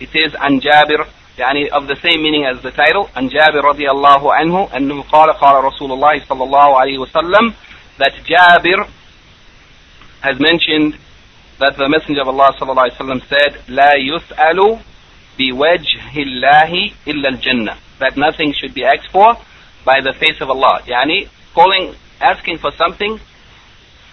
It 0.00 0.14
is 0.14 0.34
an 0.38 0.60
Jabir, 0.60 1.06
يعني 1.38 1.70
of 1.70 1.86
the 1.88 1.96
same 1.96 2.22
meaning 2.22 2.44
as 2.44 2.62
the 2.62 2.70
title, 2.70 3.08
عن 3.16 3.28
جابر 3.28 3.64
رضي 3.64 3.90
الله 3.90 4.34
عنه 4.34 4.68
أنه 4.76 5.02
قال 5.02 5.32
قال 5.32 5.64
رسول 5.64 5.92
الله 5.92 6.24
صلى 6.28 6.44
الله 6.44 6.78
عليه 6.80 6.98
وسلم 6.98 7.54
that 7.98 8.12
Jabir 8.24 8.88
has 10.22 10.38
mentioned 10.40 10.98
that 11.58 11.76
the 11.76 11.88
Messenger 11.88 12.22
of 12.22 12.28
Allah 12.28 12.52
صلى 12.58 12.70
الله 12.70 12.82
عليه 12.82 12.94
وسلم 12.94 13.20
said 13.28 13.56
لا 13.68 13.94
يسأل 13.96 14.78
بوجه 15.38 16.16
الله 16.16 16.90
إلا 17.06 17.28
الجنة 17.28 17.76
that 18.00 18.16
nothing 18.16 18.52
should 18.52 18.74
be 18.74 18.84
asked 18.84 19.10
for 19.10 19.36
by 19.84 20.00
the 20.00 20.12
face 20.12 20.40
of 20.40 20.50
Allah 20.50 20.82
يعني 20.86 21.28
calling 21.54 21.94
asking 22.20 22.58
for 22.58 22.72
something 22.72 23.20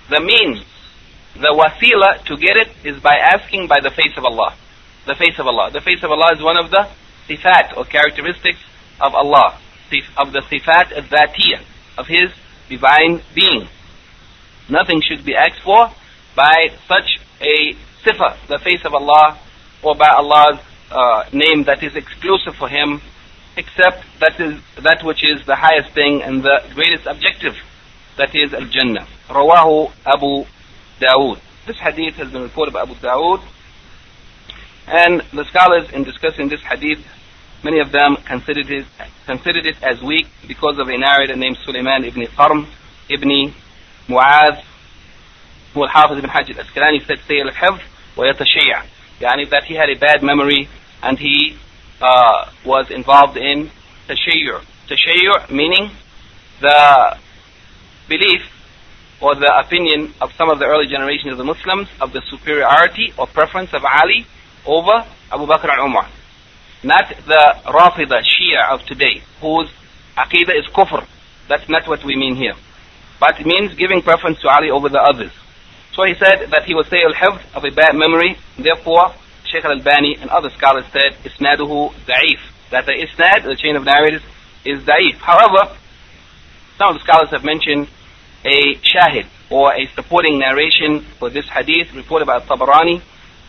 the 0.09 0.19
means 0.19 0.63
the 1.40 1.52
wasila 1.52 2.24
to 2.24 2.36
get 2.36 2.56
it 2.56 2.68
is 2.84 3.00
by 3.00 3.16
asking 3.16 3.68
by 3.68 3.80
the 3.82 3.90
face 3.90 4.16
of 4.16 4.24
Allah. 4.24 4.54
The 5.06 5.14
face 5.14 5.38
of 5.38 5.46
Allah. 5.46 5.70
The 5.70 5.80
face 5.80 6.02
of 6.02 6.10
Allah 6.10 6.34
is 6.34 6.42
one 6.42 6.56
of 6.56 6.70
the 6.70 6.88
sifat 7.28 7.76
or 7.76 7.84
characteristics 7.84 8.58
of 9.00 9.14
Allah. 9.14 9.58
Of 10.16 10.32
the 10.32 10.40
sifat 10.40 10.92
al-dhatiyah 10.92 11.62
of 11.98 12.06
His 12.06 12.30
divine 12.68 13.22
being. 13.34 13.68
Nothing 14.68 15.00
should 15.02 15.24
be 15.24 15.34
asked 15.34 15.62
for 15.62 15.90
by 16.34 16.68
such 16.88 17.18
a 17.40 17.74
sifa 18.04 18.36
the 18.48 18.58
face 18.58 18.84
of 18.84 18.94
Allah 18.94 19.38
or 19.82 19.94
by 19.94 20.08
Allah's 20.08 20.58
uh, 20.90 21.24
name 21.32 21.64
that 21.64 21.82
is 21.82 21.94
exclusive 21.94 22.54
for 22.56 22.68
Him 22.68 23.00
except 23.56 24.04
that 24.20 24.38
is 24.40 24.60
that 24.82 25.02
which 25.04 25.22
is 25.24 25.44
the 25.46 25.56
highest 25.56 25.90
thing 25.94 26.22
and 26.22 26.42
the 26.42 26.62
greatest 26.74 27.06
objective 27.06 27.54
that 28.16 28.34
is 28.34 28.52
Al-Jannah. 28.52 29.06
Rawahu 29.28 29.92
Abu 30.04 30.46
Dawood. 31.00 31.40
This 31.66 31.76
hadith 31.78 32.14
has 32.16 32.30
been 32.30 32.42
reported 32.42 32.72
by 32.72 32.82
Abu 32.82 32.94
Dawood, 32.94 33.42
and 34.86 35.20
the 35.32 35.44
scholars 35.46 35.90
in 35.90 36.04
discussing 36.04 36.48
this 36.48 36.60
hadith, 36.62 37.04
many 37.64 37.80
of 37.80 37.90
them 37.90 38.16
considered 38.24 38.70
it, 38.70 38.86
considered 39.26 39.66
it 39.66 39.82
as 39.82 40.00
weak 40.02 40.26
because 40.46 40.78
of 40.78 40.88
a 40.88 40.96
narrator 40.96 41.36
named 41.36 41.58
Sulaiman 41.64 42.04
ibn 42.04 42.22
Qarm 42.26 42.66
ibn 43.08 43.54
Muaz, 44.08 44.62
who 45.74 45.82
al-Hafiz 45.82 46.18
ibn 46.18 46.30
Hajar 46.30 46.58
al-Asqalani 46.58 47.04
said, 47.06 47.18
say 47.26 47.40
al-Hafz, 47.40 47.82
wa 48.16 48.24
yatashiyah. 48.24 48.86
Yani 49.20 49.50
that 49.50 49.64
he 49.64 49.74
had 49.74 49.90
a 49.90 49.98
bad 49.98 50.22
memory 50.22 50.68
and 51.02 51.18
he 51.18 51.56
uh, 52.00 52.50
was 52.64 52.90
involved 52.90 53.36
in 53.36 53.70
tashayyu'. 54.08 54.62
Tashayyu' 54.88 55.50
meaning 55.50 55.90
the 56.60 57.18
belief 58.08 58.42
or 59.20 59.34
the 59.34 59.50
opinion 59.58 60.12
of 60.20 60.32
some 60.34 60.50
of 60.50 60.58
the 60.58 60.66
early 60.66 60.86
generations 60.86 61.32
of 61.32 61.38
the 61.38 61.44
Muslims 61.44 61.88
of 62.00 62.12
the 62.12 62.22
superiority 62.28 63.12
or 63.18 63.26
preference 63.26 63.72
of 63.72 63.84
Ali 63.84 64.26
over 64.66 65.06
Abu 65.32 65.46
Bakr 65.46 65.70
and 65.70 65.80
Umar. 65.88 66.08
Not 66.82 67.08
the 67.26 67.56
Rafida 67.64 68.22
Shia 68.22 68.68
of 68.70 68.84
today, 68.84 69.22
whose 69.40 69.70
aqidah 70.16 70.54
is 70.58 70.66
kufr. 70.66 71.06
That's 71.48 71.68
not 71.68 71.88
what 71.88 72.04
we 72.04 72.16
mean 72.16 72.36
here. 72.36 72.54
But 73.18 73.40
it 73.40 73.46
means 73.46 73.74
giving 73.74 74.02
preference 74.02 74.40
to 74.42 74.48
Ali 74.48 74.70
over 74.70 74.88
the 74.88 75.00
others. 75.00 75.32
So 75.94 76.04
he 76.04 76.14
said 76.14 76.50
that 76.50 76.64
he 76.66 76.74
was 76.74 76.88
say 76.88 76.98
al-hifz 77.02 77.40
of 77.54 77.64
a 77.64 77.70
bad 77.70 77.94
memory, 77.94 78.36
therefore 78.58 79.14
Sheikh 79.46 79.64
al-Albani 79.64 80.16
and 80.20 80.28
other 80.28 80.50
scholars 80.50 80.84
said 80.92 81.16
isnaduhu 81.24 81.94
da'if. 82.04 82.40
That 82.70 82.84
the 82.84 82.92
isnad, 82.92 83.44
the 83.44 83.56
chain 83.56 83.76
of 83.76 83.84
narrators, 83.84 84.22
is 84.64 84.82
da'if. 84.82 85.16
However, 85.16 85.74
some 86.76 86.90
of 86.90 86.94
the 86.96 87.04
scholars 87.04 87.30
have 87.30 87.44
mentioned 87.44 87.88
a 88.45 88.75
shahid, 88.75 89.27
or 89.49 89.73
a 89.73 89.85
supporting 89.95 90.39
narration 90.39 91.01
for 91.19 91.29
this 91.29 91.47
hadith 91.49 91.93
reported 91.93 92.25
by 92.25 92.39
Tabarani, 92.39 93.01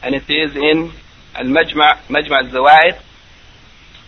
and 0.03 0.15
it 0.15 0.29
is 0.29 0.57
in 0.57 0.93
Al-Majma' 1.35 2.03
Majma' 2.09 2.45
al-Zawaid, 2.45 3.01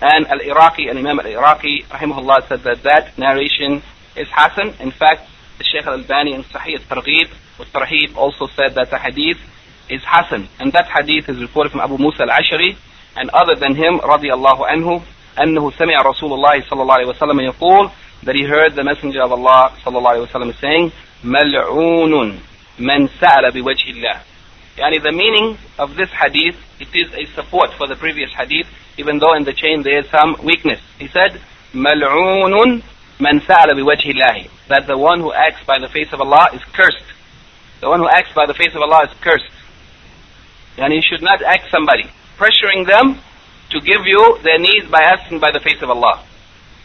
and 0.03 0.27
Al-Iraqi, 0.27 0.89
and 0.89 0.99
Imam 0.99 1.21
Al-Iraqi, 1.21 1.85
rahimahullah, 1.89 2.49
said 2.49 2.63
that 2.65 2.83
that 2.83 3.17
narration 3.17 3.83
is 4.17 4.29
Hasan. 4.29 4.75
In 4.81 4.91
fact, 4.91 5.29
the 5.59 5.65
Shaykh 5.65 5.87
Al-Albani 5.87 6.35
in 6.35 6.45
Sahih 6.45 6.79
al-Targhib, 6.81 7.31
al-Tarhib 7.59 8.17
also 8.17 8.47
said 8.49 8.75
that 8.75 8.91
the 8.91 8.99
hadith 8.99 9.39
is 9.89 10.03
Hasan. 10.05 10.49
And 10.59 10.73
that 10.73 10.89
hadith 10.89 11.29
is 11.29 11.41
reported 11.41 11.71
from 11.71 11.81
Abu 11.81 11.97
Musa 11.97 12.23
al-Ashari, 12.23 12.77
and 13.17 13.31
other 13.31 13.55
than 13.55 13.75
him, 13.75 14.01
radiallahu 14.01 14.69
anhu, 14.69 15.03
أنه 15.35 15.71
سمع 15.71 16.03
رسول 16.03 16.33
الله 16.33 16.63
صلى 16.71 16.83
الله 16.83 16.95
عليه 16.95 17.07
وسلم 17.07 17.41
يقول 17.41 17.91
that 18.23 18.35
he 18.35 18.45
heard 18.45 18.75
the 18.75 18.85
Messenger 18.85 19.23
of 19.23 19.33
Allah 19.33 19.73
صلى 19.85 19.99
الله 19.99 20.11
عليه 20.11 20.31
وسلم 20.31 20.55
saying 20.61 20.93
ملعون 21.25 22.41
من 22.79 23.09
سأل 23.21 23.51
بوجه 23.53 23.91
الله 23.91 24.21
Yani 24.77 25.03
the 25.03 25.13
meaning 25.13 25.57
of 25.79 25.95
this 25.95 26.11
hadith, 26.11 26.57
it 26.81 26.89
is 26.95 27.13
a 27.15 27.27
support 27.35 27.73
for 27.79 27.87
the 27.87 27.95
previous 27.95 28.31
hadith, 28.33 28.67
even 28.99 29.19
though 29.19 29.35
in 29.35 29.45
the 29.45 29.53
chain 29.53 29.83
there 29.83 30.01
is 30.01 30.11
some 30.11 30.37
weakness. 30.43 30.81
He 30.99 31.07
said, 31.09 31.41
ملعون 31.73 32.83
من 33.21 33.41
سأل 33.47 33.75
بوجه 33.75 34.11
الله 34.11 34.49
That 34.69 34.87
the 34.87 34.99
one 34.99 35.21
who 35.21 35.33
acts 35.33 35.65
by 35.65 35.79
the 35.79 35.89
face 35.89 36.13
of 36.13 36.21
Allah 36.21 36.49
is 36.53 36.63
cursed. 36.73 37.05
The 37.81 37.89
one 37.89 38.01
who 38.01 38.09
acts 38.09 38.33
by 38.35 38.47
the 38.47 38.55
face 38.55 38.75
of 38.75 38.83
Allah 38.83 39.05
is 39.05 39.17
cursed. 39.21 39.45
And 40.79 40.93
you 40.93 41.03
should 41.03 41.23
not 41.23 41.43
ask 41.43 41.71
somebody, 41.71 42.11
pressuring 42.37 42.87
them 42.87 43.21
to 43.71 43.81
give 43.81 44.07
you 44.07 44.39
their 44.43 44.59
needs 44.59 44.89
by 44.89 45.03
asking 45.03 45.39
by 45.39 45.51
the 45.53 45.61
face 45.61 45.81
of 45.83 45.91
Allah. 45.91 46.25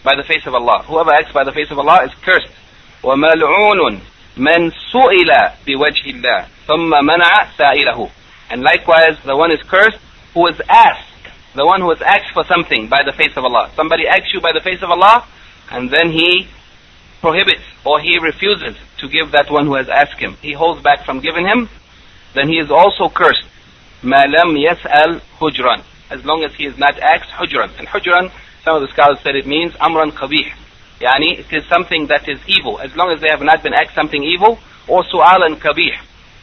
By 0.03 0.15
the 0.15 0.24
face 0.24 0.45
of 0.45 0.53
Allah. 0.53 0.84
Whoever 0.84 1.11
acts 1.11 1.32
by 1.34 1.43
the 1.43 1.51
face 1.51 1.72
of 1.72 1.80
Allah 1.80 2.05
is 2.05 2.11
cursed. 2.24 2.51
وَمَلْعُونٌ 3.03 4.01
مَنْ 4.38 4.72
سُئِلَ 4.91 5.53
بِوَجْهِ 5.65 6.05
اللَّهِ 6.15 6.47
ثُمَّ 6.67 6.91
مَنَعَ 6.91 7.55
سَائِلَهُ 7.57 8.11
And 8.49 8.61
likewise, 8.61 9.17
the 9.26 9.36
one 9.36 9.51
is 9.51 9.61
cursed 9.63 9.99
who 10.34 10.47
is 10.47 10.61
asked, 10.70 11.05
the 11.55 11.65
one 11.65 11.82
who 11.82 11.91
is 11.91 12.01
asked 12.01 12.34
for 12.34 12.43
something 12.45 12.88
by 12.88 13.03
the 13.03 13.11
face 13.11 13.36
of 13.36 13.43
Allah. 13.43 13.70
Somebody 13.76 14.07
asks 14.07 14.34
you 14.34 14.39
by 14.41 14.51
the 14.53 14.61
face 14.61 14.82
of 14.82 14.89
Allah, 14.91 15.26
and 15.72 15.89
then 15.89 16.11
he 16.11 16.47
prohibits 17.22 17.63
or 17.86 17.99
he 17.99 18.17
refuses 18.20 18.78
to 18.99 19.07
give 19.09 19.32
that 19.32 19.51
one 19.51 19.65
who 19.65 19.76
has 19.76 19.89
asked 19.89 20.20
him. 20.20 20.38
He 20.41 20.53
holds 20.53 20.82
back 20.82 21.05
from 21.05 21.20
giving 21.20 21.45
him, 21.45 21.70
then 22.34 22.47
he 22.47 22.59
is 22.59 22.70
also 22.70 23.09
cursed. 23.09 23.45
مَا 24.03 24.24
لَمْ 24.26 24.55
يَسْأَلْ 24.55 25.22
هُجْرًا 25.39 25.84
As 26.09 26.24
long 26.24 26.43
as 26.43 26.53
he 26.55 26.65
is 26.65 26.78
not 26.78 26.97
asked 26.99 27.30
hujran. 27.32 27.78
And 27.78 27.88
hujran, 27.88 28.32
some 28.64 28.76
of 28.76 28.82
the 28.82 28.88
scholars 28.88 29.18
said 29.22 29.36
it 29.36 29.46
means 29.46 29.74
amran 29.78 30.10
qabih. 30.10 30.52
Yani, 31.00 31.38
it 31.38 31.52
is 31.52 31.64
something 31.68 32.06
that 32.06 32.28
is 32.28 32.38
evil. 32.46 32.80
As 32.80 32.96
long 32.96 33.10
as 33.12 33.20
they 33.20 33.28
have 33.28 33.42
not 33.42 33.62
been 33.62 33.74
asked 33.74 33.94
something 33.94 34.22
evil, 34.22 34.58
or 34.88 35.04
su'alan 35.04 35.56
kabih, 35.60 35.92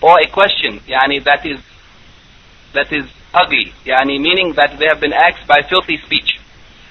or 0.01 0.19
a 0.19 0.27
question, 0.29 0.79
yani, 0.87 1.23
that 1.23 1.45
is, 1.45 1.59
that 2.73 2.91
is 2.93 3.05
ugly. 3.33 3.73
Yani, 3.85 4.21
meaning 4.21 4.53
that 4.53 4.77
they 4.77 4.85
have 4.87 4.99
been 4.99 5.13
asked 5.13 5.47
by 5.47 5.61
filthy 5.67 5.97
speech. 6.05 6.37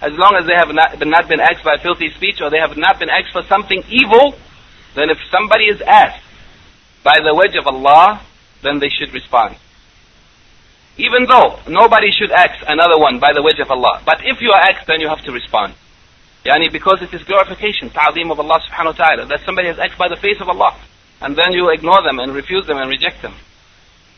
As 0.01 0.13
long 0.15 0.35
as 0.35 0.47
they 0.47 0.55
have 0.55 0.75
not 0.75 0.99
been, 0.99 1.11
not 1.11 1.29
been 1.29 1.41
asked 1.41 1.63
by 1.63 1.77
filthy 1.77 2.11
speech, 2.17 2.41
or 2.41 2.51
they 2.51 2.59
have 2.59 2.77
not 2.77 2.99
been 2.99 3.11
asked 3.11 3.33
for 3.33 3.43
something 3.45 3.85
evil, 3.89 4.35
then 4.95 5.11
if 5.11 5.19
somebody 5.31 5.67
is 5.67 5.81
asked 5.83 6.25
by 7.05 7.19
the 7.19 7.31
wajh 7.31 7.59
of 7.59 7.67
Allah, 7.67 8.21
then 8.63 8.79
they 8.79 8.89
should 8.89 9.13
respond. 9.13 9.57
Even 10.97 11.27
though 11.27 11.59
nobody 11.69 12.11
should 12.11 12.31
ask 12.31 12.63
another 12.67 12.99
one 12.99 13.19
by 13.19 13.33
the 13.33 13.41
wajh 13.41 13.61
of 13.63 13.71
Allah. 13.71 14.03
But 14.05 14.21
if 14.25 14.41
you 14.41 14.51
are 14.51 14.61
asked, 14.61 14.87
then 14.87 15.01
you 15.01 15.09
have 15.09 15.23
to 15.25 15.33
respond. 15.33 15.75
Yani 16.45 16.73
because 16.73 17.03
it 17.03 17.13
is 17.13 17.23
glorification, 17.25 17.91
ta'zeem 17.91 18.31
of 18.31 18.41
Allah 18.41 18.61
subhanahu 18.69 18.99
wa 18.99 19.05
ta'ala, 19.05 19.27
that 19.27 19.41
somebody 19.45 19.69
has 19.69 19.79
asked 19.79 19.99
by 19.99 20.09
the 20.09 20.17
face 20.17 20.41
of 20.41 20.49
Allah. 20.49 20.77
And 21.21 21.37
then 21.37 21.53
you 21.53 21.71
ignore 21.71 22.03
them 22.03 22.19
and 22.19 22.35
refuse 22.35 22.67
them 22.67 22.79
and 22.79 22.89
reject 22.89 23.23
them. 23.23 23.35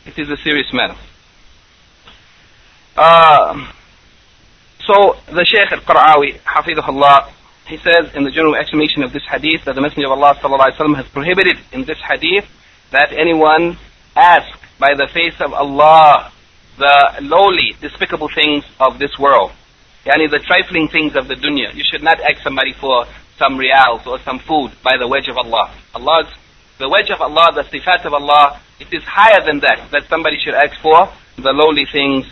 It 0.05 0.17
is 0.17 0.29
a 0.29 0.37
serious 0.37 0.71
matter. 0.73 0.95
Uh, 2.95 3.71
so 4.85 5.15
the 5.27 5.45
Shaykh 5.45 5.71
al-Qara'awi, 5.71 6.39
hafidhullah, 6.41 7.31
he 7.67 7.77
says 7.77 8.13
in 8.13 8.23
the 8.23 8.31
general 8.31 8.55
explanation 8.55 9.03
of 9.03 9.13
this 9.13 9.23
hadith 9.29 9.63
that 9.65 9.75
the 9.75 9.81
Messenger 9.81 10.07
of 10.07 10.19
Allah 10.19 10.35
sallallahu 10.35 10.95
has 10.97 11.07
prohibited 11.07 11.57
in 11.71 11.85
this 11.85 11.97
hadith 11.99 12.45
that 12.91 13.13
anyone 13.13 13.77
ask 14.15 14.59
by 14.79 14.93
the 14.93 15.07
face 15.07 15.39
of 15.39 15.53
Allah 15.53 16.32
the 16.77 17.19
lowly, 17.21 17.75
despicable 17.81 18.29
things 18.33 18.63
of 18.79 18.99
this 18.99 19.17
world. 19.19 19.51
Yani 20.05 20.29
the 20.29 20.39
trifling 20.39 20.87
things 20.87 21.15
of 21.15 21.27
the 21.27 21.35
dunya. 21.35 21.73
You 21.73 21.83
should 21.89 22.03
not 22.03 22.19
ask 22.19 22.43
somebody 22.43 22.73
for 22.73 23.05
some 23.37 23.57
reals 23.57 24.05
or 24.05 24.19
some 24.19 24.39
food 24.39 24.71
by 24.83 24.97
the 24.97 25.07
wajh 25.07 25.29
of 25.29 25.37
Allah. 25.37 25.73
Allah's, 25.95 26.27
the 26.77 26.85
wajh 26.85 27.13
of 27.13 27.21
Allah, 27.21 27.49
the 27.55 27.63
sifat 27.63 28.05
of 28.05 28.13
Allah, 28.13 28.59
it 28.79 28.87
is 28.91 29.03
higher 29.03 29.45
than 29.45 29.59
that, 29.61 29.89
that 29.91 30.09
somebody 30.09 30.37
should 30.43 30.53
ask 30.53 30.79
for 30.81 31.09
the 31.37 31.51
lowly 31.51 31.85
things 31.85 32.25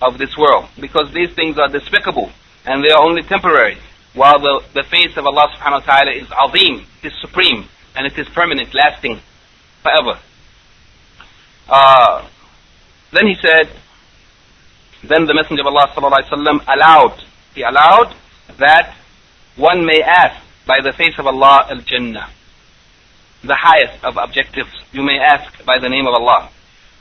of 0.00 0.18
this 0.18 0.36
world. 0.36 0.68
Because 0.80 1.12
these 1.12 1.32
things 1.34 1.58
are 1.58 1.68
despicable 1.68 2.30
and 2.64 2.84
they 2.84 2.90
are 2.90 3.02
only 3.02 3.22
temporary. 3.22 3.78
While 4.14 4.40
the, 4.40 4.62
the 4.74 4.82
face 4.84 5.16
of 5.16 5.26
Allah 5.26 5.48
subhanahu 5.56 5.86
wa 5.86 5.94
ta'ala 5.94 6.12
is 6.12 6.28
azim, 6.32 6.86
it 7.02 7.08
is 7.08 7.12
supreme, 7.20 7.68
and 7.94 8.06
it 8.06 8.18
is 8.18 8.26
permanent, 8.30 8.74
lasting, 8.74 9.20
forever. 9.82 10.18
Uh, 11.68 12.26
then 13.12 13.26
he 13.26 13.34
said, 13.42 13.70
then 15.08 15.26
the 15.26 15.34
Messenger 15.34 15.62
of 15.62 15.68
Allah 15.68 15.88
sallallahu 15.94 16.64
allowed, 16.68 17.22
he 17.54 17.62
allowed 17.62 18.14
that 18.58 18.94
one 19.56 19.84
may 19.84 20.02
ask 20.02 20.42
by 20.66 20.76
the 20.82 20.92
face 20.92 21.18
of 21.18 21.26
Allah 21.26 21.66
al-Jannah, 21.70 22.28
the 23.42 23.54
highest 23.56 24.04
of 24.04 24.16
objectives. 24.16 24.70
You 24.92 25.02
may 25.02 25.18
ask 25.18 25.64
by 25.64 25.78
the 25.78 25.88
name 25.88 26.06
of 26.06 26.14
Allah. 26.14 26.50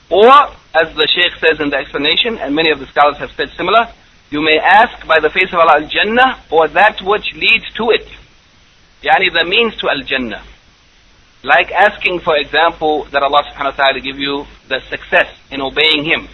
Or, 0.10 0.32
as 0.76 0.94
the 0.96 1.08
Shaykh 1.08 1.34
says 1.40 1.60
in 1.60 1.70
the 1.70 1.78
explanation, 1.78 2.38
and 2.38 2.56
many 2.56 2.72
of 2.72 2.80
the 2.80 2.86
scholars 2.88 3.18
have 3.18 3.32
said 3.32 3.50
similar, 3.58 3.90
you 4.30 4.42
may 4.42 4.58
ask 4.60 5.06
by 5.08 5.20
the 5.20 5.30
face 5.30 5.50
of 5.52 5.60
Allah 5.60 5.82
al-Jannah 5.82 6.44
or 6.52 6.68
that 6.70 7.02
which 7.02 7.34
leads 7.34 7.66
to 7.76 7.90
it. 7.92 8.08
Yani 9.04 9.34
the 9.34 9.46
means 9.46 9.76
to 9.78 9.90
al-Jannah. 9.90 10.44
Like 11.44 11.72
asking, 11.72 12.22
for 12.22 12.36
example, 12.38 13.06
that 13.12 13.22
Allah 13.22 13.44
subhanahu 13.52 13.78
wa 13.78 13.86
ta'ala 13.86 14.00
give 14.02 14.18
you 14.18 14.46
the 14.68 14.80
success 14.90 15.30
in 15.52 15.62
obeying 15.62 16.06
Him 16.06 16.28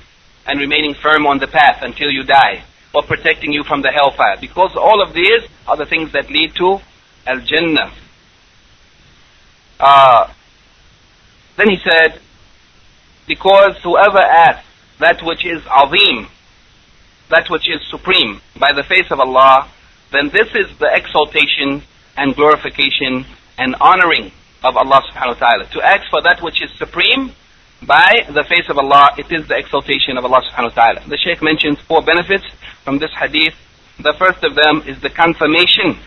and 0.46 0.60
remaining 0.60 0.96
firm 0.96 1.26
on 1.26 1.40
the 1.40 1.48
path 1.48 1.80
until 1.82 2.10
you 2.10 2.24
die, 2.24 2.64
or 2.94 3.04
protecting 3.04 3.52
you 3.52 3.64
from 3.64 3.82
the 3.82 3.92
hellfire. 3.92 4.38
Because 4.40 4.76
all 4.76 5.02
of 5.02 5.14
these 5.14 5.44
are 5.68 5.78
the 5.78 5.86
things 5.86 6.12
that 6.14 6.30
lead 6.30 6.56
to 6.56 6.80
Al-Jannah. 7.26 7.92
Uh, 9.80 10.34
then 11.58 11.70
he 11.70 11.78
said, 11.78 12.20
because 13.28 13.78
whoever 13.84 14.20
asks 14.20 14.68
that 15.00 15.22
which 15.24 15.46
is 15.46 15.62
azim, 15.66 16.28
that 17.30 17.50
which 17.50 17.70
is 17.70 17.80
supreme, 17.90 18.42
by 18.60 18.74
the 18.74 18.84
face 18.84 19.10
of 19.10 19.20
Allah, 19.20 19.70
then 20.12 20.30
this 20.30 20.50
is 20.54 20.78
the 20.80 20.90
exaltation 20.92 21.84
and 22.18 22.36
glorification 22.36 23.26
and 23.58 23.76
honoring 23.80 24.32
of 24.64 24.76
Allah 24.76 25.02
subhanahu 25.10 25.40
wa 25.40 25.50
ta'ala. 25.50 25.66
To 25.72 25.82
ask 25.82 26.10
for 26.10 26.22
that 26.22 26.42
which 26.42 26.62
is 26.62 26.70
supreme 26.78 27.32
by 27.82 28.28
the 28.30 28.44
face 28.44 28.70
of 28.70 28.78
Allah, 28.78 29.10
it 29.18 29.32
is 29.32 29.48
the 29.48 29.58
exaltation 29.58 30.18
of 30.18 30.26
Allah 30.26 30.42
subhanahu 30.46 30.76
wa 30.76 30.84
ta'ala. 30.84 31.02
The 31.08 31.18
Shaykh 31.18 31.42
mentions 31.42 31.80
four 31.80 32.02
benefits 32.02 32.46
from 32.84 33.00
this 33.00 33.12
hadith. 33.12 33.56
The 34.00 34.14
first 34.14 34.44
of 34.44 34.56
them 34.56 34.84
is 34.86 35.02
the 35.02 35.10
confirmation 35.10 35.98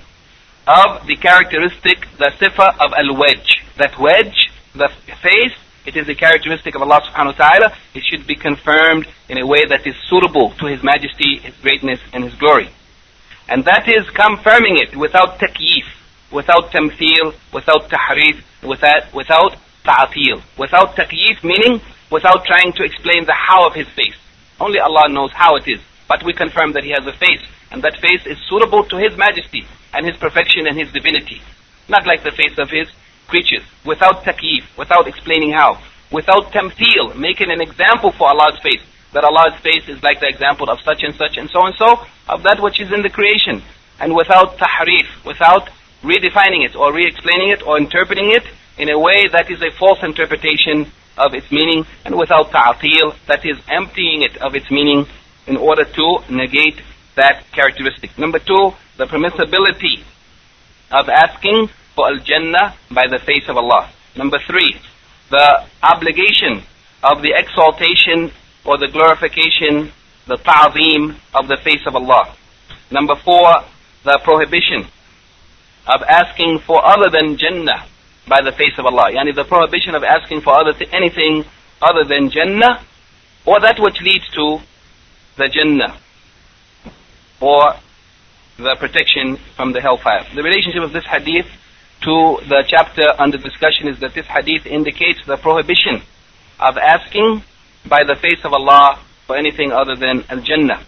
of 0.66 1.06
the 1.06 1.16
characteristic, 1.16 2.06
the 2.16 2.30
sifa 2.38 2.78
of 2.78 2.92
al-wajh. 2.94 3.76
That 3.76 3.92
wajh, 3.92 4.50
the 4.74 4.88
face, 5.20 5.56
it 5.84 5.96
is 5.96 6.08
a 6.08 6.14
characteristic 6.14 6.76
of 6.76 6.82
Allah 6.82 7.02
subhanahu 7.10 7.38
wa 7.38 7.50
ta'ala. 7.50 7.76
It 7.92 8.04
should 8.04 8.26
be 8.26 8.36
confirmed 8.36 9.06
in 9.28 9.38
a 9.38 9.46
way 9.46 9.64
that 9.66 9.86
is 9.86 9.96
suitable 10.08 10.52
to 10.60 10.66
His 10.66 10.82
majesty, 10.82 11.38
His 11.38 11.54
greatness, 11.56 12.00
and 12.12 12.22
His 12.24 12.34
glory. 12.36 12.70
And 13.48 13.64
that 13.64 13.88
is 13.88 14.08
confirming 14.10 14.78
it 14.78 14.96
without 14.96 15.38
takyif, 15.38 15.84
without 16.30 16.70
tamthil, 16.70 17.34
without 17.52 17.90
tahrif, 17.90 18.42
without, 18.62 19.12
without 19.12 19.56
ta'atil. 19.84 20.42
Without 20.58 20.96
taqyif, 20.96 21.44
meaning 21.44 21.80
without 22.10 22.44
trying 22.44 22.72
to 22.72 22.84
explain 22.84 23.24
the 23.24 23.34
how 23.34 23.66
of 23.66 23.74
his 23.74 23.88
face. 23.88 24.16
Only 24.60 24.78
Allah 24.78 25.08
knows 25.08 25.32
how 25.32 25.56
it 25.56 25.66
is. 25.66 25.80
But 26.08 26.22
we 26.22 26.32
confirm 26.32 26.72
that 26.72 26.84
he 26.84 26.90
has 26.90 27.06
a 27.06 27.12
face, 27.12 27.42
and 27.70 27.82
that 27.82 27.98
face 27.98 28.26
is 28.26 28.38
suitable 28.48 28.84
to 28.84 28.96
his 28.96 29.16
majesty, 29.16 29.66
and 29.92 30.06
his 30.06 30.16
perfection 30.16 30.66
and 30.66 30.78
his 30.78 30.92
divinity. 30.92 31.40
Not 31.88 32.06
like 32.06 32.22
the 32.22 32.30
face 32.30 32.58
of 32.58 32.70
his 32.70 32.88
creatures. 33.26 33.64
Without 33.84 34.24
taqyif, 34.24 34.64
without 34.76 35.08
explaining 35.08 35.52
how. 35.52 35.80
Without 36.12 36.52
tamthil, 36.52 37.16
making 37.16 37.50
an 37.50 37.60
example 37.60 38.12
for 38.12 38.28
Allah's 38.28 38.58
face. 38.62 38.82
That 39.12 39.24
Allah's 39.24 39.58
face 39.60 39.88
is 39.88 40.02
like 40.02 40.20
the 40.20 40.28
example 40.28 40.68
of 40.70 40.80
such 40.80 41.02
and 41.02 41.14
such 41.14 41.36
and 41.36 41.48
so 41.50 41.66
and 41.66 41.74
so, 41.76 42.04
of 42.28 42.42
that 42.42 42.60
which 42.60 42.80
is 42.80 42.92
in 42.92 43.02
the 43.02 43.10
creation. 43.10 43.62
And 44.00 44.14
without 44.14 44.58
tahrif, 44.58 45.24
without 45.24 45.70
redefining 46.02 46.64
it 46.66 46.76
or 46.76 46.92
re-explaining 46.92 47.48
it 47.48 47.62
or 47.66 47.78
interpreting 47.78 48.30
it 48.32 48.44
in 48.78 48.90
a 48.90 48.98
way 48.98 49.26
that 49.28 49.50
is 49.50 49.62
a 49.62 49.70
false 49.78 50.02
interpretation 50.02 50.90
of 51.16 51.34
its 51.34 51.50
meaning 51.50 51.86
and 52.04 52.16
without 52.16 52.50
ta'atil, 52.50 53.14
that 53.26 53.44
is 53.44 53.56
emptying 53.68 54.22
it 54.22 54.36
of 54.38 54.54
its 54.54 54.70
meaning 54.70 55.06
in 55.46 55.56
order 55.56 55.84
to 55.84 56.18
negate 56.28 56.80
that 57.16 57.44
characteristic. 57.52 58.18
Number 58.18 58.38
two, 58.38 58.72
the 58.96 59.06
permissibility 59.06 60.02
of 60.90 61.08
asking 61.08 61.68
for 61.94 62.08
al-Jannah 62.08 62.74
by 62.90 63.06
the 63.08 63.18
face 63.18 63.48
of 63.48 63.56
Allah. 63.56 63.90
Number 64.16 64.38
three, 64.46 64.76
the 65.30 65.66
obligation 65.82 66.62
of 67.02 67.22
the 67.22 67.32
exaltation 67.34 68.32
or 68.64 68.78
the 68.78 68.88
glorification, 68.88 69.92
the 70.26 70.36
ta'zeem 70.36 71.16
of 71.34 71.48
the 71.48 71.58
face 71.62 71.86
of 71.86 71.94
Allah. 71.94 72.34
Number 72.90 73.14
four, 73.14 73.62
the 74.04 74.18
prohibition 74.24 74.86
of 75.86 76.02
asking 76.08 76.60
for 76.60 76.84
other 76.84 77.10
than 77.10 77.36
Jannah 77.36 77.86
by 78.26 78.40
the 78.42 78.52
face 78.52 78.78
of 78.78 78.86
Allah. 78.86 79.10
Yani 79.12 79.34
the 79.34 79.44
prohibition 79.44 79.94
of 79.94 80.02
asking 80.02 80.40
for 80.40 80.54
other 80.54 80.72
th- 80.72 80.90
anything 80.92 81.44
other 81.80 82.04
than 82.04 82.30
Jannah 82.30 82.84
or 83.44 83.60
that 83.60 83.78
which 83.78 84.00
leads 84.00 84.26
to 84.30 84.58
the 85.36 85.48
Jannah 85.48 85.98
or 87.40 87.74
the 88.56 88.76
protection 88.78 89.36
from 89.56 89.72
the 89.72 89.80
hellfire. 89.80 90.24
The 90.34 90.42
relationship 90.42 90.82
of 90.82 90.92
this 90.92 91.04
hadith 91.04 91.46
to 92.02 92.38
the 92.48 92.64
chapter 92.66 93.04
under 93.18 93.38
discussion 93.38 93.88
is 93.88 93.98
that 94.00 94.14
this 94.14 94.26
hadith 94.26 94.66
indicates 94.66 95.24
the 95.26 95.36
prohibition 95.36 96.02
of 96.60 96.76
asking 96.78 97.42
by 97.86 98.04
the 98.04 98.14
face 98.14 98.44
of 98.44 98.52
Allah 98.52 98.98
for 99.26 99.36
anything 99.36 99.72
other 99.72 99.96
than 99.96 100.24
Al-Jannah. 100.28 100.84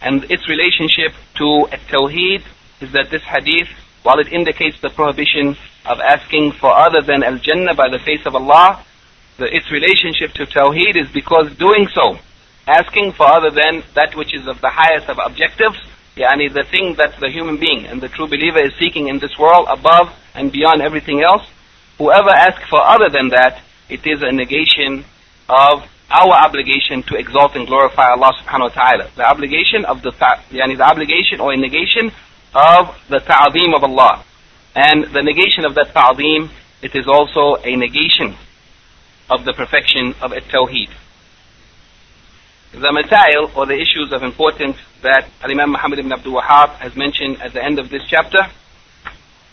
And 0.00 0.24
its 0.30 0.48
relationship 0.48 1.12
to 1.36 1.66
Tawheed 1.90 2.44
is 2.80 2.92
that 2.92 3.10
this 3.10 3.22
hadith, 3.22 3.68
while 4.02 4.20
it 4.20 4.32
indicates 4.32 4.80
the 4.80 4.90
prohibition 4.90 5.56
of 5.84 6.00
asking 6.00 6.52
for 6.52 6.70
other 6.70 7.00
than 7.00 7.22
Al-Jannah 7.22 7.74
by 7.74 7.88
the 7.88 7.98
face 7.98 8.24
of 8.26 8.34
Allah, 8.34 8.84
the, 9.38 9.54
its 9.54 9.70
relationship 9.70 10.32
to 10.34 10.46
Tawheed 10.46 10.96
is 10.96 11.08
because 11.12 11.54
doing 11.56 11.88
so, 11.94 12.18
asking 12.66 13.12
for 13.12 13.26
other 13.26 13.50
than 13.50 13.82
that 13.94 14.14
which 14.14 14.34
is 14.34 14.46
of 14.46 14.60
the 14.60 14.70
highest 14.70 15.08
of 15.08 15.18
objectives, 15.24 15.78
yani 16.16 16.52
the 16.52 16.64
thing 16.64 16.94
that 16.96 17.18
the 17.20 17.30
human 17.30 17.56
being 17.56 17.86
and 17.86 18.00
the 18.00 18.08
true 18.08 18.26
believer 18.26 18.58
is 18.58 18.72
seeking 18.78 19.08
in 19.08 19.18
this 19.18 19.38
world 19.38 19.66
above 19.70 20.12
and 20.34 20.52
beyond 20.52 20.82
everything 20.82 21.22
else, 21.22 21.46
whoever 21.96 22.30
asks 22.30 22.68
for 22.68 22.80
other 22.80 23.08
than 23.08 23.30
that, 23.30 23.62
it 23.88 24.06
is 24.06 24.22
a 24.22 24.32
negation 24.32 25.04
of 25.48 25.88
our 26.10 26.32
obligation 26.32 27.02
to 27.02 27.16
exalt 27.16 27.54
and 27.54 27.66
glorify 27.66 28.08
Allah 28.10 28.32
subhanahu 28.42 28.74
wa 28.74 28.82
ta'ala. 28.82 29.10
The 29.16 29.24
obligation 29.28 29.84
of 29.84 30.02
the, 30.02 30.10
yani 30.50 30.76
the 30.76 30.84
obligation 30.84 31.40
or 31.40 31.52
a 31.52 31.56
negation 31.56 32.10
of 32.54 32.96
the 33.08 33.18
ta'zeem 33.20 33.74
of 33.74 33.84
Allah. 33.84 34.24
And 34.74 35.12
the 35.12 35.22
negation 35.22 35.64
of 35.64 35.74
that 35.74 35.92
ta'zeem, 35.94 36.50
it 36.82 36.94
is 36.94 37.06
also 37.06 37.56
a 37.62 37.76
negation 37.76 38.36
of 39.30 39.44
the 39.44 39.52
perfection 39.52 40.14
of 40.20 40.32
at-tawheed. 40.32 40.90
The 42.72 42.92
masail 42.92 43.56
or 43.56 43.66
the 43.66 43.74
issues 43.74 44.12
of 44.12 44.22
importance 44.22 44.76
that 45.02 45.28
Imam 45.42 45.72
Muhammad 45.72 45.98
ibn 45.98 46.12
Abdul 46.12 46.40
Wahhab 46.40 46.76
has 46.76 46.94
mentioned 46.96 47.40
at 47.40 47.52
the 47.52 47.64
end 47.64 47.78
of 47.78 47.88
this 47.88 48.02
chapter, 48.06 48.46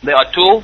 there 0.04 0.16
are 0.16 0.32
two. 0.34 0.64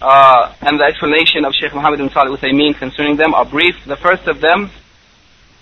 Uh, 0.00 0.54
and 0.60 0.78
the 0.78 0.84
explanation 0.84 1.44
of 1.44 1.54
Sheikh 1.54 1.74
Muhammad 1.74 2.00
ibn 2.00 2.12
Salih 2.12 2.36
Uthaymeen 2.36 2.76
concerning 2.76 3.16
them 3.16 3.34
are 3.34 3.44
brief. 3.44 3.74
The 3.86 3.96
first 3.96 4.26
of 4.26 4.40
them 4.40 4.70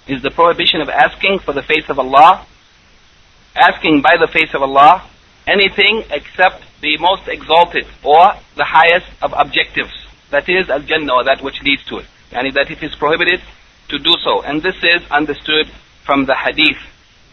is 0.07 0.23
the 0.23 0.31
prohibition 0.31 0.81
of 0.81 0.89
asking 0.89 1.41
for 1.41 1.53
the 1.53 1.63
face 1.63 1.89
of 1.89 1.99
Allah, 1.99 2.47
asking 3.55 4.03
by 4.03 4.17
the 4.19 4.27
face 4.27 4.55
of 4.55 4.63
Allah 4.63 5.09
anything 5.47 6.05
except 6.11 6.65
the 6.81 6.97
most 6.99 7.29
exalted 7.29 7.87
or 8.03 8.35
the 8.57 8.65
highest 8.65 9.07
of 9.23 9.33
objectives. 9.37 9.93
That 10.31 10.49
is 10.49 10.69
Al-Jannah 10.69 11.13
or 11.13 11.25
that 11.25 11.43
which 11.43 11.63
leads 11.63 11.85
to 11.87 11.99
it. 11.99 12.07
Yani 12.33 12.53
that 12.55 12.71
it 12.71 12.83
is 12.83 12.95
prohibited 12.95 13.41
to 13.89 13.99
do 13.99 14.15
so. 14.25 14.43
And 14.43 14.63
this 14.63 14.77
is 14.83 15.03
understood 15.11 15.71
from 16.05 16.27
the 16.27 16.35
hadith 16.35 16.79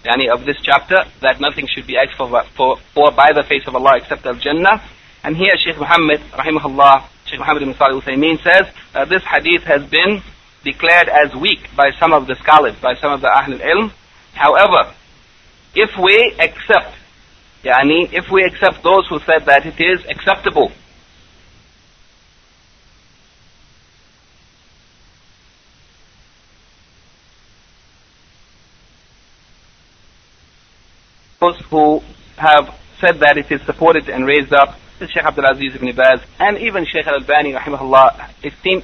yani 0.04 0.30
of 0.30 0.46
this 0.46 0.58
chapter 0.62 0.98
that 1.22 1.40
nothing 1.40 1.68
should 1.68 1.88
be 1.88 1.98
asked 1.98 2.16
for, 2.18 2.28
for, 2.56 2.78
for 2.94 3.12
by 3.12 3.32
the 3.34 3.44
face 3.44 3.64
of 3.68 3.76
Allah 3.76 3.98
except 3.98 4.26
Al-Jannah. 4.26 4.82
And 5.24 5.36
here 5.36 5.54
Shaykh 5.64 5.78
Muhammad, 5.78 6.20
rahimahullah, 6.32 7.06
Shaykh 7.26 7.40
Muhammad 7.40 7.64
ibn 7.64 7.76
Salih 7.76 8.02
Uthaymeen 8.02 8.42
says 8.44 8.68
that 8.94 9.10
this 9.10 9.24
hadith 9.24 9.64
has 9.64 9.86
been 9.90 10.22
declared 10.64 11.10
as 11.10 11.34
weak 11.36 11.70
by 11.76 11.92
some 12.00 12.14
of 12.14 12.28
the 12.28 12.36
scholars, 12.36 12.76
by 12.82 12.96
some 12.96 13.14
of 13.14 13.22
the 13.22 13.28
Ahl 13.28 13.54
al-Ilm. 13.54 13.92
However, 14.34 14.94
if 15.76 15.90
we 15.98 16.36
accept, 16.40 16.96
yani, 17.64 18.12
if 18.12 18.30
we 18.32 18.44
accept 18.44 18.84
those 18.84 19.08
who 19.08 19.20
said 19.20 19.46
that 19.46 19.66
it 19.66 19.80
is 19.80 20.06
acceptable. 20.10 20.72
Those 31.40 31.60
who 31.70 32.02
have 32.38 32.76
said 33.00 33.20
that 33.20 33.38
it 33.38 33.52
is 33.52 33.62
supported 33.64 34.10
and 34.10 34.28
raised 34.28 34.54
up, 34.54 34.78
Sheikh 35.00 35.24
Abdul 35.24 35.46
Aziz 35.46 35.74
ibn 35.74 35.96
Baz, 35.96 36.22
and 36.40 36.60
even 36.60 36.86
Sheikh 36.86 37.08
Al-Albani, 37.08 37.54
rahimahullah, 37.54 38.30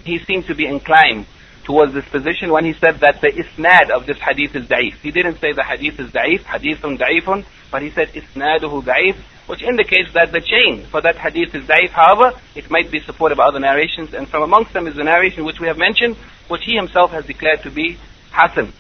he 0.04 0.18
seemed 0.18 0.48
to 0.48 0.56
be 0.56 0.66
inclined 0.66 1.28
towards 1.68 1.94
this 1.94 2.06
position 2.06 2.50
when 2.50 2.64
he 2.64 2.72
said 2.72 3.02
that 3.02 3.20
the 3.20 3.28
isnad 3.28 3.92
of 3.92 4.06
this 4.06 4.18
hadith 4.20 4.56
is 4.56 4.66
da'if. 4.68 4.96
He 5.04 5.12
didn't 5.12 5.42
say 5.42 5.52
the 5.52 5.66
hadith 5.66 6.00
is 6.00 6.10
da'if, 6.12 6.40
hadithun 6.40 6.98
da'ifun, 6.98 7.46
but 7.70 7.82
he 7.82 7.92
said 7.92 8.08
isnaduhu 8.14 8.86
da'if, 8.86 9.18
which 9.48 9.62
indicates 9.62 10.14
that 10.14 10.32
the 10.32 10.40
chain 10.40 10.86
for 10.86 11.02
that 11.02 11.18
hadith 11.18 11.54
is 11.54 11.66
da'if. 11.66 11.90
However, 11.90 12.40
it 12.56 12.72
might 12.72 12.90
be 12.90 13.02
supported 13.02 13.38
by 13.38 13.48
other 13.48 13.60
narrations, 13.60 14.14
and 14.14 14.30
from 14.30 14.44
amongst 14.44 14.72
them 14.72 14.88
is 14.88 14.96
the 14.96 15.04
narration 15.04 15.44
which 15.44 15.60
we 15.60 15.68
have 15.68 15.78
mentioned, 15.78 16.16
which 16.48 16.64
he 16.64 16.74
himself 16.74 17.12
has 17.12 17.26
declared 17.26 17.62
to 17.64 17.70
be 17.70 17.98
hasan 18.32 18.72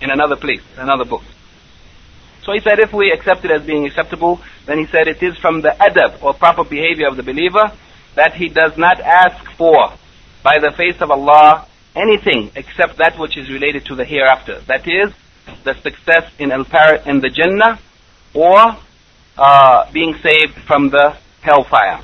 in 0.00 0.10
another 0.10 0.36
place, 0.36 0.62
in 0.76 0.80
another 0.80 1.04
book. 1.04 1.22
So 2.42 2.54
he 2.54 2.60
said 2.60 2.78
if 2.78 2.94
we 2.94 3.12
accept 3.12 3.44
it 3.44 3.50
as 3.50 3.66
being 3.66 3.84
acceptable, 3.84 4.40
then 4.64 4.78
he 4.78 4.86
said 4.86 5.08
it 5.08 5.22
is 5.22 5.36
from 5.36 5.60
the 5.60 5.76
adab 5.78 6.22
or 6.22 6.32
proper 6.32 6.64
behavior 6.64 7.06
of 7.06 7.18
the 7.18 7.22
believer 7.22 7.70
that 8.14 8.32
he 8.32 8.48
does 8.48 8.78
not 8.78 8.98
ask 8.98 9.44
for 9.58 9.92
by 10.42 10.58
the 10.58 10.72
face 10.74 11.02
of 11.02 11.10
Allah 11.10 11.66
anything 11.94 12.50
except 12.54 12.98
that 12.98 13.18
which 13.18 13.36
is 13.36 13.50
related 13.50 13.84
to 13.86 13.94
the 13.94 14.04
hereafter. 14.04 14.60
That 14.66 14.86
is, 14.86 15.12
the 15.64 15.74
success 15.74 16.30
in 16.38 16.52
al 16.52 16.64
in 17.06 17.20
the 17.20 17.30
Jannah 17.30 17.78
or 18.34 18.76
uh, 19.36 19.90
being 19.92 20.14
saved 20.22 20.54
from 20.66 20.90
the 20.90 21.16
hellfire. 21.40 22.00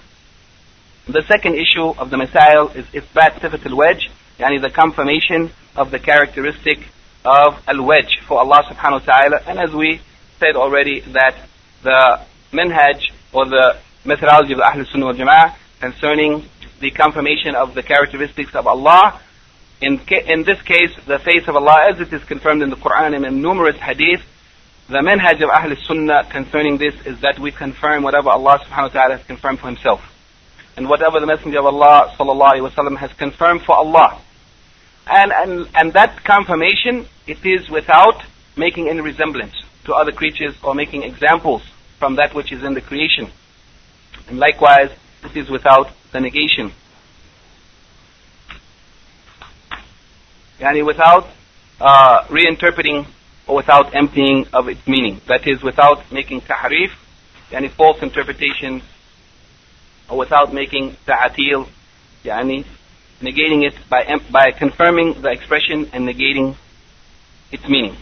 The 1.06 1.22
second 1.28 1.54
issue 1.54 1.88
of 1.98 2.10
the 2.10 2.16
Masail 2.16 2.74
is 2.74 2.86
Isbat 2.86 3.38
Sifat 3.40 3.64
al-Wajh, 3.66 4.08
yani 4.38 4.60
the 4.60 4.70
confirmation 4.70 5.50
of 5.76 5.90
the 5.90 5.98
characteristic 5.98 6.78
of 7.24 7.62
al-Wajh 7.68 8.20
for 8.26 8.40
Allah 8.40 8.62
subhanahu 8.68 9.06
wa 9.06 9.12
ta'ala. 9.14 9.40
And 9.46 9.58
as 9.58 9.72
we 9.72 10.00
said 10.40 10.56
already 10.56 11.00
that 11.12 11.36
the 11.82 12.20
manhaj 12.52 13.02
or 13.32 13.46
the 13.46 13.76
methodology 14.04 14.52
of 14.52 14.60
Ahl 14.60 14.84
Sunnah 14.90 15.06
wal 15.06 15.14
Jama'ah 15.14 15.54
concerning 15.80 16.48
the 16.80 16.90
confirmation 16.90 17.54
of 17.54 17.74
the 17.74 17.82
characteristics 17.82 18.54
of 18.54 18.66
Allah. 18.66 19.20
In, 19.80 20.00
in 20.08 20.44
this 20.44 20.60
case, 20.62 20.94
the 21.06 21.18
face 21.18 21.46
of 21.48 21.56
Allah, 21.56 21.88
as 21.90 22.00
it 22.00 22.12
is 22.12 22.24
confirmed 22.24 22.62
in 22.62 22.70
the 22.70 22.76
Quran 22.76 23.14
and 23.14 23.26
in 23.26 23.42
numerous 23.42 23.76
hadith, 23.76 24.22
the 24.88 24.98
manhaj 24.98 25.42
of 25.42 25.50
Ahl 25.50 25.74
Sunnah 25.84 26.24
concerning 26.30 26.78
this 26.78 26.94
is 27.04 27.20
that 27.20 27.38
we 27.38 27.50
confirm 27.50 28.02
whatever 28.02 28.30
Allah 28.30 28.60
subhanahu 28.64 28.94
wa 28.94 29.00
ta'ala 29.00 29.16
has 29.16 29.26
confirmed 29.26 29.58
for 29.58 29.66
Himself. 29.66 30.00
And 30.76 30.88
whatever 30.88 31.20
the 31.20 31.26
Messenger 31.26 31.58
of 31.58 31.66
Allah 31.66 32.14
sallallahu 32.16 32.52
alayhi 32.52 32.92
wa 32.92 32.96
has 32.96 33.12
confirmed 33.14 33.62
for 33.62 33.74
Allah. 33.74 34.20
And, 35.06 35.32
and, 35.32 35.68
and 35.74 35.92
that 35.92 36.24
confirmation, 36.24 37.06
it 37.26 37.44
is 37.44 37.68
without 37.68 38.22
making 38.56 38.88
any 38.88 39.00
resemblance 39.00 39.54
to 39.84 39.94
other 39.94 40.12
creatures 40.12 40.54
or 40.62 40.74
making 40.74 41.02
examples 41.02 41.62
from 41.98 42.16
that 42.16 42.34
which 42.34 42.52
is 42.52 42.62
in 42.64 42.74
the 42.74 42.80
creation. 42.80 43.30
And 44.28 44.38
likewise, 44.38 44.90
it 45.24 45.36
is 45.36 45.50
without 45.50 45.90
the 46.12 46.20
negation. 46.20 46.72
Yani 50.60 50.84
without 50.84 51.26
uh, 51.80 52.24
reinterpreting 52.28 53.06
or 53.46 53.56
without 53.56 53.94
emptying 53.94 54.46
of 54.52 54.68
its 54.68 54.86
meaning. 54.86 55.20
That 55.28 55.46
is, 55.46 55.62
without 55.62 56.10
making 56.10 56.40
tahrif, 56.42 56.90
yani 57.50 57.70
false 57.70 58.02
interpretations, 58.02 58.82
or 60.10 60.18
without 60.18 60.52
making 60.52 60.96
ta'atil, 61.06 61.68
yani 62.24 62.64
negating 63.20 63.64
it 63.64 63.74
by, 63.88 64.04
by 64.30 64.50
confirming 64.50 65.20
the 65.22 65.30
expression 65.30 65.90
and 65.92 66.08
negating 66.08 66.56
its 67.52 67.68
meaning. 67.68 67.96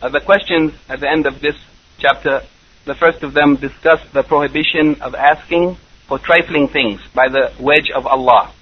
Uh, 0.00 0.08
the 0.08 0.20
questions 0.20 0.72
at 0.88 1.00
the 1.00 1.10
end 1.10 1.26
of 1.26 1.40
this 1.40 1.56
chapter, 1.98 2.42
the 2.86 2.94
first 2.94 3.22
of 3.22 3.34
them 3.34 3.56
discuss 3.56 4.00
the 4.12 4.22
prohibition 4.22 5.00
of 5.02 5.14
asking 5.14 5.76
for 6.08 6.18
trifling 6.18 6.68
things 6.68 7.00
by 7.14 7.28
the 7.28 7.52
wajh 7.58 7.90
of 7.94 8.06
Allah. 8.06 8.52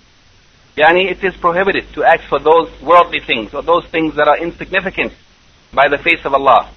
Yani 0.79 1.11
it 1.11 1.25
is 1.25 1.37
prohibited 1.37 1.93
to 1.93 2.05
ask 2.05 2.23
for 2.29 2.39
those 2.39 2.71
worldly 2.81 3.19
things 3.19 3.53
or 3.53 3.63
those 3.63 3.85
things 3.87 4.15
that 4.15 4.29
are 4.29 4.39
insignificant 4.39 5.13
by 5.75 5.89
the 5.89 5.99
face 5.99 6.25
of 6.25 6.33
Allah. 6.33 6.71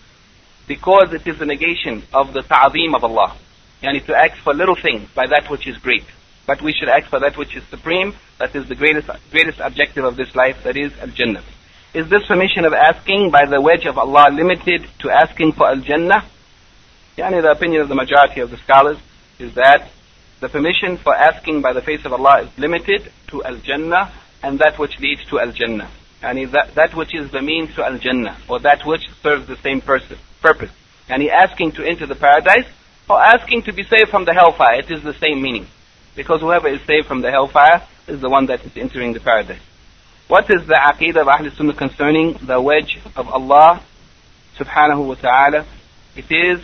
Because 0.67 1.13
it 1.13 1.27
is 1.27 1.39
a 1.39 1.45
negation 1.45 2.01
of 2.11 2.33
the 2.33 2.41
ta'zeem 2.41 2.95
of 2.95 3.03
Allah. 3.03 3.37
Yani 3.83 4.03
to 4.07 4.15
ask 4.15 4.37
for 4.41 4.55
little 4.55 4.75
things 4.75 5.07
by 5.13 5.27
that 5.27 5.51
which 5.51 5.67
is 5.67 5.77
great. 5.77 6.05
But 6.47 6.63
we 6.63 6.73
should 6.73 6.89
ask 6.89 7.11
for 7.11 7.19
that 7.19 7.37
which 7.37 7.55
is 7.55 7.63
supreme, 7.65 8.15
that 8.39 8.55
is 8.55 8.67
the 8.67 8.73
greatest, 8.73 9.07
greatest 9.29 9.59
objective 9.59 10.03
of 10.03 10.15
this 10.15 10.33
life, 10.35 10.63
that 10.63 10.77
is 10.77 10.91
Al-Jannah. 10.97 11.43
Is 11.93 12.09
this 12.09 12.25
permission 12.25 12.65
of 12.65 12.73
asking 12.73 13.29
by 13.29 13.45
the 13.45 13.57
wajh 13.57 13.85
of 13.85 13.99
Allah 13.99 14.31
limited 14.31 14.87
to 14.99 15.11
asking 15.11 15.51
for 15.51 15.67
Al-Jannah? 15.67 16.25
Yani 17.19 17.41
the 17.43 17.51
opinion 17.51 17.83
of 17.83 17.89
the 17.89 17.95
majority 17.95 18.41
of 18.41 18.49
the 18.49 18.57
scholars 18.57 18.97
is 19.37 19.53
that 19.53 19.91
the 20.41 20.49
permission 20.49 20.97
for 20.97 21.15
asking 21.15 21.61
by 21.61 21.71
the 21.71 21.81
face 21.81 22.03
of 22.03 22.11
Allah 22.11 22.41
is 22.41 22.57
limited 22.57 23.11
to 23.27 23.43
Al-Jannah 23.43 24.11
and 24.43 24.59
that 24.59 24.79
which 24.79 24.99
leads 24.99 25.23
to 25.29 25.39
Al-Jannah. 25.39 25.89
And 26.23 26.51
that, 26.51 26.75
that 26.75 26.95
which 26.95 27.15
is 27.15 27.31
the 27.31 27.41
means 27.41 27.73
to 27.75 27.83
Al-Jannah, 27.83 28.37
or 28.49 28.59
that 28.59 28.85
which 28.85 29.07
serves 29.23 29.47
the 29.47 29.55
same 29.57 29.81
person, 29.81 30.17
purpose. 30.41 30.71
And 31.07 31.21
he 31.21 31.29
asking 31.29 31.73
to 31.73 31.83
enter 31.83 32.05
the 32.05 32.15
paradise, 32.15 32.67
or 33.09 33.19
asking 33.21 33.63
to 33.63 33.73
be 33.73 33.83
saved 33.83 34.09
from 34.09 34.25
the 34.25 34.33
hellfire. 34.33 34.79
It 34.79 34.91
is 34.91 35.03
the 35.03 35.13
same 35.13 35.41
meaning. 35.41 35.67
Because 36.15 36.41
whoever 36.41 36.67
is 36.67 36.81
saved 36.85 37.07
from 37.07 37.21
the 37.21 37.31
hellfire 37.31 37.87
is 38.07 38.21
the 38.21 38.29
one 38.29 38.45
that 38.47 38.63
is 38.65 38.75
entering 38.75 39.13
the 39.13 39.19
paradise. 39.19 39.61
What 40.27 40.45
is 40.49 40.65
the 40.67 40.75
aqidah 40.75 41.21
of 41.21 41.27
Ahl 41.27 41.49
Sunnah 41.55 41.73
concerning 41.73 42.33
the 42.33 42.57
wajh 42.61 42.97
of 43.15 43.27
Allah 43.27 43.83
subhanahu 44.57 45.07
wa 45.07 45.15
ta'ala? 45.15 45.65
It 46.15 46.31
is, 46.31 46.61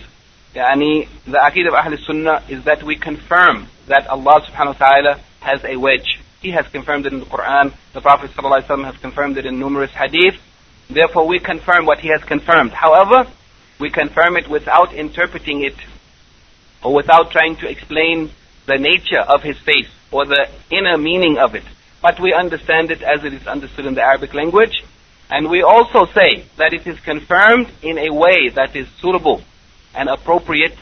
yani, 0.57 1.07
the 1.25 1.37
aqidah 1.37 1.67
of 1.67 1.73
Ahl 1.75 1.97
Sunnah 2.05 2.43
is 2.49 2.63
that 2.65 2.81
we 2.83 2.95
confirm 2.95 3.67
that 3.87 4.07
Allah 4.07 4.41
subhanahu 4.41 4.79
wa 4.79 4.87
ta'ala 4.87 5.21
has 5.39 5.63
a 5.63 5.75
wajh. 5.75 6.17
He 6.41 6.51
has 6.51 6.67
confirmed 6.67 7.05
it 7.05 7.13
in 7.13 7.19
the 7.19 7.25
Quran. 7.25 7.73
The 7.93 8.01
Prophet 8.01 8.31
ﷺ 8.31 8.85
has 8.85 8.97
confirmed 8.97 9.37
it 9.37 9.45
in 9.45 9.59
numerous 9.59 9.91
hadith. 9.91 10.35
Therefore, 10.89 11.27
we 11.27 11.39
confirm 11.39 11.85
what 11.85 11.99
he 11.99 12.09
has 12.09 12.23
confirmed. 12.23 12.71
However, 12.71 13.29
we 13.79 13.89
confirm 13.89 14.37
it 14.37 14.47
without 14.49 14.93
interpreting 14.93 15.63
it 15.63 15.75
or 16.83 16.93
without 16.93 17.31
trying 17.31 17.55
to 17.57 17.69
explain 17.69 18.31
the 18.65 18.77
nature 18.77 19.19
of 19.19 19.43
his 19.43 19.57
face 19.59 19.89
or 20.11 20.25
the 20.25 20.49
inner 20.69 20.97
meaning 20.97 21.37
of 21.37 21.55
it. 21.55 21.63
But 22.01 22.19
we 22.19 22.33
understand 22.33 22.91
it 22.91 23.01
as 23.01 23.23
it 23.23 23.33
is 23.33 23.47
understood 23.47 23.85
in 23.85 23.95
the 23.95 24.03
Arabic 24.03 24.33
language. 24.33 24.83
And 25.29 25.49
we 25.49 25.61
also 25.63 26.05
say 26.05 26.45
that 26.57 26.73
it 26.73 26.87
is 26.87 26.99
confirmed 26.99 27.69
in 27.81 27.97
a 27.97 28.13
way 28.13 28.49
that 28.49 28.75
is 28.75 28.87
suitable 29.01 29.41
and 29.97 30.07
appropriate 30.09 30.77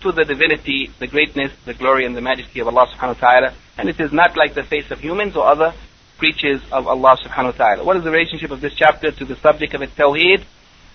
to 0.00 0.12
the 0.12 0.24
divinity, 0.24 0.90
the 0.98 1.06
greatness, 1.06 1.52
the 1.66 1.74
glory, 1.74 2.06
and 2.06 2.16
the 2.16 2.20
majesty 2.20 2.60
of 2.60 2.68
Allah 2.68 2.86
subhanahu 2.86 3.20
wa 3.20 3.28
ta'ala. 3.28 3.54
And 3.76 3.88
it 3.88 4.00
is 4.00 4.12
not 4.12 4.36
like 4.36 4.54
the 4.54 4.62
face 4.62 4.90
of 4.90 5.00
humans 5.00 5.36
or 5.36 5.46
other 5.46 5.74
creatures 6.16 6.62
of 6.72 6.86
Allah 6.86 7.18
subhanahu 7.22 7.58
wa 7.58 7.64
ta'ala. 7.64 7.84
What 7.84 7.96
is 7.96 8.04
the 8.04 8.10
relationship 8.10 8.50
of 8.50 8.60
this 8.60 8.74
chapter 8.74 9.10
to 9.10 9.24
the 9.24 9.36
subject 9.36 9.74
of 9.74 9.82
Tawheed? 9.82 10.44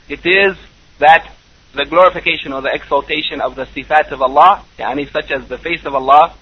It 0.09 0.25
is 0.25 0.57
that 0.99 1.31
the 1.73 1.85
glorification 1.85 2.53
or 2.53 2.61
the 2.61 2.73
exaltation 2.73 3.41
of 3.41 3.55
the 3.55 3.65
sifat 3.65 4.11
of 4.11 4.21
Allah, 4.21 4.63
yani 4.79 5.11
such 5.11 5.29
as 5.31 5.47
the 5.47 5.57
face 5.57 5.85
of 5.85 5.93
Allah, 5.93 6.33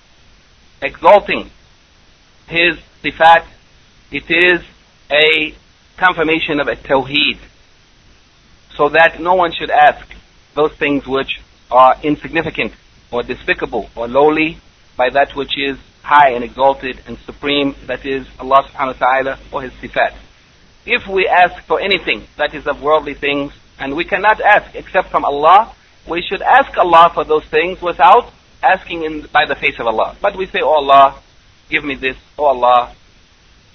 exalting 0.82 1.50
His 2.48 2.78
sifat, 3.04 3.46
it 4.12 4.30
is 4.30 4.62
a 5.12 5.56
confirmation 5.98 6.60
of 6.60 6.68
a 6.68 6.76
tawheed. 6.76 7.40
So 8.76 8.90
that 8.90 9.20
no 9.20 9.34
one 9.36 9.52
should 9.52 9.70
ask 9.70 10.08
those 10.54 10.74
things 10.74 11.08
which 11.08 11.40
are 11.72 11.96
insignificant 12.04 12.74
or 13.12 13.24
despicable 13.24 13.90
or 13.96 14.08
lowly 14.08 14.58
by 14.96 15.10
that 15.10 15.36
which 15.36 15.58
is 15.58 15.78
high 16.04 16.32
and 16.32 16.44
exalted 16.44 17.00
and 17.08 17.18
supreme, 17.20 17.76
that 17.88 18.06
is 18.06 18.28
Allah 18.40 18.68
subhanahu 18.70 19.00
wa 19.00 19.08
ta'ala 19.08 19.40
or 19.52 19.62
His 19.62 19.72
sifat. 19.74 20.14
If 20.86 21.08
we 21.08 21.28
ask 21.28 21.64
for 21.64 21.80
anything 21.80 22.28
that 22.38 22.54
is 22.54 22.68
of 22.68 22.82
worldly 22.82 23.14
things, 23.14 23.54
and 23.80 23.96
we 23.96 24.04
cannot 24.04 24.42
ask 24.42 24.76
except 24.76 25.10
from 25.10 25.26
Allah, 25.26 25.74
we 26.08 26.22
should 26.22 26.42
ask 26.42 26.78
Allah 26.78 27.12
for 27.14 27.24
those 27.24 27.46
things 27.46 27.82
without 27.82 28.32
asking 28.62 29.04
in, 29.04 29.22
by 29.32 29.46
the 29.46 29.56
face 29.56 29.80
of 29.80 29.88
Allah. 29.88 30.16
But 30.22 30.36
we 30.36 30.46
say, 30.46 30.60
Oh 30.62 30.76
Allah, 30.76 31.20
give 31.70 31.84
me 31.84 31.96
this, 31.96 32.18
Oh 32.38 32.46
Allah, 32.46 32.94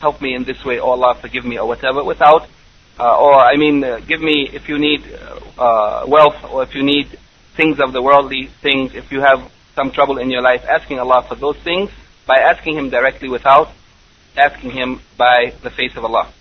help 0.00 0.20
me 0.20 0.34
in 0.34 0.44
this 0.44 0.64
way, 0.64 0.78
Oh 0.78 0.90
Allah, 0.90 1.14
forgive 1.14 1.44
me, 1.44 1.58
or 1.58 1.66
whatever, 1.66 2.04
without, 2.04 2.48
uh, 2.98 3.16
or 3.16 3.34
I 3.34 3.56
mean, 3.56 3.84
uh, 3.84 4.00
give 4.00 4.20
me 4.20 4.48
if 4.52 4.68
you 4.68 4.78
need 4.78 5.02
uh, 5.56 6.04
wealth, 6.08 6.44
or 6.50 6.62
if 6.62 6.74
you 6.74 6.82
need 6.82 7.18
things 7.56 7.78
of 7.80 7.92
the 7.92 8.02
worldly 8.02 8.48
things, 8.62 8.94
if 8.94 9.12
you 9.12 9.20
have 9.20 9.50
some 9.74 9.90
trouble 9.92 10.18
in 10.18 10.30
your 10.30 10.42
life, 10.42 10.64
asking 10.68 10.98
Allah 10.98 11.24
for 11.28 11.36
those 11.36 11.56
things 11.58 11.90
by 12.26 12.36
asking 12.38 12.76
Him 12.76 12.90
directly 12.90 13.28
without 13.28 13.68
asking 14.36 14.70
Him 14.72 15.00
by 15.16 15.52
the 15.62 15.70
face 15.70 15.96
of 15.96 16.04
Allah. 16.04 16.32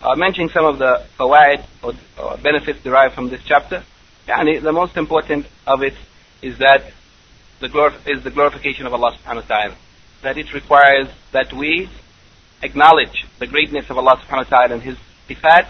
Uh, 0.00 0.16
mentioning 0.16 0.48
some 0.48 0.64
of 0.64 0.78
the 0.78 1.06
fawaid 1.18 1.64
or, 1.82 1.92
or, 2.20 2.36
benefits 2.38 2.82
derived 2.82 3.14
from 3.14 3.28
this 3.30 3.40
chapter, 3.44 3.84
yani 4.26 4.60
the 4.60 4.72
most 4.72 4.96
important 4.96 5.46
of 5.66 5.82
it 5.82 5.94
is 6.42 6.58
that 6.58 6.92
the 7.60 7.68
glorif- 7.68 8.06
is 8.06 8.24
the 8.24 8.30
glorification 8.30 8.86
of 8.86 8.94
Allah 8.94 9.16
subhanahu 9.16 9.48
wa 9.48 9.56
ta'ala. 9.56 9.76
That 10.22 10.38
it 10.38 10.52
requires 10.52 11.08
that 11.32 11.52
we 11.52 11.88
acknowledge 12.62 13.26
the 13.38 13.46
greatness 13.46 13.90
of 13.90 13.98
Allah 13.98 14.16
subhanahu 14.24 14.50
wa 14.50 14.58
ta'ala 14.58 14.74
and 14.74 14.82
His 14.82 14.98
sifat 15.28 15.68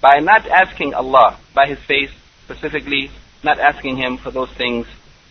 by 0.00 0.18
not 0.20 0.46
asking 0.46 0.94
Allah 0.94 1.38
by 1.54 1.66
His 1.66 1.78
face 1.80 2.10
specifically 2.50 3.10
not 3.42 3.58
asking 3.58 3.96
him 3.96 4.16
for 4.18 4.30
those 4.30 4.50
things 4.50 4.86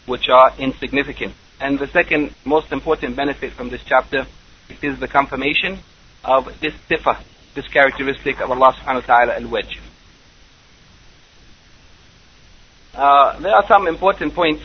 which 0.05 0.29
are 0.29 0.53
insignificant. 0.57 1.33
And 1.59 1.77
the 1.77 1.87
second 1.87 2.33
most 2.45 2.71
important 2.71 3.15
benefit 3.15 3.53
from 3.53 3.69
this 3.69 3.81
chapter 3.85 4.25
is 4.81 4.99
the 4.99 5.07
confirmation 5.07 5.79
of 6.23 6.45
this 6.61 6.73
sifa, 6.89 7.21
this 7.55 7.67
characteristic 7.67 8.39
of 8.39 8.51
Allah 8.51 8.73
subhanahu 8.73 9.07
wa 9.07 9.15
ta'ala 9.15 9.35
al-wajh. 9.35 9.79
Uh, 12.95 13.39
there 13.39 13.53
are 13.53 13.65
some 13.67 13.87
important 13.87 14.33
points 14.33 14.63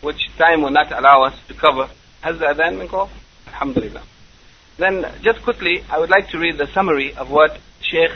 which 0.00 0.28
time 0.38 0.62
will 0.62 0.70
not 0.70 0.90
allow 0.92 1.24
us 1.24 1.34
to 1.48 1.54
cover. 1.54 1.88
Has 2.22 2.38
the 2.38 2.46
adhan 2.46 2.78
been 2.78 2.88
called? 2.88 3.10
Alhamdulillah. 3.48 4.02
Then, 4.78 5.04
just 5.22 5.42
quickly, 5.42 5.84
I 5.90 5.98
would 5.98 6.10
like 6.10 6.28
to 6.30 6.38
read 6.38 6.56
the 6.56 6.66
summary 6.72 7.14
of 7.14 7.30
what 7.30 7.58
Sheikh 7.92 8.12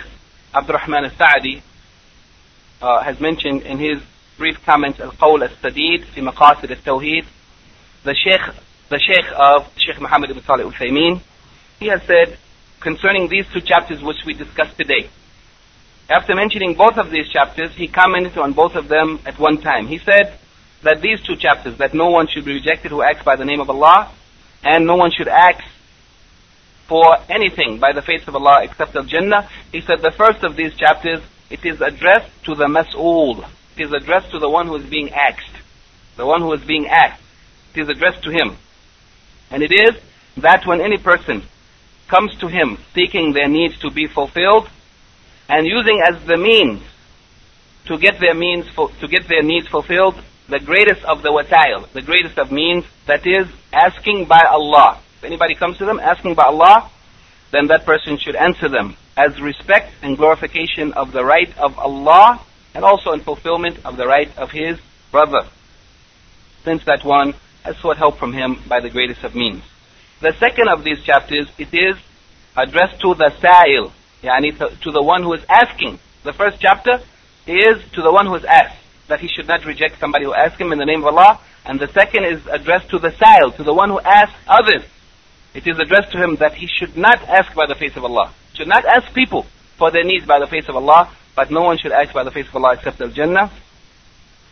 Abdurrahman 0.55 1.05
al-Sa'di 1.05 1.62
uh, 2.81 3.03
has 3.03 3.20
mentioned 3.20 3.61
in 3.61 3.79
his 3.79 4.01
brief 4.39 4.64
comments 4.64 4.99
al-Qawl 5.01 5.43
al-Sadid 5.43 6.07
fi 6.07 6.22
maqasid 6.22 6.70
al-Tawheed, 6.70 7.27
the 8.03 8.14
Sheikh, 8.14 8.41
the 8.89 8.99
Sheikh 8.99 9.27
of 9.37 9.70
Sheikh 9.77 10.01
Muhammad 10.01 10.31
ibn 10.31 10.43
Salih 10.45 10.64
al-Uthaymeen, 10.64 11.20
he 11.79 11.89
has 11.89 12.03
said 12.05 12.39
concerning 12.81 13.29
these 13.29 13.45
two 13.53 13.61
chapters 13.61 14.03
which 14.03 14.24
we 14.24 14.33
discussed 14.33 14.79
today. 14.79 15.11
After 16.09 16.35
mentioning 16.35 16.72
both 16.72 16.97
of 16.97 17.11
these 17.11 17.29
chapters, 17.29 17.74
he 17.74 17.87
commented 17.87 18.39
on 18.39 18.55
both 18.55 18.77
of 18.77 18.89
them 18.89 19.20
at 19.27 19.39
one 19.39 19.59
time. 19.59 19.89
He 19.89 19.99
said 19.99 20.39
that 20.85 21.03
these 21.03 21.20
two 21.20 21.37
chapters, 21.37 21.77
that 21.77 21.93
no 21.93 22.09
one 22.09 22.29
should 22.29 22.47
be 22.47 22.55
rejected 22.55 22.93
who 22.93 23.03
acts 23.03 23.24
by 23.24 23.37
the 23.37 23.45
name 23.45 23.61
of 23.61 23.68
Allah, 23.68 24.11
and 24.64 24.87
no 24.87 24.97
one 24.97 25.11
should 25.11 25.29
act 25.29 25.64
for 26.89 27.18
anything 27.28 27.78
by 27.78 27.93
the 27.93 28.03
face 28.03 28.26
of 28.28 28.37
Allah 28.37 28.61
except 28.62 28.95
of 28.95 29.09
Jannah 29.09 29.49
he 29.72 29.80
said 29.80 30.03
the 30.03 30.12
first 30.12 30.45
of 30.45 30.57
these 30.57 30.74
chapters 30.76 31.20
it 31.49 31.64
is 31.64 31.80
addressed 31.80 32.45
to 32.45 32.55
the 32.55 32.66
mas'ul. 32.66 33.49
It 33.76 33.84
is 33.84 33.93
addressed 33.93 34.30
to 34.32 34.39
the 34.39 34.49
one 34.49 34.66
who 34.66 34.76
is 34.76 34.87
being 34.87 35.11
asked. 35.11 35.62
The 36.16 36.26
one 36.26 36.41
who 36.41 36.53
is 36.53 36.64
being 36.64 36.89
asked. 36.89 37.22
It 37.74 37.82
is 37.82 37.89
addressed 37.89 38.24
to 38.24 38.30
him. 38.30 38.57
And 39.51 39.62
it 39.62 39.72
is 39.72 39.95
that 40.39 40.66
when 40.66 40.80
any 40.80 40.99
person 40.99 41.43
comes 42.09 42.37
to 42.39 42.49
him 42.49 42.78
seeking 42.95 43.32
their 43.32 43.49
needs 43.49 43.78
to 43.80 43.91
be 43.91 44.07
fulfilled 44.07 44.68
and 45.49 45.66
using 45.66 46.01
as 46.01 46.24
the 46.26 46.37
means 46.37 46.82
to 47.87 47.99
get 47.99 48.18
their 48.20 48.34
means 48.34 48.66
to 49.01 49.09
get 49.09 49.28
their 49.28 49.43
needs 49.43 49.68
fulfilled 49.68 50.16
the 50.49 50.59
greatest 50.61 51.05
of 51.05 51.22
the 51.22 51.30
wasail, 51.30 51.91
the 51.93 52.03
greatest 52.03 52.39
of 52.39 52.51
means, 52.51 52.84
that 53.07 53.26
is 53.26 53.49
asking 53.72 54.26
by 54.26 54.43
Allah. 54.49 55.01
If 55.19 55.25
anybody 55.25 55.55
comes 55.55 55.79
to 55.79 55.87
them 55.87 55.99
asking 55.99 56.35
by 56.35 56.45
Allah, 56.45 56.91
then 57.51 57.69
that 57.69 57.87
person 57.87 58.19
should 58.19 58.37
answer 58.37 58.69
them 58.69 58.97
as 59.17 59.41
respect 59.41 59.93
and 60.03 60.17
glorification 60.17 60.93
of 60.93 61.12
the 61.12 61.25
right 61.25 61.57
of 61.59 61.79
Allah 61.79 62.41
and 62.75 62.85
also 62.85 63.12
in 63.12 63.21
fulfillment 63.21 63.79
of 63.85 63.97
the 63.97 64.07
right 64.07 64.37
of 64.37 64.51
his 64.51 64.79
brother, 65.11 65.47
since 66.64 66.85
that 66.85 67.05
one 67.05 67.35
has 67.64 67.77
sought 67.79 67.97
help 67.97 68.19
from 68.19 68.35
him 68.35 68.62
by 68.69 68.81
the 68.81 68.91
greatest 68.91 69.25
of 69.25 69.35
means. 69.35 69.62
The 70.21 70.35
second 70.39 70.69
of 70.69 70.85
these 70.85 71.03
chapters, 71.03 71.49
it 71.57 71.73
is 71.73 71.97
addressed 72.57 73.01
to 73.01 73.14
the 73.14 73.31
sa'il, 73.41 73.93
yani 74.23 74.57
to 74.83 74.91
the 74.91 75.03
one 75.03 75.23
who 75.23 75.33
is 75.33 75.45
asking. 75.49 75.99
The 76.25 76.33
first 76.33 76.61
chapter 76.61 77.01
is 77.47 77.83
to 77.93 78.03
the 78.03 78.12
one 78.12 78.27
who 78.27 78.35
is 78.35 78.45
asked, 78.45 78.77
that 79.09 79.21
he 79.21 79.29
should 79.29 79.47
not 79.47 79.64
reject 79.64 79.99
somebody 80.01 80.25
who 80.25 80.35
asks 80.35 80.61
him 80.61 80.73
in 80.73 80.79
the 80.79 80.85
name 80.85 81.01
of 81.01 81.14
Allah. 81.14 81.41
And 81.64 81.81
the 81.81 81.89
second 81.89 82.25
is 82.25 82.47
addressed 82.47 82.91
to 82.91 82.99
the 82.99 83.11
sa'il, 83.11 83.53
to 83.53 83.62
the 83.62 83.75
one 83.75 83.91
who 83.91 84.01
asks 84.01 84.37
others. 84.47 84.83
It 85.57 85.67
is 85.67 85.79
addressed 85.79 86.13
to 86.13 86.19
him 86.23 86.37
that 86.37 86.55
he 86.55 86.69
should 86.69 86.97
not 86.97 87.21
ask 87.23 87.53
by 87.55 87.67
the 87.67 87.75
face 87.75 87.97
of 87.97 88.05
Allah 88.05 88.33
should 88.57 88.69
not 88.69 88.85
ask 88.87 89.13
people 89.13 89.45
for 89.77 89.91
their 89.91 90.05
needs 90.05 90.25
by 90.25 90.39
the 90.39 90.47
face 90.47 90.69
of 90.69 90.77
Allah, 90.77 91.11
but 91.35 91.51
no 91.51 91.63
one 91.63 91.77
should 91.79 91.93
ask 91.93 92.13
by 92.15 92.25
the 92.25 92.31
face 92.31 92.49
of 92.49 92.57
Allah 92.57 92.75
except 92.75 93.01
Al-Jannah. 93.01 93.51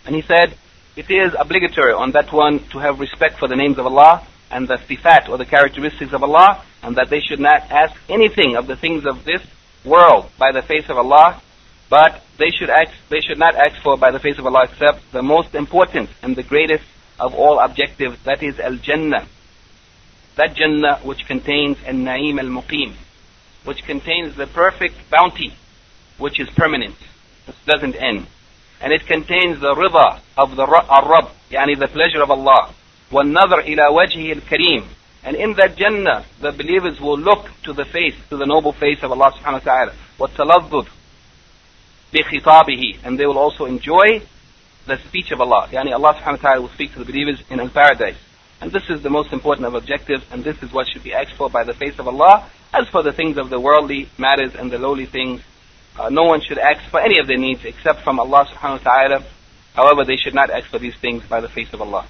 And 0.06 0.14
he 0.14 0.22
said, 0.22 0.54
it 0.96 1.10
is 1.10 1.34
obligatory 1.38 1.92
on 1.92 2.12
that 2.12 2.30
one 2.32 2.60
to 2.70 2.78
have 2.78 3.00
respect 3.00 3.38
for 3.38 3.48
the 3.48 3.56
names 3.56 3.78
of 3.78 3.86
Allah 3.86 4.26
and 4.50 4.68
the 4.68 4.76
sifat 4.76 5.28
or 5.28 5.38
the 5.38 5.46
characteristics 5.46 6.12
of 6.12 6.22
Allah, 6.22 6.62
and 6.82 6.96
that 6.96 7.08
they 7.08 7.20
should 7.20 7.40
not 7.40 7.62
ask 7.70 7.98
anything 8.08 8.56
of 8.56 8.66
the 8.66 8.76
things 8.76 9.06
of 9.06 9.24
this 9.24 9.42
world 9.84 10.30
by 10.38 10.52
the 10.52 10.62
face 10.62 10.88
of 10.90 10.98
Allah, 10.98 11.40
but 11.88 12.22
they 12.38 12.50
should 12.50 12.70
ask, 12.70 12.92
they 13.08 13.20
should 13.20 13.38
not 13.38 13.54
ask 13.54 13.82
for 13.82 13.96
by 13.96 14.10
the 14.10 14.20
face 14.20 14.38
of 14.38 14.46
Allah 14.46 14.64
except 14.70 15.10
the 15.12 15.22
most 15.22 15.54
important 15.54 16.10
and 16.22 16.36
the 16.36 16.42
greatest 16.42 16.84
of 17.18 17.34
all 17.34 17.58
objectives, 17.58 18.18
that 18.24 18.42
is 18.42 18.60
Al-Jannah 18.60 19.26
That 20.35 20.55
Jannah 20.55 20.99
which 21.03 21.25
contains 21.25 21.77
Al-Na'im 21.85 22.39
Al-Muqim, 22.39 22.93
which 23.65 23.83
contains 23.83 24.35
the 24.35 24.47
perfect 24.47 24.95
bounty, 25.09 25.53
which 26.17 26.39
is 26.39 26.49
permanent, 26.55 26.95
which 27.45 27.65
doesn't 27.65 27.95
end. 27.95 28.27
And 28.81 28.93
it 28.93 29.05
contains 29.05 29.59
the 29.59 29.73
rida 29.75 30.21
of 30.37 30.55
the 30.55 30.65
Rabb, 30.65 31.31
yani 31.51 31.77
the 31.77 31.87
pleasure 31.87 32.21
of 32.21 32.31
Allah. 32.31 32.73
وَالنَّظَرْ 33.11 33.65
إِلَى 33.65 33.89
وَجْهِهِ 33.91 34.41
الْكَرِيمِ 34.41 34.85
And 35.23 35.35
in 35.35 35.53
that 35.55 35.75
Jannah, 35.75 36.25
the 36.39 36.51
believers 36.51 36.99
will 37.01 37.17
look 37.17 37.49
to 37.63 37.73
the 37.73 37.85
face, 37.85 38.15
to 38.29 38.37
the 38.37 38.45
noble 38.45 38.71
face 38.71 38.99
of 39.03 39.11
Allah 39.11 39.33
subhanahu 39.33 39.65
wa 39.65 39.73
ta'ala. 39.73 39.93
وَالتَّلَذُّذ 40.19 40.87
بِخِطَابِهِ 42.13 42.99
And 43.03 43.19
they 43.19 43.25
will 43.25 43.37
also 43.37 43.65
enjoy 43.65 44.21
the 44.85 44.97
speech 45.07 45.31
of 45.31 45.41
Allah. 45.41 45.67
Yani 45.71 45.93
Allah 45.93 46.13
subhanahu 46.15 46.43
wa 46.43 46.49
ta'ala 46.49 46.61
will 46.61 46.69
speak 46.69 46.93
to 46.93 46.99
the 46.99 47.05
believers 47.05 47.43
in 47.49 47.69
paradise. 47.69 48.17
And 48.60 48.72
this 48.72 48.88
is 48.88 49.02
the 49.02 49.10
most 49.10 49.32
important 49.32 49.66
of 49.66 49.74
objectives, 49.74 50.24
and 50.30 50.42
this 50.42 50.62
is 50.62 50.72
what 50.72 50.88
should 50.88 51.02
be 51.02 51.12
asked 51.12 51.34
for 51.34 51.50
by 51.50 51.64
the 51.64 51.74
face 51.74 51.98
of 51.98 52.08
Allah. 52.08 52.48
As 52.72 52.88
for 52.88 53.02
the 53.02 53.12
things 53.12 53.36
of 53.36 53.50
the 53.50 53.60
worldly 53.60 54.08
matters 54.18 54.54
and 54.54 54.70
the 54.70 54.78
lowly 54.78 55.06
things, 55.06 55.42
uh, 55.98 56.08
no 56.08 56.24
one 56.24 56.40
should 56.40 56.58
ask 56.58 56.82
for 56.90 57.00
any 57.00 57.18
of 57.20 57.26
their 57.26 57.38
needs 57.38 57.64
except 57.64 58.02
from 58.02 58.18
Allah 58.18 58.46
subhanahu 58.46 58.84
wa 58.84 58.92
ta'ala. 58.92 59.24
However, 59.74 60.04
they 60.04 60.16
should 60.16 60.34
not 60.34 60.50
ask 60.50 60.68
for 60.68 60.78
these 60.78 60.96
things 60.96 61.22
by 61.24 61.40
the 61.40 61.48
face 61.48 61.72
of 61.72 61.80
Allah. 61.80 62.06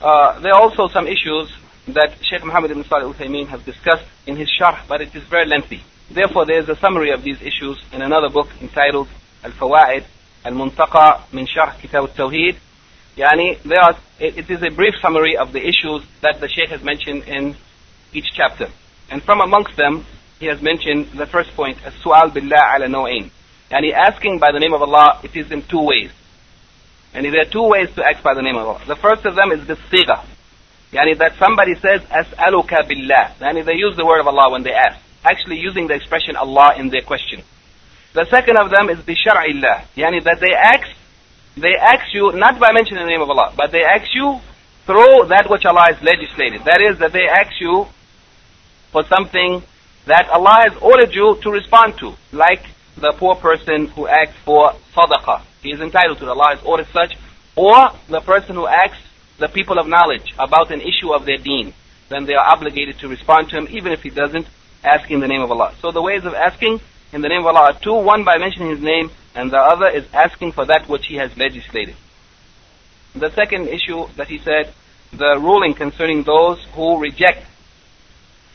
Uh, 0.00 0.38
there 0.40 0.52
are 0.52 0.60
also 0.60 0.88
some 0.88 1.06
issues 1.06 1.52
that 1.88 2.16
Sheikh 2.22 2.44
Muhammad 2.44 2.70
ibn 2.70 2.84
Salih 2.84 3.04
al-Uthaymeen 3.04 3.48
has 3.48 3.62
discussed 3.62 4.06
in 4.26 4.36
his 4.36 4.48
sharh, 4.48 4.86
but 4.86 5.00
it 5.00 5.14
is 5.14 5.22
very 5.24 5.46
lengthy. 5.46 5.82
Therefore, 6.10 6.46
there 6.46 6.60
is 6.60 6.68
a 6.68 6.76
summary 6.76 7.10
of 7.10 7.22
these 7.22 7.40
issues 7.42 7.82
in 7.92 8.00
another 8.02 8.28
book 8.28 8.48
entitled 8.60 9.08
Al-Fawaid 9.44 10.04
Al-Muntaqa 10.44 11.32
min 11.32 11.46
Sharh 11.46 11.78
Kitab 11.80 12.08
al-Tawheed. 12.08 12.56
Yani, 13.18 13.60
there 13.64 13.80
are, 13.80 13.98
it, 14.20 14.48
is 14.48 14.62
a 14.62 14.70
brief 14.70 14.94
summary 15.02 15.36
of 15.36 15.52
the 15.52 15.58
issues 15.58 16.06
that 16.22 16.38
the 16.40 16.48
Sheikh 16.48 16.70
has 16.70 16.84
mentioned 16.84 17.24
in 17.24 17.56
each 18.12 18.30
chapter. 18.32 18.68
And 19.10 19.20
from 19.24 19.40
amongst 19.40 19.76
them, 19.76 20.06
he 20.38 20.46
has 20.46 20.62
mentioned 20.62 21.08
the 21.18 21.26
first 21.26 21.50
point, 21.56 21.78
As-Su'al 21.84 22.32
Billah 22.32 22.76
ala 22.76 22.86
Naw'ain. 22.86 23.30
Yani 23.72 23.92
asking 23.92 24.38
by 24.38 24.52
the 24.52 24.60
name 24.60 24.72
of 24.72 24.82
Allah, 24.82 25.20
it 25.24 25.34
is 25.34 25.50
in 25.50 25.62
two 25.62 25.82
ways. 25.82 26.12
And 27.12 27.26
there 27.26 27.40
are 27.40 27.50
two 27.50 27.66
ways 27.66 27.88
to 27.96 28.04
ask 28.06 28.22
by 28.22 28.34
the 28.34 28.42
name 28.42 28.54
of 28.54 28.66
Allah. 28.68 28.82
The 28.86 28.94
first 28.94 29.26
of 29.26 29.34
them 29.34 29.50
is 29.50 29.66
the 29.66 29.74
sigha. 29.74 30.24
Yani 30.92 31.18
that 31.18 31.36
somebody 31.40 31.74
says, 31.74 32.02
As'aluka 32.02 32.86
billah. 32.86 33.34
Yani 33.40 33.64
they 33.64 33.74
use 33.74 33.96
the 33.96 34.06
word 34.06 34.20
of 34.20 34.28
Allah 34.28 34.52
when 34.52 34.62
they 34.62 34.72
ask. 34.72 34.96
Actually 35.24 35.58
using 35.58 35.88
the 35.88 35.94
expression 35.94 36.36
Allah 36.36 36.74
in 36.78 36.88
their 36.90 37.02
question. 37.02 37.42
The 38.14 38.26
second 38.30 38.58
of 38.58 38.70
them 38.70 38.88
is 38.90 39.00
bi 39.04 39.14
shar'illah. 39.14 39.86
Yani 39.96 40.22
that 40.22 40.38
they 40.40 40.54
ask, 40.54 40.88
they 41.60 41.76
ask 41.76 42.12
you 42.12 42.32
not 42.32 42.58
by 42.58 42.72
mentioning 42.72 43.02
the 43.04 43.10
name 43.10 43.20
of 43.20 43.30
Allah, 43.30 43.52
but 43.56 43.70
they 43.72 43.82
ask 43.82 44.14
you 44.14 44.40
through 44.86 45.26
that 45.28 45.48
which 45.50 45.64
Allah 45.64 45.86
has 45.92 46.02
legislated. 46.02 46.64
That 46.64 46.80
is 46.80 46.98
that 46.98 47.12
they 47.12 47.26
ask 47.28 47.60
you 47.60 47.86
for 48.92 49.04
something 49.04 49.62
that 50.06 50.28
Allah 50.30 50.66
has 50.68 50.76
ordered 50.80 51.14
you 51.14 51.38
to 51.42 51.50
respond 51.50 51.98
to. 51.98 52.14
Like 52.32 52.64
the 52.96 53.12
poor 53.12 53.34
person 53.36 53.86
who 53.88 54.06
asks 54.06 54.36
for 54.44 54.72
sadaqah. 54.94 55.42
He 55.62 55.72
is 55.72 55.80
entitled 55.80 56.18
to 56.18 56.24
it. 56.24 56.28
Allah 56.28 56.56
has 56.56 56.64
ordered 56.64 56.88
such. 56.92 57.16
Or 57.56 57.90
the 58.08 58.20
person 58.20 58.54
who 58.54 58.66
asks 58.66 58.98
the 59.38 59.48
people 59.48 59.78
of 59.78 59.86
knowledge 59.86 60.32
about 60.38 60.70
an 60.70 60.80
issue 60.80 61.12
of 61.12 61.26
their 61.26 61.38
deen. 61.38 61.74
Then 62.08 62.24
they 62.24 62.34
are 62.34 62.48
obligated 62.48 62.98
to 63.00 63.08
respond 63.08 63.50
to 63.50 63.58
him 63.58 63.68
even 63.70 63.92
if 63.92 64.02
he 64.02 64.10
doesn't 64.10 64.46
ask 64.82 65.10
in 65.10 65.20
the 65.20 65.28
name 65.28 65.42
of 65.42 65.50
Allah. 65.50 65.74
So 65.80 65.90
the 65.90 66.02
ways 66.02 66.24
of 66.24 66.34
asking 66.34 66.80
in 67.12 67.20
the 67.20 67.28
name 67.28 67.40
of 67.40 67.46
Allah 67.46 67.72
are 67.72 67.78
two. 67.78 67.94
One 67.94 68.24
by 68.24 68.38
mentioning 68.38 68.70
His 68.70 68.80
name 68.80 69.10
and 69.38 69.52
the 69.52 69.56
other 69.56 69.88
is 69.88 70.04
asking 70.12 70.50
for 70.50 70.64
that 70.66 70.88
which 70.88 71.06
He 71.06 71.14
has 71.14 71.30
legislated. 71.36 71.94
The 73.14 73.30
second 73.30 73.68
issue 73.68 74.08
that 74.16 74.26
he 74.26 74.38
said, 74.38 74.74
the 75.12 75.38
ruling 75.38 75.74
concerning 75.74 76.24
those 76.24 76.58
who 76.74 76.98
reject 76.98 77.46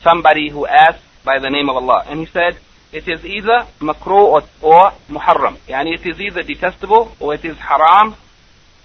somebody 0.02 0.50
who 0.50 0.66
asks 0.66 1.02
by 1.24 1.38
the 1.38 1.48
name 1.48 1.70
of 1.70 1.76
Allah. 1.76 2.04
And 2.06 2.20
he 2.20 2.26
said, 2.26 2.58
it 2.92 3.08
is 3.08 3.24
either 3.24 3.66
makruh 3.80 4.26
or, 4.34 4.42
or 4.60 4.92
muharram. 5.08 5.56
Yani 5.66 5.94
it 5.94 6.06
is 6.06 6.20
either 6.20 6.42
detestable 6.42 7.16
or 7.18 7.34
it 7.34 7.44
is 7.44 7.56
haram 7.56 8.14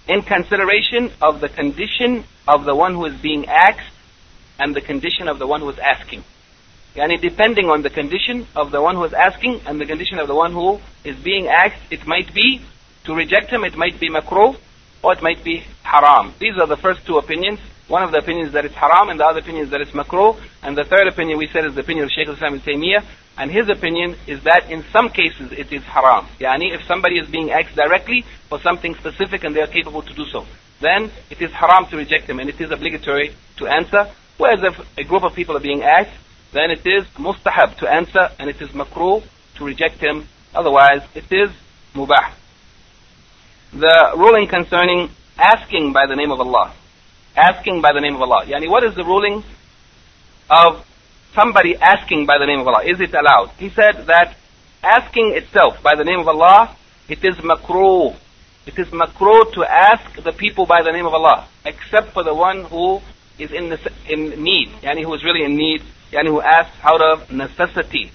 in 0.08 0.22
consideration 0.22 1.12
of 1.20 1.40
the 1.40 1.50
condition 1.50 2.24
of 2.48 2.64
the 2.64 2.74
one 2.74 2.94
who 2.94 3.04
is 3.04 3.14
being 3.20 3.46
asked 3.46 3.94
and 4.58 4.74
the 4.74 4.80
condition 4.80 5.28
of 5.28 5.38
the 5.38 5.46
one 5.46 5.60
who 5.60 5.68
is 5.68 5.78
asking. 5.78 6.24
Yani 6.94 7.20
depending 7.20 7.70
on 7.70 7.82
the 7.82 7.90
condition 7.90 8.46
of 8.56 8.72
the 8.72 8.82
one 8.82 8.96
who 8.96 9.04
is 9.04 9.12
asking 9.12 9.60
and 9.66 9.80
the 9.80 9.86
condition 9.86 10.18
of 10.18 10.26
the 10.26 10.34
one 10.34 10.52
who 10.52 10.80
is 11.04 11.16
being 11.16 11.46
asked, 11.46 11.80
it 11.90 12.06
might 12.06 12.34
be 12.34 12.60
to 13.04 13.14
reject 13.14 13.50
him, 13.50 13.64
it 13.64 13.76
might 13.76 13.98
be 14.00 14.10
makruh, 14.10 14.56
or 15.02 15.12
it 15.12 15.22
might 15.22 15.42
be 15.44 15.62
haram. 15.82 16.34
These 16.38 16.58
are 16.58 16.66
the 16.66 16.76
first 16.76 17.06
two 17.06 17.18
opinions. 17.18 17.60
One 17.88 18.02
of 18.02 18.12
the 18.12 18.18
opinions 18.18 18.52
that 18.52 18.64
it's 18.64 18.74
haram, 18.74 19.08
and 19.08 19.18
the 19.18 19.24
other 19.24 19.40
opinion 19.40 19.64
is 19.64 19.70
that 19.70 19.80
it's 19.80 19.92
makruh. 19.92 20.38
And 20.62 20.76
the 20.76 20.84
third 20.84 21.06
opinion 21.06 21.38
we 21.38 21.48
said 21.48 21.64
is 21.64 21.74
the 21.74 21.80
opinion 21.80 22.04
of 22.04 22.10
Shaykh 22.10 22.28
al-Islam 22.28 22.54
ibn 22.54 22.74
Taymiyyah. 22.74 23.04
And 23.38 23.50
his 23.50 23.68
opinion 23.68 24.16
is 24.26 24.42
that 24.42 24.70
in 24.70 24.84
some 24.92 25.08
cases 25.08 25.52
it 25.52 25.72
is 25.72 25.82
haram. 25.84 26.26
Yani 26.38 26.74
if 26.74 26.84
somebody 26.84 27.18
is 27.18 27.28
being 27.28 27.50
asked 27.50 27.74
directly 27.74 28.24
for 28.48 28.60
something 28.60 28.94
specific 28.96 29.44
and 29.44 29.56
they 29.56 29.62
are 29.62 29.66
capable 29.66 30.02
to 30.02 30.12
do 30.12 30.26
so, 30.26 30.46
then 30.80 31.10
it 31.30 31.40
is 31.40 31.50
haram 31.52 31.86
to 31.86 31.96
reject 31.96 32.26
them 32.26 32.38
and 32.38 32.50
it 32.50 32.60
is 32.60 32.70
obligatory 32.70 33.34
to 33.56 33.66
answer. 33.66 34.10
Whereas 34.36 34.62
if 34.62 34.98
a 34.98 35.04
group 35.04 35.22
of 35.22 35.34
people 35.34 35.56
are 35.56 35.60
being 35.60 35.82
asked, 35.82 36.12
then 36.52 36.70
it 36.70 36.86
is 36.86 37.04
mustahab 37.18 37.76
to 37.78 37.88
answer 37.88 38.30
and 38.38 38.50
it 38.50 38.60
is 38.60 38.70
makruh 38.70 39.22
to 39.56 39.64
reject 39.64 39.98
him. 40.00 40.26
Otherwise, 40.54 41.02
it 41.14 41.30
is 41.30 41.50
mubah. 41.94 42.32
The 43.72 44.12
ruling 44.16 44.48
concerning 44.48 45.10
asking 45.38 45.92
by 45.92 46.06
the 46.06 46.16
name 46.16 46.32
of 46.32 46.40
Allah 46.40 46.74
asking 47.36 47.80
by 47.80 47.92
the 47.92 48.00
name 48.00 48.14
of 48.14 48.22
Allah. 48.22 48.44
Yani 48.46 48.68
what 48.68 48.84
is 48.84 48.94
the 48.94 49.04
ruling 49.04 49.42
of 50.48 50.84
somebody 51.34 51.76
asking 51.76 52.26
by 52.26 52.38
the 52.38 52.46
name 52.46 52.60
of 52.60 52.68
Allah? 52.68 52.84
Is 52.84 53.00
it 53.00 53.14
allowed? 53.14 53.50
He 53.58 53.70
said 53.70 54.06
that 54.06 54.36
asking 54.82 55.34
itself 55.34 55.82
by 55.82 55.94
the 55.94 56.04
name 56.04 56.20
of 56.20 56.28
Allah, 56.28 56.76
it 57.08 57.24
is 57.24 57.36
makruh. 57.36 58.16
It 58.66 58.78
is 58.78 58.88
makruh 58.88 59.52
to 59.54 59.64
ask 59.64 60.22
the 60.22 60.32
people 60.32 60.66
by 60.66 60.82
the 60.82 60.92
name 60.92 61.06
of 61.06 61.14
Allah, 61.14 61.48
except 61.64 62.12
for 62.12 62.22
the 62.22 62.34
one 62.34 62.64
who 62.64 63.00
is 63.38 63.52
in, 63.52 63.72
in 64.08 64.42
need, 64.42 64.68
yani 64.82 65.02
who 65.02 65.14
is 65.14 65.24
really 65.24 65.44
in 65.44 65.56
need, 65.56 65.82
yani 66.12 66.28
who 66.28 66.40
asks 66.40 66.76
out 66.82 67.00
of 67.00 67.30
necessity. 67.30 68.10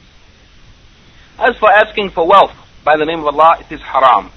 As 1.38 1.58
for 1.58 1.72
asking 1.72 2.12
for 2.12 2.28
wealth 2.28 2.56
by 2.84 2.98
the 2.98 3.06
name 3.06 3.20
of 3.20 3.28
Allah, 3.28 3.58
it 3.60 3.72
is 3.74 3.82
haram 3.82 4.32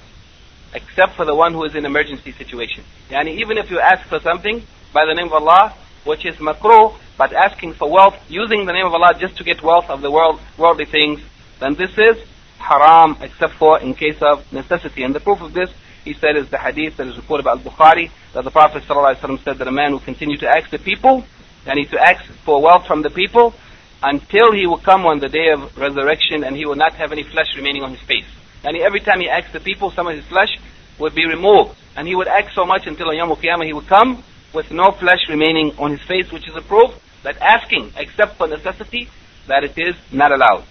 except 0.73 1.15
for 1.15 1.25
the 1.25 1.35
one 1.35 1.53
who 1.53 1.63
is 1.63 1.75
in 1.75 1.85
emergency 1.85 2.31
situation. 2.31 2.83
Yani 3.09 3.39
even 3.39 3.57
if 3.57 3.71
you 3.71 3.79
ask 3.79 4.07
for 4.07 4.19
something 4.19 4.61
by 4.93 5.05
the 5.05 5.13
name 5.13 5.27
of 5.27 5.33
Allah, 5.33 5.73
which 6.05 6.25
is 6.25 6.35
makruh, 6.35 6.95
but 7.17 7.33
asking 7.33 7.73
for 7.73 7.89
wealth 7.89 8.15
using 8.29 8.65
the 8.65 8.73
name 8.73 8.85
of 8.85 8.93
Allah 8.93 9.13
just 9.19 9.37
to 9.37 9.43
get 9.43 9.61
wealth 9.61 9.89
of 9.89 10.01
the 10.01 10.11
world, 10.11 10.39
worldly 10.57 10.85
things, 10.85 11.21
then 11.59 11.75
this 11.75 11.91
is 11.97 12.17
haram 12.57 13.17
except 13.21 13.53
for 13.53 13.79
in 13.79 13.93
case 13.93 14.21
of 14.21 14.51
necessity. 14.51 15.03
And 15.03 15.13
the 15.13 15.19
proof 15.19 15.41
of 15.41 15.53
this, 15.53 15.69
he 16.03 16.13
said, 16.13 16.37
is 16.37 16.49
the 16.49 16.57
hadith 16.57 16.97
that 16.97 17.07
is 17.07 17.17
reported 17.17 17.43
by 17.43 17.51
Al-Bukhari, 17.51 18.11
that 18.33 18.43
the 18.43 18.51
Prophet 18.51 18.83
ﷺ 18.83 19.43
said 19.43 19.57
that 19.57 19.67
a 19.67 19.71
man 19.71 19.91
will 19.91 19.99
continue 19.99 20.37
to 20.37 20.47
ask 20.47 20.69
the 20.69 20.79
people, 20.79 21.25
and 21.69 21.79
he 21.79 21.85
to 21.85 21.99
ask 21.99 22.25
for 22.45 22.61
wealth 22.61 22.87
from 22.87 23.01
the 23.01 23.09
people, 23.09 23.53
until 24.01 24.51
he 24.51 24.65
will 24.65 24.77
come 24.77 25.05
on 25.05 25.19
the 25.19 25.29
day 25.29 25.49
of 25.49 25.77
resurrection 25.77 26.43
and 26.43 26.55
he 26.55 26.65
will 26.65 26.75
not 26.75 26.93
have 26.93 27.11
any 27.11 27.23
flesh 27.23 27.55
remaining 27.55 27.83
on 27.83 27.91
his 27.91 28.01
face. 28.01 28.25
And 28.63 28.75
every 28.77 29.01
time 29.01 29.19
he 29.19 29.29
acts 29.29 29.51
the 29.51 29.59
people, 29.59 29.91
some 29.91 30.07
of 30.07 30.15
his 30.15 30.25
flesh 30.25 30.57
would 30.99 31.15
be 31.15 31.25
removed. 31.25 31.75
And 31.95 32.07
he 32.07 32.15
would 32.15 32.27
act 32.27 32.53
so 32.53 32.65
much 32.65 32.87
until 32.87 33.09
on 33.09 33.17
Yom 33.17 33.29
Qiyamah 33.29 33.65
he 33.65 33.73
would 33.73 33.87
come 33.87 34.23
with 34.53 34.71
no 34.71 34.91
flesh 34.91 35.27
remaining 35.29 35.77
on 35.77 35.91
his 35.91 36.01
face, 36.01 36.31
which 36.31 36.47
is 36.47 36.55
a 36.55 36.61
proof 36.61 36.91
that 37.23 37.37
asking, 37.41 37.93
except 37.97 38.37
for 38.37 38.47
necessity, 38.47 39.09
that 39.47 39.63
it 39.63 39.77
is 39.77 39.95
not 40.11 40.31
allowed. 40.31 40.63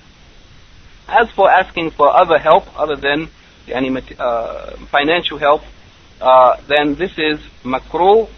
As 1.07 1.31
for 1.31 1.51
asking 1.51 1.91
for 1.91 2.15
other 2.15 2.39
help, 2.39 2.65
other 2.79 2.97
than 2.97 3.29
any 3.69 3.91
uh, 4.19 4.77
financial 4.91 5.39
help, 5.39 5.63
uh, 6.21 6.57
then 6.67 6.95
this 6.95 7.13
is 7.19 7.39
makruh, 7.63 8.29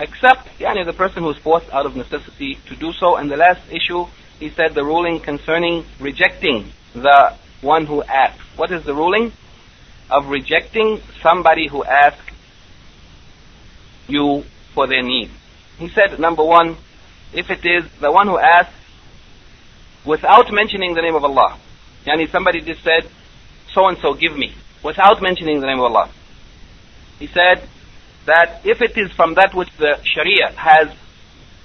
except 0.00 0.48
yani, 0.58 0.84
the 0.84 0.92
person 0.92 1.22
who 1.22 1.30
is 1.30 1.36
forced 1.38 1.70
out 1.70 1.86
of 1.86 1.94
necessity 1.94 2.58
to 2.66 2.74
do 2.76 2.92
so. 2.92 3.16
And 3.16 3.30
the 3.30 3.36
last 3.36 3.60
issue, 3.70 4.06
he 4.38 4.50
said 4.50 4.74
the 4.74 4.84
ruling 4.84 5.20
concerning 5.20 5.84
rejecting 6.00 6.72
the 6.94 7.34
one 7.60 7.86
who 7.86 8.02
asks. 8.02 8.42
What 8.56 8.72
is 8.72 8.84
the 8.84 8.94
ruling? 8.94 9.32
Of 10.10 10.26
rejecting 10.26 11.00
somebody 11.22 11.68
who 11.68 11.84
asks 11.84 12.32
you 14.08 14.44
for 14.74 14.88
their 14.88 15.02
need. 15.02 15.30
He 15.78 15.88
said, 15.88 16.18
number 16.18 16.42
one, 16.42 16.76
if 17.32 17.48
it 17.50 17.64
is 17.64 17.84
the 18.00 18.10
one 18.10 18.26
who 18.26 18.38
asks 18.38 18.74
without 20.04 20.52
mentioning 20.52 20.94
the 20.94 21.02
name 21.02 21.14
of 21.14 21.24
Allah. 21.24 21.58
Yani 22.06 22.30
somebody 22.30 22.60
just 22.60 22.82
said, 22.82 23.08
so 23.72 23.86
and 23.86 23.98
so 23.98 24.14
give 24.14 24.36
me, 24.36 24.54
without 24.82 25.22
mentioning 25.22 25.60
the 25.60 25.66
name 25.66 25.78
of 25.78 25.84
Allah. 25.84 26.10
He 27.18 27.26
said 27.28 27.68
that 28.26 28.60
if 28.64 28.82
it 28.82 28.96
is 28.96 29.10
from 29.12 29.34
that 29.34 29.54
which 29.54 29.70
the 29.78 29.98
Sharia 30.04 30.52
has 30.56 30.88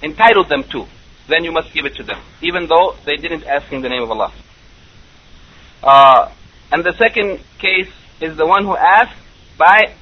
entitled 0.02 0.48
them 0.48 0.64
to, 0.72 0.86
then 1.28 1.44
you 1.44 1.52
must 1.52 1.72
give 1.72 1.84
it 1.84 1.94
to 1.96 2.02
them, 2.02 2.20
even 2.42 2.66
though 2.66 2.96
they 3.04 3.16
didn't 3.16 3.44
ask 3.44 3.72
in 3.72 3.82
the 3.82 3.88
name 3.88 4.02
of 4.02 4.10
Allah. 4.10 4.32
Uh, 5.82 6.30
and 6.72 6.84
the 6.84 6.94
second 6.98 7.40
case 7.58 7.90
is 8.20 8.36
the 8.36 8.46
one 8.46 8.64
who 8.64 8.76
asks 8.76 9.18
by 9.58 9.94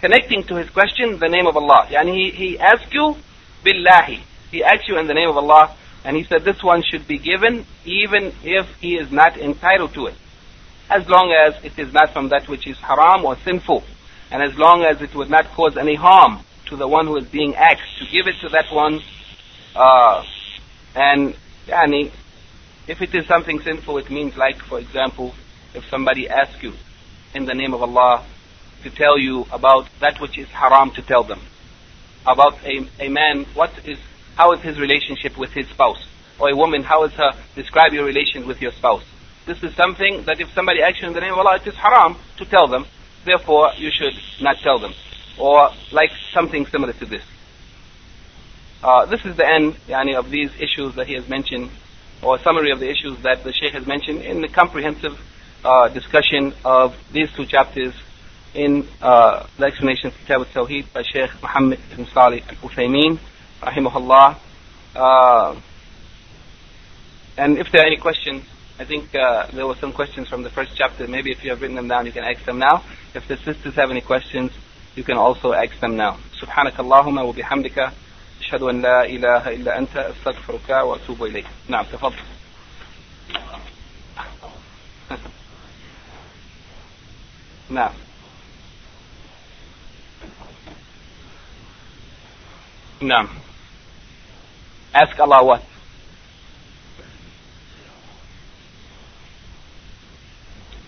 connecting 0.00 0.42
to 0.44 0.56
his 0.56 0.68
question 0.70 1.18
the 1.18 1.28
name 1.28 1.46
of 1.46 1.56
Allah. 1.56 1.86
Yani 1.90 2.14
he, 2.14 2.30
he 2.30 2.58
asks 2.58 2.92
you 2.92 3.16
billahi. 3.64 4.22
He 4.50 4.64
asks 4.64 4.88
you 4.88 4.98
in 4.98 5.06
the 5.06 5.14
name 5.14 5.28
of 5.28 5.36
Allah 5.36 5.76
and 6.04 6.16
he 6.16 6.24
said 6.24 6.44
this 6.44 6.62
one 6.62 6.82
should 6.82 7.06
be 7.06 7.18
given 7.18 7.66
even 7.84 8.32
if 8.42 8.66
he 8.80 8.96
is 8.96 9.10
not 9.12 9.36
entitled 9.36 9.92
to 9.94 10.06
it. 10.06 10.14
As 10.88 11.08
long 11.08 11.32
as 11.32 11.62
it 11.64 11.78
is 11.78 11.92
not 11.92 12.12
from 12.12 12.30
that 12.30 12.48
which 12.48 12.66
is 12.66 12.76
haram 12.78 13.24
or 13.24 13.36
sinful. 13.44 13.84
And 14.30 14.42
as 14.42 14.56
long 14.56 14.84
as 14.84 15.02
it 15.02 15.14
would 15.14 15.30
not 15.30 15.46
cause 15.46 15.76
any 15.76 15.94
harm 15.94 16.44
to 16.66 16.76
the 16.76 16.86
one 16.86 17.06
who 17.06 17.16
is 17.16 17.26
being 17.26 17.54
asked 17.56 17.98
to 17.98 18.06
give 18.06 18.26
it 18.26 18.36
to 18.40 18.48
that 18.50 18.72
one. 18.72 19.00
Uh, 19.74 20.24
and 20.94 21.34
yani, 21.66 22.10
if 22.86 23.02
it 23.02 23.14
is 23.14 23.26
something 23.26 23.60
sinful, 23.60 23.98
it 23.98 24.10
means 24.10 24.36
like, 24.36 24.56
for 24.62 24.78
example, 24.78 25.34
if 25.74 25.84
somebody 25.88 26.28
asks 26.28 26.62
you 26.62 26.72
in 27.34 27.44
the 27.44 27.54
name 27.54 27.74
of 27.74 27.82
Allah 27.82 28.24
to 28.82 28.90
tell 28.90 29.18
you 29.18 29.46
about 29.52 29.88
that 30.00 30.20
which 30.20 30.38
is 30.38 30.48
haram 30.48 30.90
to 30.92 31.02
tell 31.02 31.22
them. 31.22 31.40
About 32.26 32.54
a, 32.64 32.88
a 32.98 33.08
man, 33.08 33.44
what 33.54 33.72
is, 33.84 33.98
how 34.36 34.52
is 34.52 34.60
his 34.60 34.78
relationship 34.78 35.36
with 35.36 35.52
his 35.52 35.68
spouse? 35.68 36.06
Or 36.38 36.50
a 36.50 36.56
woman, 36.56 36.82
how 36.82 37.04
is 37.04 37.12
her, 37.12 37.32
describe 37.54 37.92
your 37.92 38.04
relation 38.04 38.46
with 38.46 38.62
your 38.62 38.72
spouse. 38.72 39.04
This 39.46 39.62
is 39.62 39.74
something 39.74 40.24
that 40.24 40.40
if 40.40 40.52
somebody 40.54 40.82
asks 40.82 41.00
you 41.02 41.08
in 41.08 41.14
the 41.14 41.20
name 41.20 41.32
of 41.32 41.38
Allah, 41.38 41.56
it 41.56 41.66
is 41.66 41.74
haram 41.74 42.16
to 42.38 42.44
tell 42.44 42.68
them. 42.68 42.86
Therefore, 43.24 43.72
you 43.76 43.90
should 43.90 44.14
not 44.40 44.58
tell 44.58 44.78
them. 44.78 44.94
Or 45.38 45.70
like 45.92 46.10
something 46.32 46.66
similar 46.66 46.92
to 46.94 47.06
this. 47.06 47.22
Uh, 48.82 49.04
this 49.06 49.24
is 49.24 49.36
the 49.36 49.46
end 49.46 49.74
yani, 49.88 50.14
of 50.14 50.30
these 50.30 50.50
issues 50.58 50.94
that 50.94 51.06
he 51.06 51.14
has 51.14 51.28
mentioned, 51.28 51.70
or 52.22 52.36
a 52.36 52.42
summary 52.42 52.70
of 52.70 52.80
the 52.80 52.88
issues 52.88 53.18
that 53.22 53.44
the 53.44 53.52
Shaykh 53.52 53.72
has 53.74 53.86
mentioned 53.86 54.22
in 54.22 54.40
the 54.40 54.48
comprehensive 54.48 55.20
uh, 55.64 55.88
discussion 55.88 56.54
of 56.64 56.96
these 57.12 57.30
two 57.32 57.44
chapters 57.44 57.94
in 58.54 58.88
uh, 59.02 59.46
the 59.58 59.66
explanation 59.66 60.08
of 60.08 60.16
Kitab 60.18 60.40
al-Tawheed 60.40 60.92
by 60.92 61.02
Shaykh 61.02 61.30
Muhammad 61.42 61.78
ibn 61.92 62.06
Salih 62.06 62.42
al-Uthaymeen, 62.48 63.18
rahimahullah. 63.60 64.38
Uh, 64.96 65.60
and 67.36 67.58
if 67.58 67.70
there 67.70 67.82
are 67.82 67.86
any 67.86 67.96
questions, 67.96 68.44
I 68.79 68.83
think 68.83 69.15
uh, 69.15 69.47
there 69.53 69.65
were 69.65 69.75
some 69.75 69.93
questions 69.93 70.27
from 70.27 70.43
the 70.43 70.49
first 70.49 70.71
chapter. 70.75 71.07
Maybe 71.07 71.31
if 71.31 71.43
you 71.43 71.49
have 71.51 71.61
written 71.61 71.77
them 71.77 71.87
down, 71.87 72.05
you 72.05 72.11
can 72.11 72.25
ask 72.25 72.43
them 72.45 72.59
now. 72.59 72.83
If 73.13 73.27
the 73.27 73.37
sisters 73.37 73.75
have 73.75 73.89
any 73.89 74.01
questions, 74.01 74.51
you 74.95 75.03
can 75.03 75.17
also 75.17 75.53
ask 75.53 75.79
them 75.79 75.95
now. 75.95 76.17
سبحانك 76.41 76.79
اللهم 76.79 77.17
وبحمدك 77.17 77.91
أشهد 78.41 78.61
أن 78.61 78.81
لا 78.81 79.05
إله 79.05 79.49
إلا 79.49 79.77
أنت 79.77 79.97
أستغفرك 79.97 80.69
وأتوب 80.69 81.23
إليك. 81.23 81.45
نعم 81.69 81.85
تفضل. 81.85 82.15
نعم. 87.69 87.93
نعم. 93.01 93.27
Ask 94.93 95.19
Allah 95.19 95.43
what? 95.43 95.68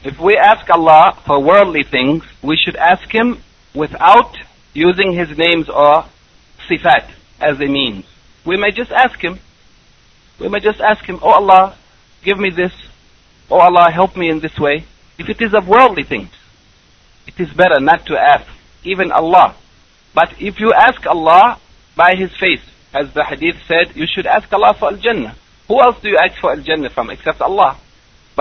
If 0.05 0.19
we 0.19 0.37
ask 0.37 0.69
Allah 0.69 1.17
for 1.25 1.39
worldly 1.41 1.85
things, 1.85 2.25
we 2.43 2.57
should 2.57 2.75
ask 2.75 3.09
Him 3.11 3.41
without 3.73 4.37
using 4.75 5.13
His 5.13 5.39
names 5.39 5.69
or 5.69 6.07
sifat 6.69 7.09
as 7.41 7.61
a 7.61 7.67
means. 7.67 8.05
We 8.45 8.57
may 8.57 8.73
just 8.73 8.91
ask 8.91 9.19
Him. 9.21 9.39
We 10.41 10.49
may 10.49 10.59
just 10.59 10.81
ask 10.81 11.05
Him, 11.05 11.21
Oh 11.23 11.31
Allah, 11.31 11.77
give 12.25 12.39
me 12.39 12.51
this. 12.51 12.73
Oh 13.49 13.61
Allah, 13.61 13.93
help 13.93 14.17
me 14.17 14.29
in 14.29 14.41
this 14.41 14.59
way. 14.59 14.85
If 15.19 15.29
it 15.29 15.41
is 15.41 15.55
of 15.55 15.69
worldly 15.69 16.03
things, 16.03 16.31
it 17.29 17.39
is 17.39 17.53
better 17.53 17.79
not 17.79 18.07
to 18.07 18.19
ask 18.19 18.51
even 18.83 19.13
Allah. 19.13 19.55
But 20.15 20.35
if 20.41 20.59
you 20.59 20.73
ask 20.73 21.07
Allah 21.07 21.61
by 21.95 22.17
His 22.17 22.37
face, 22.37 22.63
as 22.93 23.15
the 23.15 23.25
hadith 23.25 23.57
said, 23.69 23.95
you 23.95 24.07
should 24.07 24.27
ask 24.27 24.53
Allah 24.53 24.75
for 24.75 24.91
Al-Jannah. 24.91 25.37
Who 25.69 25.81
else 25.81 26.01
do 26.03 26.09
you 26.09 26.19
ask 26.19 26.41
for 26.41 26.51
Al-Jannah 26.51 26.91
from 26.91 27.11
except 27.11 27.41
Allah? 27.41 27.79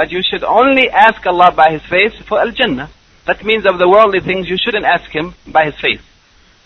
But 0.01 0.11
you 0.11 0.23
should 0.23 0.43
only 0.43 0.89
ask 0.89 1.23
Allah 1.27 1.51
by 1.51 1.73
His 1.73 1.83
face 1.83 2.15
for 2.27 2.39
Al-Jannah. 2.39 2.89
That 3.27 3.45
means 3.45 3.67
of 3.67 3.77
the 3.77 3.87
worldly 3.87 4.19
things, 4.19 4.49
you 4.49 4.57
shouldn't 4.57 4.83
ask 4.83 5.11
Him 5.11 5.35
by 5.45 5.65
His 5.65 5.75
face. 5.79 6.01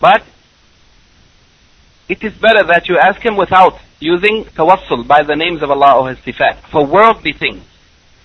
But 0.00 0.22
it 2.08 2.24
is 2.24 2.32
better 2.32 2.64
that 2.64 2.88
you 2.88 2.96
ask 2.96 3.20
Him 3.20 3.36
without 3.36 3.78
using 4.00 4.44
tawassul 4.56 5.06
by 5.06 5.22
the 5.22 5.36
names 5.36 5.62
of 5.62 5.70
Allah 5.70 6.00
or 6.00 6.08
His 6.08 6.18
sifat 6.20 6.62
for 6.72 6.86
worldly 6.86 7.34
things. 7.34 7.62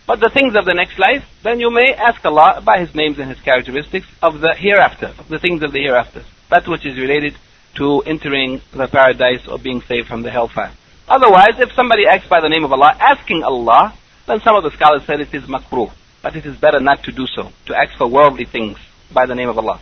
But 0.08 0.22
the 0.22 0.30
things 0.30 0.56
of 0.56 0.64
the 0.64 0.74
next 0.74 0.98
life, 0.98 1.26
then 1.44 1.60
you 1.60 1.72
may 1.72 1.94
ask 1.94 2.24
Allah 2.24 2.62
by 2.64 2.80
His 2.80 2.96
names 2.96 3.20
and 3.20 3.30
His 3.30 3.42
characteristics 3.42 4.08
of 4.22 4.40
the 4.40 4.56
hereafter, 4.56 5.08
of 5.20 5.28
the 5.28 5.40
things 5.40 5.62
of 5.62 5.74
the 5.74 5.82
hereafter. 5.82 6.24
That 6.50 6.70
which 6.70 6.86
is 6.86 6.98
related 6.98 7.36
to 7.76 8.00
entering 8.04 8.62
the 8.72 8.88
paradise 8.88 9.46
or 9.46 9.60
being 9.60 9.82
saved 9.82 10.08
from 10.08 10.22
the 10.22 10.32
hellfire. 10.32 10.72
Otherwise, 11.10 11.60
if 11.60 11.74
somebody 11.74 12.08
asks 12.08 12.30
by 12.30 12.40
the 12.40 12.48
name 12.48 12.64
of 12.64 12.72
Allah, 12.72 12.96
asking 12.98 13.44
Allah, 13.44 13.94
then 14.28 14.40
some 14.42 14.56
of 14.56 14.64
the 14.64 14.72
scholars 14.72 15.04
said 15.06 15.20
it 15.20 15.34
is 15.34 15.44
makruh. 15.44 15.92
But 16.22 16.36
it 16.36 16.46
is 16.46 16.56
better 16.56 16.80
not 16.80 17.04
to 17.04 17.12
do 17.12 17.26
so, 17.26 17.52
to 17.66 17.76
ask 17.76 17.98
for 17.98 18.08
worldly 18.08 18.46
things 18.46 18.78
by 19.12 19.26
the 19.26 19.34
name 19.34 19.50
of 19.50 19.58
Allah. 19.58 19.80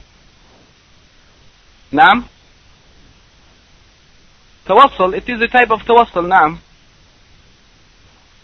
Naam? 1.91 2.29
Tawassul, 4.65 5.17
it 5.17 5.27
is 5.27 5.41
a 5.41 5.47
type 5.47 5.71
of 5.71 5.81
tawassul, 5.81 6.27
naam. 6.27 6.59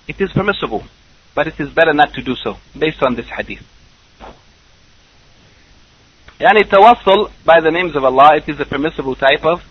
It 0.07 0.19
is 0.19 0.31
permissible, 0.31 0.83
but 1.33 1.47
it 1.47 1.59
is 1.59 1.69
better 1.69 1.93
not 1.93 2.13
to 2.15 2.21
do 2.21 2.35
so, 2.35 2.57
based 2.77 3.01
on 3.01 3.15
this 3.15 3.27
hadith. 3.27 3.63
Yani 6.39 6.63
tawassul 6.63 7.31
by 7.45 7.61
the 7.61 7.71
names 7.71 7.95
of 7.95 8.03
Allah, 8.03 8.35
it 8.35 8.49
is 8.49 8.59
a 8.59 8.65
permissible 8.65 9.15
type 9.15 9.45
of 9.45 9.63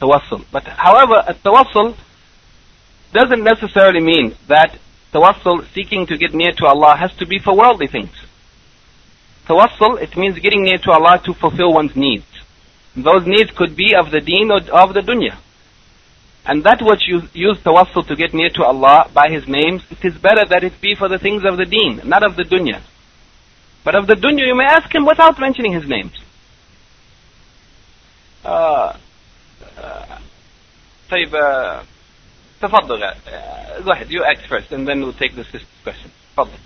tawassul. 0.00 0.44
But 0.52 0.64
however, 0.64 1.24
a 1.26 1.34
tawassul 1.34 1.96
doesn't 3.12 3.42
necessarily 3.42 4.00
mean 4.00 4.36
that 4.46 4.78
tawassul 5.13 5.65
seeking 5.73 6.05
to 6.07 6.17
get 6.17 6.33
near 6.33 6.51
to 6.51 6.65
Allah 6.65 6.95
has 6.97 7.13
to 7.17 7.25
be 7.25 7.39
for 7.39 7.55
worldly 7.55 7.87
things. 7.87 8.11
Tawassul, 9.47 10.01
it 10.01 10.17
means 10.17 10.39
getting 10.39 10.63
near 10.63 10.77
to 10.79 10.91
Allah 10.91 11.21
to 11.25 11.33
fulfill 11.33 11.73
one's 11.73 11.95
needs. 11.95 12.25
Those 12.95 13.25
needs 13.25 13.51
could 13.51 13.75
be 13.75 13.95
of 13.95 14.11
the 14.11 14.19
deen 14.19 14.51
or 14.51 14.59
of 14.71 14.93
the 14.93 15.01
dunya. 15.01 15.37
And 16.45 16.63
that 16.63 16.81
which 16.81 17.07
you 17.07 17.23
use 17.33 17.57
tawassul 17.59 18.07
to 18.07 18.15
get 18.15 18.33
near 18.33 18.49
to 18.49 18.63
Allah 18.63 19.09
by 19.13 19.27
His 19.29 19.47
names, 19.47 19.83
it 19.91 20.03
is 20.03 20.17
better 20.17 20.43
that 20.49 20.63
it 20.63 20.79
be 20.81 20.95
for 20.95 21.07
the 21.07 21.19
things 21.19 21.43
of 21.45 21.57
the 21.57 21.65
deen, 21.65 22.01
not 22.05 22.25
of 22.25 22.35
the 22.35 22.43
dunya. 22.43 22.81
But 23.83 23.95
of 23.95 24.07
the 24.07 24.15
dunya 24.15 24.47
you 24.47 24.55
may 24.55 24.65
ask 24.65 24.93
Him 24.93 25.05
without 25.05 25.39
mentioning 25.39 25.73
His 25.73 25.87
names. 25.87 26.13
Uh, 28.43 28.97
uh, 29.77 30.19
طيب 31.09 31.33
uh, 31.33 31.83
تفضل 32.61 33.03
uh, 33.03 33.81
go 33.81 33.91
ahead 33.91 34.09
you 34.09 34.23
act 34.23 34.47
first 34.47 34.71
and 34.71 34.87
then 34.87 35.01
we'll 35.01 35.13
take 35.13 35.35
the 35.35 35.43
sister's 35.43 35.67
question 35.83 36.11
تفضل 36.35 36.59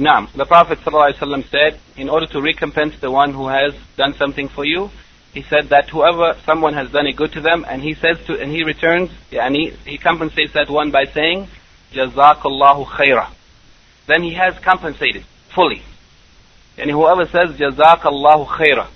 Naam, 0.00 0.32
the 0.32 0.46
Prophet 0.46 0.78
ﷺ 0.78 1.50
said, 1.50 1.78
in 1.94 2.08
order 2.08 2.24
to 2.28 2.40
recompense 2.40 2.94
the 3.02 3.10
one 3.10 3.34
who 3.34 3.48
has 3.48 3.74
done 3.98 4.14
something 4.14 4.48
for 4.48 4.64
you, 4.64 4.88
he 5.34 5.42
said 5.42 5.68
that 5.68 5.90
whoever 5.90 6.38
someone 6.46 6.72
has 6.72 6.90
done 6.90 7.06
a 7.06 7.12
good 7.12 7.32
to 7.32 7.42
them, 7.42 7.66
and 7.68 7.82
he 7.82 7.92
says 7.92 8.16
to, 8.26 8.40
and 8.40 8.50
he 8.50 8.64
returns, 8.64 9.10
and 9.30 9.54
he, 9.54 9.74
he 9.84 9.98
compensates 9.98 10.54
that 10.54 10.70
one 10.70 10.90
by 10.90 11.04
saying, 11.04 11.48
Jazakallahu 11.92 12.86
khaira. 12.86 13.28
Then 14.06 14.22
he 14.22 14.32
has 14.32 14.58
compensated 14.60 15.24
fully. 15.54 15.82
And 16.77 16.89
whoever 16.89 17.25
says 17.25 17.57
Jazakallahu 17.57 18.47
khaira, 18.47 18.87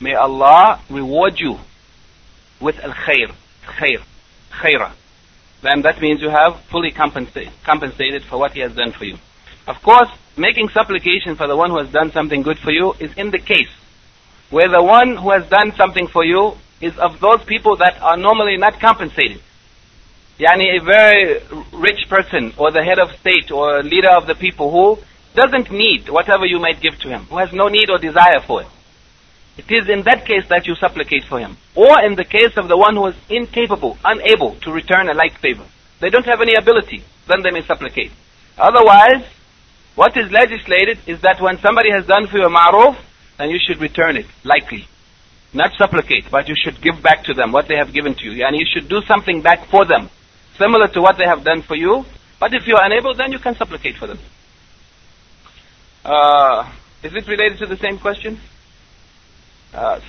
may 0.00 0.14
Allah 0.14 0.80
reward 0.88 1.38
you 1.38 1.58
with 2.60 2.78
al 2.80 2.92
khair, 2.92 3.32
khair, 3.66 4.02
khaira. 4.50 4.92
Then 5.62 5.82
that 5.82 6.00
means 6.00 6.20
you 6.22 6.30
have 6.30 6.60
fully 6.70 6.90
compensated, 6.90 7.52
compensated 7.64 8.24
for 8.24 8.38
what 8.38 8.52
he 8.52 8.60
has 8.60 8.74
done 8.74 8.92
for 8.92 9.04
you. 9.04 9.18
Of 9.66 9.82
course, 9.82 10.08
making 10.36 10.70
supplication 10.70 11.36
for 11.36 11.46
the 11.46 11.56
one 11.56 11.70
who 11.70 11.78
has 11.78 11.92
done 11.92 12.10
something 12.12 12.42
good 12.42 12.58
for 12.58 12.70
you 12.70 12.94
is 12.98 13.12
in 13.16 13.30
the 13.30 13.38
case 13.38 13.68
where 14.50 14.68
the 14.68 14.82
one 14.82 15.16
who 15.16 15.30
has 15.30 15.48
done 15.48 15.72
something 15.76 16.08
for 16.08 16.24
you 16.24 16.54
is 16.80 16.96
of 16.98 17.20
those 17.20 17.42
people 17.44 17.76
that 17.76 18.00
are 18.02 18.16
normally 18.16 18.56
not 18.56 18.80
compensated. 18.80 19.40
Yani 20.38 20.80
a 20.80 20.84
very 20.84 21.40
rich 21.72 22.08
person 22.08 22.52
or 22.56 22.72
the 22.72 22.82
head 22.82 22.98
of 22.98 23.10
state 23.20 23.50
or 23.50 23.82
leader 23.82 24.08
of 24.08 24.26
the 24.26 24.34
people 24.34 24.70
who 24.70 25.02
doesn't 25.34 25.70
need 25.70 26.08
whatever 26.08 26.44
you 26.44 26.58
might 26.58 26.80
give 26.80 26.98
to 27.00 27.08
him, 27.08 27.24
who 27.24 27.38
has 27.38 27.52
no 27.52 27.68
need 27.68 27.90
or 27.90 27.98
desire 27.98 28.40
for 28.46 28.62
it. 28.62 28.68
It 29.58 29.70
is 29.70 29.88
in 29.88 30.02
that 30.04 30.24
case 30.26 30.46
that 30.48 30.66
you 30.66 30.74
supplicate 30.74 31.24
for 31.24 31.38
him. 31.38 31.56
Or 31.74 32.00
in 32.02 32.14
the 32.14 32.24
case 32.24 32.56
of 32.56 32.68
the 32.68 32.76
one 32.76 32.96
who 32.96 33.06
is 33.08 33.16
incapable, 33.28 33.98
unable 34.04 34.56
to 34.60 34.72
return 34.72 35.08
a 35.08 35.14
like 35.14 35.38
favor. 35.38 35.66
They 36.00 36.08
don't 36.08 36.26
have 36.26 36.40
any 36.40 36.54
ability, 36.54 37.04
then 37.28 37.42
they 37.42 37.50
may 37.50 37.62
supplicate. 37.62 38.10
Otherwise, 38.56 39.24
what 39.94 40.16
is 40.16 40.30
legislated 40.30 40.98
is 41.06 41.20
that 41.22 41.40
when 41.40 41.58
somebody 41.58 41.90
has 41.90 42.06
done 42.06 42.26
for 42.26 42.38
you 42.38 42.44
a 42.44 42.50
ma'ruf, 42.50 42.96
then 43.38 43.50
you 43.50 43.58
should 43.58 43.80
return 43.80 44.16
it, 44.16 44.26
likely. 44.44 44.86
Not 45.52 45.72
supplicate, 45.76 46.30
but 46.30 46.48
you 46.48 46.54
should 46.56 46.80
give 46.80 47.02
back 47.02 47.24
to 47.24 47.34
them 47.34 47.52
what 47.52 47.68
they 47.68 47.76
have 47.76 47.92
given 47.92 48.14
to 48.14 48.24
you. 48.24 48.44
And 48.44 48.56
you 48.58 48.66
should 48.72 48.88
do 48.88 49.02
something 49.02 49.42
back 49.42 49.66
for 49.68 49.84
them, 49.84 50.08
similar 50.56 50.88
to 50.88 51.00
what 51.02 51.18
they 51.18 51.26
have 51.26 51.44
done 51.44 51.62
for 51.62 51.74
you. 51.74 52.04
But 52.38 52.54
if 52.54 52.66
you 52.66 52.76
are 52.76 52.84
unable, 52.84 53.14
then 53.14 53.32
you 53.32 53.38
can 53.38 53.56
supplicate 53.56 53.96
for 53.96 54.06
them. 54.06 54.18
Uh, 56.04 56.72
is 57.02 57.14
it 57.14 57.26
related 57.28 57.58
to 57.58 57.66
the 57.66 57.76
same 57.76 57.98
question? 57.98 58.40
Uh, 59.72 60.00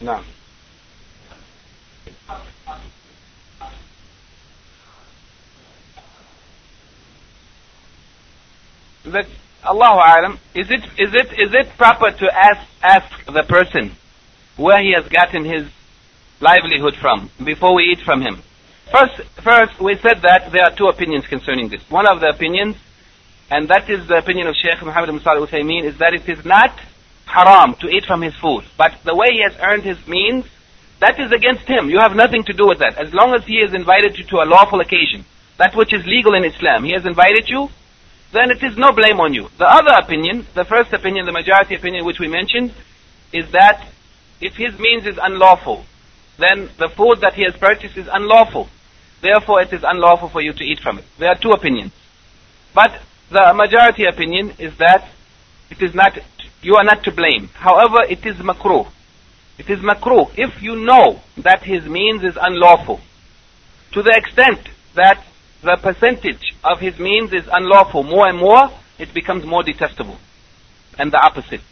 No. 0.00 0.22
Let's, 9.04 9.28
Alam, 9.64 10.38
is 10.54 10.70
it, 10.70 10.84
is 10.98 11.14
it, 11.14 11.32
is 11.32 11.54
it 11.54 11.76
proper 11.76 12.10
to 12.10 12.26
ask, 12.32 12.68
ask 12.82 13.24
the 13.26 13.42
person 13.42 13.96
where 14.56 14.82
he 14.82 14.92
has 14.92 15.08
gotten 15.08 15.44
his 15.44 15.68
livelihood 16.40 16.94
from 16.96 17.30
before 17.44 17.74
we 17.74 17.84
eat 17.84 18.00
from 18.00 18.20
him? 18.20 18.42
First 18.90 19.20
first 19.42 19.80
we 19.80 19.96
said 19.96 20.22
that 20.22 20.52
there 20.52 20.62
are 20.62 20.74
two 20.74 20.86
opinions 20.86 21.26
concerning 21.26 21.68
this. 21.68 21.82
One 21.90 22.06
of 22.06 22.20
the 22.20 22.28
opinions, 22.28 22.76
and 23.50 23.68
that 23.68 23.90
is 23.90 24.06
the 24.06 24.18
opinion 24.18 24.46
of 24.46 24.54
Sheikh 24.54 24.80
Muhammad 24.82 25.10
bin 25.10 25.20
Salih 25.20 25.46
Uthaymeen, 25.46 25.84
is 25.84 25.98
that 25.98 26.14
it 26.14 26.28
is 26.28 26.44
not 26.44 26.78
haram 27.26 27.74
to 27.80 27.88
eat 27.88 28.04
from 28.04 28.22
his 28.22 28.34
food. 28.36 28.64
But 28.76 28.92
the 29.04 29.14
way 29.14 29.32
he 29.32 29.42
has 29.42 29.56
earned 29.60 29.82
his 29.82 29.98
means, 30.06 30.44
that 31.00 31.18
is 31.20 31.32
against 31.32 31.66
him. 31.66 31.90
You 31.90 31.98
have 31.98 32.14
nothing 32.14 32.44
to 32.44 32.52
do 32.52 32.66
with 32.66 32.78
that. 32.78 32.96
As 32.96 33.12
long 33.12 33.34
as 33.34 33.44
he 33.44 33.60
has 33.60 33.74
invited 33.74 34.16
you 34.16 34.24
to 34.24 34.36
a 34.36 34.46
lawful 34.46 34.80
occasion, 34.80 35.24
that 35.58 35.74
which 35.74 35.92
is 35.92 36.06
legal 36.06 36.34
in 36.34 36.44
Islam, 36.44 36.84
he 36.84 36.92
has 36.92 37.04
invited 37.04 37.48
you, 37.48 37.68
then 38.32 38.50
it 38.50 38.62
is 38.62 38.76
no 38.76 38.92
blame 38.92 39.20
on 39.20 39.34
you. 39.34 39.48
The 39.58 39.66
other 39.66 39.94
opinion, 39.94 40.46
the 40.54 40.64
first 40.64 40.92
opinion, 40.92 41.26
the 41.26 41.32
majority 41.32 41.74
opinion 41.74 42.04
which 42.04 42.18
we 42.18 42.28
mentioned, 42.28 42.72
is 43.32 43.50
that 43.52 43.86
if 44.40 44.56
his 44.56 44.78
means 44.78 45.06
is 45.06 45.18
unlawful, 45.20 45.84
then 46.38 46.68
the 46.78 46.88
food 46.88 47.20
that 47.20 47.34
he 47.34 47.42
has 47.42 47.56
purchased 47.56 47.96
is 47.96 48.08
unlawful. 48.12 48.68
Therefore, 49.22 49.62
it 49.62 49.72
is 49.72 49.82
unlawful 49.82 50.28
for 50.28 50.42
you 50.42 50.52
to 50.52 50.64
eat 50.64 50.80
from 50.80 50.98
it. 50.98 51.04
There 51.18 51.28
are 51.28 51.38
two 51.38 51.52
opinions. 51.52 51.92
But 52.74 53.00
the 53.30 53.52
majority 53.54 54.04
opinion 54.04 54.52
is 54.58 54.76
that 54.78 55.08
it 55.70 55.82
is 55.82 55.94
not, 55.94 56.18
you 56.62 56.76
are 56.76 56.84
not 56.84 57.02
to 57.04 57.10
blame. 57.10 57.48
However, 57.54 58.02
it 58.08 58.24
is 58.26 58.36
makruh. 58.36 58.90
It 59.58 59.70
is 59.70 59.80
makruh 59.80 60.30
if 60.36 60.62
you 60.62 60.76
know 60.76 61.22
that 61.38 61.62
his 61.62 61.86
means 61.86 62.22
is 62.22 62.36
unlawful. 62.40 63.00
To 63.92 64.02
the 64.02 64.14
extent 64.14 64.68
that 64.94 65.24
the 65.62 65.78
percentage 65.82 66.54
of 66.62 66.80
his 66.80 66.98
means 66.98 67.32
is 67.32 67.48
unlawful 67.50 68.02
more 68.02 68.28
and 68.28 68.38
more, 68.38 68.70
it 68.98 69.14
becomes 69.14 69.46
more 69.46 69.62
detestable. 69.62 70.18
And 70.98 71.10
the 71.10 71.18
opposite. 71.18 71.62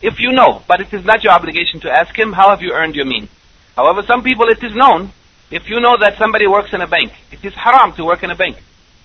If 0.00 0.20
you 0.20 0.32
know, 0.32 0.62
but 0.68 0.80
it 0.80 0.92
is 0.92 1.04
not 1.04 1.24
your 1.24 1.32
obligation 1.32 1.80
to 1.80 1.90
ask 1.90 2.16
him, 2.16 2.32
how 2.32 2.50
have 2.50 2.62
you 2.62 2.72
earned 2.72 2.94
your 2.94 3.06
means? 3.06 3.28
However, 3.74 4.02
some 4.06 4.22
people 4.22 4.48
it 4.48 4.62
is 4.62 4.74
known. 4.74 5.12
If 5.50 5.68
you 5.68 5.80
know 5.80 5.96
that 5.98 6.18
somebody 6.18 6.46
works 6.46 6.72
in 6.72 6.80
a 6.80 6.86
bank, 6.86 7.12
it 7.32 7.44
is 7.44 7.54
haram 7.54 7.92
to 7.94 8.04
work 8.04 8.22
in 8.22 8.30
a 8.30 8.36
bank. 8.36 8.58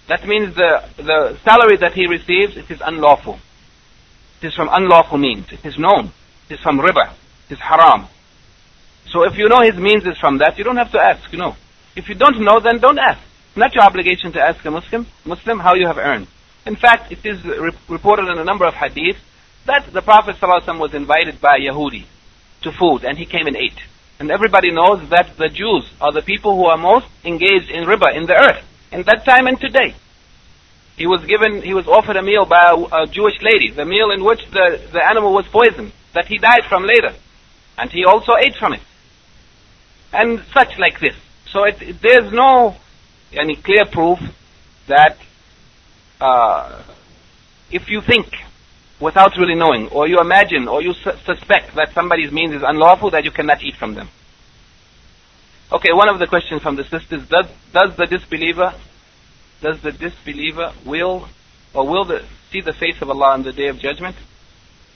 That 0.08 0.28
means 0.28 0.56
the, 0.56 0.84
the 0.98 1.38
salary 1.44 1.78
that 1.78 1.94
he 1.94 2.08
receives, 2.08 2.58
it 2.58 2.70
is 2.70 2.82
unlawful. 2.84 3.40
It 4.42 4.48
is 4.48 4.54
from 4.54 4.70
unlawful 4.72 5.18
means. 5.18 5.52
It 5.52 5.66
is 5.66 5.78
known. 5.78 6.12
It 6.50 6.56
is 6.56 6.60
from 6.60 6.80
riba. 6.80 7.14
It 7.50 7.54
is 7.54 7.60
haram. 7.60 8.08
So 9.12 9.24
if 9.24 9.38
you 9.38 9.48
know 9.48 9.62
his 9.62 9.76
means 9.76 10.06
is 10.06 10.18
from 10.18 10.40
that, 10.40 10.58
you 10.58 10.64
don't 10.64 10.78
have 10.78 10.92
to 10.92 11.00
ask, 11.00 11.32
you 11.32 11.38
know. 11.38 11.56
If 11.96 12.10
you 12.10 12.16
don't 12.16 12.42
know, 12.42 12.60
then 12.60 12.80
don't 12.80 13.00
ask. 13.00 13.22
It's 13.50 13.58
not 13.58 13.74
your 13.74 13.84
obligation 13.84 14.32
to 14.34 14.42
ask 14.42 14.64
a 14.66 14.72
Muslim, 14.72 15.08
Muslim 15.26 15.60
how 15.60 15.76
you 15.76 15.88
have 15.88 15.98
earned. 15.98 16.28
In 16.66 16.76
fact, 16.76 17.12
it 17.12 17.26
is 17.26 17.44
re- 17.46 17.72
reported 17.88 18.28
in 18.28 18.38
a 18.38 18.44
number 18.44 18.66
of 18.66 18.74
hadith 18.74 19.18
that 19.66 19.92
the 19.94 20.02
Prophet 20.02 20.36
ﷺ 20.38 20.80
was 20.80 20.94
invited 20.94 21.40
by 21.40 21.60
Yahudi 21.60 22.06
to 22.62 22.72
food 22.72 23.04
and 23.04 23.18
he 23.18 23.26
came 23.26 23.48
and 23.48 23.56
ate. 23.56 23.80
And 24.20 24.32
everybody 24.32 24.72
knows 24.72 25.10
that 25.10 25.38
the 25.38 25.50
Jews 25.50 25.90
are 26.00 26.12
the 26.12 26.22
people 26.22 26.56
who 26.56 26.66
are 26.66 26.78
most 26.78 27.08
engaged 27.24 27.70
in 27.70 27.86
riba 27.86 28.16
in 28.16 28.26
the 28.26 28.36
earth, 28.36 28.64
in 28.92 29.04
that 29.04 29.26
time 29.26 29.48
and 29.48 29.60
today. 29.60 29.96
He 30.96 31.08
was 31.08 31.26
given, 31.26 31.62
he 31.64 31.74
was 31.74 31.88
offered 31.88 32.16
a 32.16 32.22
meal 32.22 32.46
by 32.46 32.64
a, 32.70 33.04
a 33.04 33.08
Jewish 33.08 33.42
lady, 33.42 33.72
the 33.72 33.86
meal 33.86 34.12
in 34.12 34.24
which 34.24 34.46
the, 34.52 34.80
the 34.92 35.04
animal 35.04 35.34
was 35.34 35.48
poisoned, 35.48 35.92
that 36.14 36.28
he 36.28 36.38
died 36.38 36.66
from 36.70 36.84
later. 36.84 37.16
And 37.78 37.92
he 37.92 38.06
also 38.06 38.34
ate 38.38 38.56
from 38.56 38.74
it. 38.74 38.82
And 40.12 40.44
such 40.54 40.78
like 40.78 41.00
this. 41.00 41.16
So 41.48 41.64
it, 41.64 41.82
it, 41.82 42.02
there's 42.02 42.32
no 42.32 42.76
any 43.32 43.56
clear 43.56 43.86
proof 43.86 44.20
that 44.88 45.18
uh, 46.22 46.84
if 47.72 47.90
you 47.90 48.02
think 48.02 48.28
without 49.04 49.38
really 49.38 49.56
knowing, 49.56 49.88
or 49.90 50.08
you 50.08 50.20
imagine, 50.20 50.68
or 50.68 50.82
you 50.82 50.94
su- 50.94 51.18
suspect 51.26 51.76
that 51.76 51.94
somebody's 51.94 52.32
means 52.32 52.54
is 52.54 52.64
unlawful, 52.66 53.12
that 53.12 53.24
you 53.24 53.32
cannot 53.32 53.62
eat 53.62 53.76
from 53.76 53.94
them. 53.94 54.10
Okay, 55.72 55.92
one 55.92 56.10
of 56.10 56.20
the 56.20 56.28
questions 56.28 56.62
from 56.62 56.76
the 56.76 56.84
sisters: 56.84 57.28
Does 57.28 57.48
does 57.72 57.96
the 57.98 58.06
disbeliever, 58.06 58.74
does 59.62 59.82
the 59.82 59.92
disbeliever 59.92 60.74
will 60.86 61.28
or 61.74 61.88
will 61.88 62.06
the, 62.06 62.24
see 62.52 62.62
the 62.62 62.74
face 62.74 63.02
of 63.02 63.10
Allah 63.10 63.34
on 63.34 63.44
the 63.44 63.52
day 63.52 63.68
of 63.68 63.80
judgment? 63.80 64.16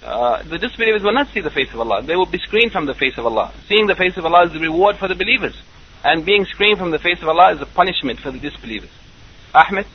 Uh, 0.04 0.44
the 0.44 0.60
disbelievers 0.60 1.02
will 1.02 1.14
not 1.14 1.28
see 1.34 1.42
the 1.42 1.50
face 1.50 1.74
of 1.74 1.80
Allah. 1.80 2.04
They 2.04 2.16
will 2.16 2.28
be 2.28 2.38
screened 2.38 2.72
from 2.72 2.86
the 2.86 2.94
face 2.94 3.18
of 3.18 3.26
Allah. 3.26 3.52
Seeing 3.68 3.88
the 3.88 3.96
face 3.96 4.16
of 4.16 4.26
Allah 4.26 4.46
is 4.46 4.54
the 4.54 4.60
reward 4.60 4.98
for 4.98 5.08
the 5.08 5.16
believers. 5.16 5.60
And 6.04 6.24
being 6.24 6.46
screened 6.46 6.78
from 6.78 6.92
the 6.92 7.00
face 7.00 7.22
of 7.22 7.28
Allah 7.28 7.54
is 7.54 7.62
a 7.62 7.66
punishment 7.66 8.20
for 8.20 8.30
the 8.30 8.38
disbelievers. 8.38 8.92
Ahmed? 9.56 9.88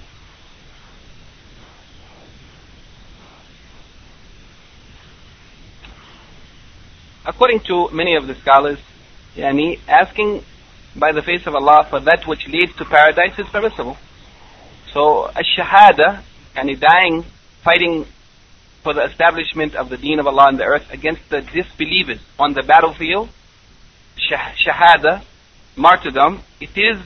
According 7.24 7.60
to 7.60 7.88
many 7.92 8.16
of 8.16 8.26
the 8.26 8.34
scholars, 8.34 8.78
yani, 9.36 9.78
asking 9.86 10.44
by 10.96 11.12
the 11.12 11.22
face 11.22 11.46
of 11.46 11.54
Allah 11.54 11.86
for 11.88 12.00
that 12.00 12.26
which 12.26 12.46
leads 12.48 12.74
to 12.76 12.84
paradise 12.84 13.38
is 13.38 13.46
permissible. 13.46 13.96
So, 14.92 15.26
a 15.26 15.42
shahada, 15.42 16.22
yani 16.54 16.78
dying, 16.78 17.24
fighting 17.62 18.06
for 18.82 18.92
the 18.92 19.04
establishment 19.04 19.76
of 19.76 19.88
the 19.88 19.96
deen 19.96 20.18
of 20.18 20.26
Allah 20.26 20.48
on 20.48 20.56
the 20.56 20.64
earth 20.64 20.86
against 20.90 21.28
the 21.30 21.40
disbelievers 21.40 22.20
on 22.38 22.54
the 22.54 22.62
battlefield, 22.62 23.28
shahada, 24.18 25.22
martyrdom, 25.76 26.42
it 26.60 26.76
is 26.76 27.00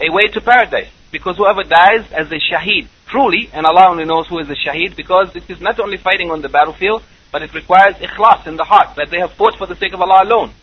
a 0.00 0.10
way 0.10 0.28
to 0.32 0.40
paradise. 0.40 0.90
Because 1.12 1.36
whoever 1.36 1.62
dies 1.62 2.10
as 2.12 2.30
a 2.32 2.40
shaheed, 2.40 2.88
truly, 3.06 3.48
and 3.52 3.64
Allah 3.64 3.88
only 3.88 4.04
knows 4.04 4.26
who 4.26 4.40
is 4.40 4.50
a 4.50 4.56
shaheed, 4.56 4.96
because 4.96 5.34
it 5.36 5.48
is 5.48 5.60
not 5.60 5.78
only 5.78 5.96
fighting 5.96 6.32
on 6.32 6.42
the 6.42 6.48
battlefield, 6.48 7.02
but 7.36 7.42
it 7.42 7.52
requires 7.52 7.94
ikhlas 7.96 8.46
in 8.46 8.56
the 8.56 8.64
heart, 8.64 8.96
that 8.96 9.10
they 9.10 9.18
have 9.18 9.30
fought 9.30 9.58
for 9.58 9.66
the 9.66 9.76
sake 9.76 9.92
of 9.92 10.00
Allah 10.00 10.24
alone. 10.24 10.54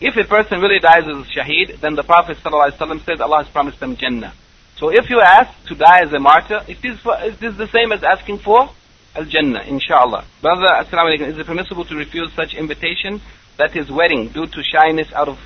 If 0.00 0.16
a 0.16 0.24
person 0.24 0.62
really 0.62 0.78
dies 0.78 1.02
as 1.02 1.14
a 1.14 1.28
shaheed, 1.28 1.78
then 1.80 1.94
the 1.94 2.04
Prophet 2.04 2.38
ﷺ 2.38 3.04
says 3.04 3.20
Allah 3.20 3.44
has 3.44 3.48
promised 3.52 3.80
them 3.80 3.96
Jannah. 3.96 4.32
So 4.76 4.88
if 4.88 5.10
you 5.10 5.20
ask 5.20 5.52
to 5.66 5.74
die 5.74 6.00
as 6.00 6.14
a 6.14 6.18
martyr, 6.18 6.62
it 6.66 6.82
is, 6.82 6.98
for, 7.00 7.14
it 7.20 7.42
is 7.42 7.58
the 7.58 7.66
same 7.66 7.92
as 7.92 8.02
asking 8.02 8.38
for 8.38 8.70
Al-Jannah, 9.14 9.64
inshallah. 9.64 10.24
Brother, 10.40 10.68
assalamu 10.68 11.18
alaikum, 11.18 11.28
is 11.28 11.36
it 11.36 11.44
permissible 11.44 11.84
to 11.84 11.94
refuse 11.94 12.32
such 12.32 12.54
invitation 12.54 13.20
that 13.58 13.76
is 13.76 13.90
wedding 13.90 14.28
due 14.28 14.46
to 14.46 14.62
shyness 14.62 15.12
out 15.12 15.28
of 15.28 15.38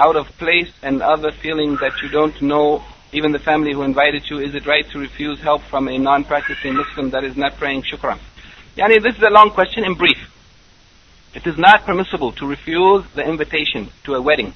out 0.00 0.16
of 0.16 0.28
place 0.38 0.72
and 0.82 1.02
other 1.02 1.30
feeling 1.30 1.76
that 1.82 1.92
you 2.02 2.08
don't 2.08 2.40
know 2.40 2.82
even 3.12 3.32
the 3.32 3.38
family 3.38 3.74
who 3.74 3.82
invited 3.82 4.30
you, 4.30 4.38
is 4.38 4.54
it 4.54 4.66
right 4.66 4.88
to 4.92 4.98
refuse 4.98 5.38
help 5.40 5.60
from 5.64 5.88
a 5.88 5.98
non-practicing 5.98 6.74
Muslim 6.74 7.10
that 7.10 7.22
is 7.22 7.36
not 7.36 7.58
praying 7.58 7.82
shukran? 7.82 8.18
Yani, 8.76 9.00
this 9.00 9.16
is 9.16 9.22
a 9.22 9.30
long 9.30 9.50
question 9.50 9.84
in 9.84 9.94
brief. 9.94 10.18
It 11.32 11.46
is 11.46 11.56
not 11.56 11.84
permissible 11.84 12.32
to 12.32 12.46
refuse 12.46 13.04
the 13.14 13.22
invitation 13.22 13.90
to 14.04 14.14
a 14.14 14.20
wedding. 14.20 14.52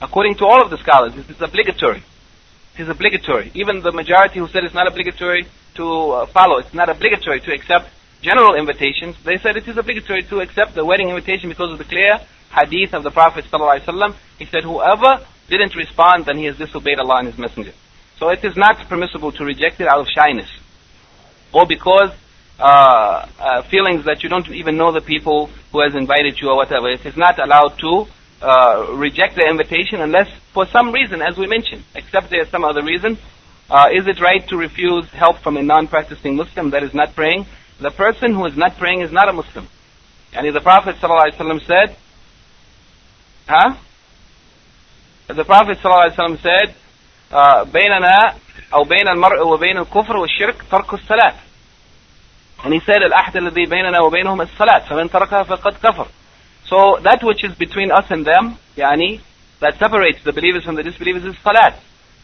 According 0.00 0.36
to 0.36 0.46
all 0.46 0.62
of 0.62 0.70
the 0.70 0.78
scholars, 0.78 1.14
it 1.16 1.28
is 1.28 1.40
obligatory. 1.40 2.02
It 2.74 2.82
is 2.82 2.88
obligatory. 2.88 3.50
Even 3.54 3.82
the 3.82 3.92
majority 3.92 4.38
who 4.38 4.48
said 4.48 4.64
it's 4.64 4.74
not 4.74 4.86
obligatory 4.86 5.46
to 5.74 6.10
uh, 6.10 6.26
follow, 6.26 6.58
it's 6.58 6.72
not 6.72 6.88
obligatory 6.88 7.40
to 7.40 7.52
accept 7.52 7.90
general 8.22 8.54
invitations, 8.54 9.16
they 9.24 9.36
said 9.36 9.56
it 9.56 9.68
is 9.68 9.76
obligatory 9.76 10.22
to 10.24 10.40
accept 10.40 10.74
the 10.74 10.84
wedding 10.84 11.10
invitation 11.10 11.50
because 11.50 11.70
of 11.70 11.78
the 11.78 11.84
clear 11.84 12.18
hadith 12.50 12.94
of 12.94 13.02
the 13.02 13.10
Prophet 13.10 13.44
ﷺ, 13.52 14.14
he 14.38 14.46
said, 14.46 14.64
whoever 14.64 15.24
didn't 15.48 15.76
respond, 15.76 16.24
then 16.24 16.38
he 16.38 16.46
has 16.46 16.56
disobeyed 16.56 16.98
Allah 16.98 17.16
and 17.18 17.28
His 17.28 17.38
Messenger. 17.38 17.72
So 18.18 18.30
it 18.30 18.42
is 18.42 18.56
not 18.56 18.88
permissible 18.88 19.32
to 19.32 19.44
reject 19.44 19.80
it 19.80 19.88
out 19.88 20.00
of 20.00 20.08
shyness. 20.08 20.48
Or 21.52 21.66
because 21.66 22.10
uh, 22.59 23.25
uh, 23.39 23.61
feelings 23.63 24.03
that 24.03 24.21
you 24.21 24.27
don't 24.27 24.49
even 24.49 24.75
know 24.75 24.91
the 24.91 24.99
people 25.01 25.49
who 25.71 25.81
has 25.81 25.95
invited 25.95 26.37
you 26.41 26.49
or 26.49 26.57
whatever. 26.57 26.89
It 26.89 27.05
is 27.05 27.15
not 27.15 27.39
allowed 27.39 27.79
to 27.79 28.05
uh, 28.41 28.95
reject 28.95 29.35
the 29.35 29.47
invitation 29.47 30.01
unless 30.01 30.27
for 30.53 30.65
some 30.65 30.91
reason, 30.91 31.21
as 31.21 31.37
we 31.37 31.47
mentioned, 31.47 31.83
except 31.95 32.29
there 32.29 32.41
is 32.41 32.49
some 32.49 32.65
other 32.65 32.83
reason. 32.83 33.17
Uh, 33.69 33.87
is 33.93 34.07
it 34.07 34.19
right 34.19 34.45
to 34.49 34.57
refuse 34.57 35.05
help 35.11 35.37
from 35.37 35.55
a 35.55 35.63
non-practicing 35.63 36.35
Muslim 36.35 36.71
that 36.71 36.83
is 36.83 36.93
not 36.93 37.15
praying? 37.15 37.45
The 37.79 37.91
person 37.91 38.33
who 38.33 38.45
is 38.45 38.57
not 38.57 38.77
praying 38.77 39.01
is 39.01 39.11
not 39.11 39.29
a 39.29 39.33
Muslim. 39.33 39.67
And 40.33 40.53
the 40.53 40.59
Prophet 40.59 40.97
ﷺ 40.97 41.65
said, 41.65 41.95
Huh? 43.47 43.75
The 45.27 45.45
Prophet 45.45 45.77
ﷺ 45.77 46.41
said, 46.41 46.75
بيننا 47.71 48.35
أو 48.73 48.83
بين 48.83 49.07
المرء 49.07 49.47
وبين 49.47 49.77
الكفر 49.77 50.17
والشرك 50.17 50.63
ترك 50.71 50.93
الصلاة. 50.93 51.35
And 52.63 52.73
he 52.73 52.79
said, 52.81 52.97
الأحد 53.01 53.37
الذي 53.37 53.65
بيننا 53.65 53.99
وبينهم 53.99 54.41
الصلاة 54.41 54.89
فمن 54.89 55.09
تركها 55.09 55.43
فقد 55.43 55.73
كفر. 55.83 56.07
So 56.65 56.99
that 57.01 57.23
which 57.23 57.43
is 57.43 57.55
between 57.55 57.91
us 57.91 58.05
and 58.11 58.25
them, 58.25 58.57
يعني, 58.77 59.21
that 59.59 59.79
separates 59.79 60.23
the 60.23 60.33
believers 60.33 60.63
from 60.63 60.75
the 60.75 60.83
disbelievers 60.83 61.25
is 61.25 61.35
salat. 61.43 61.79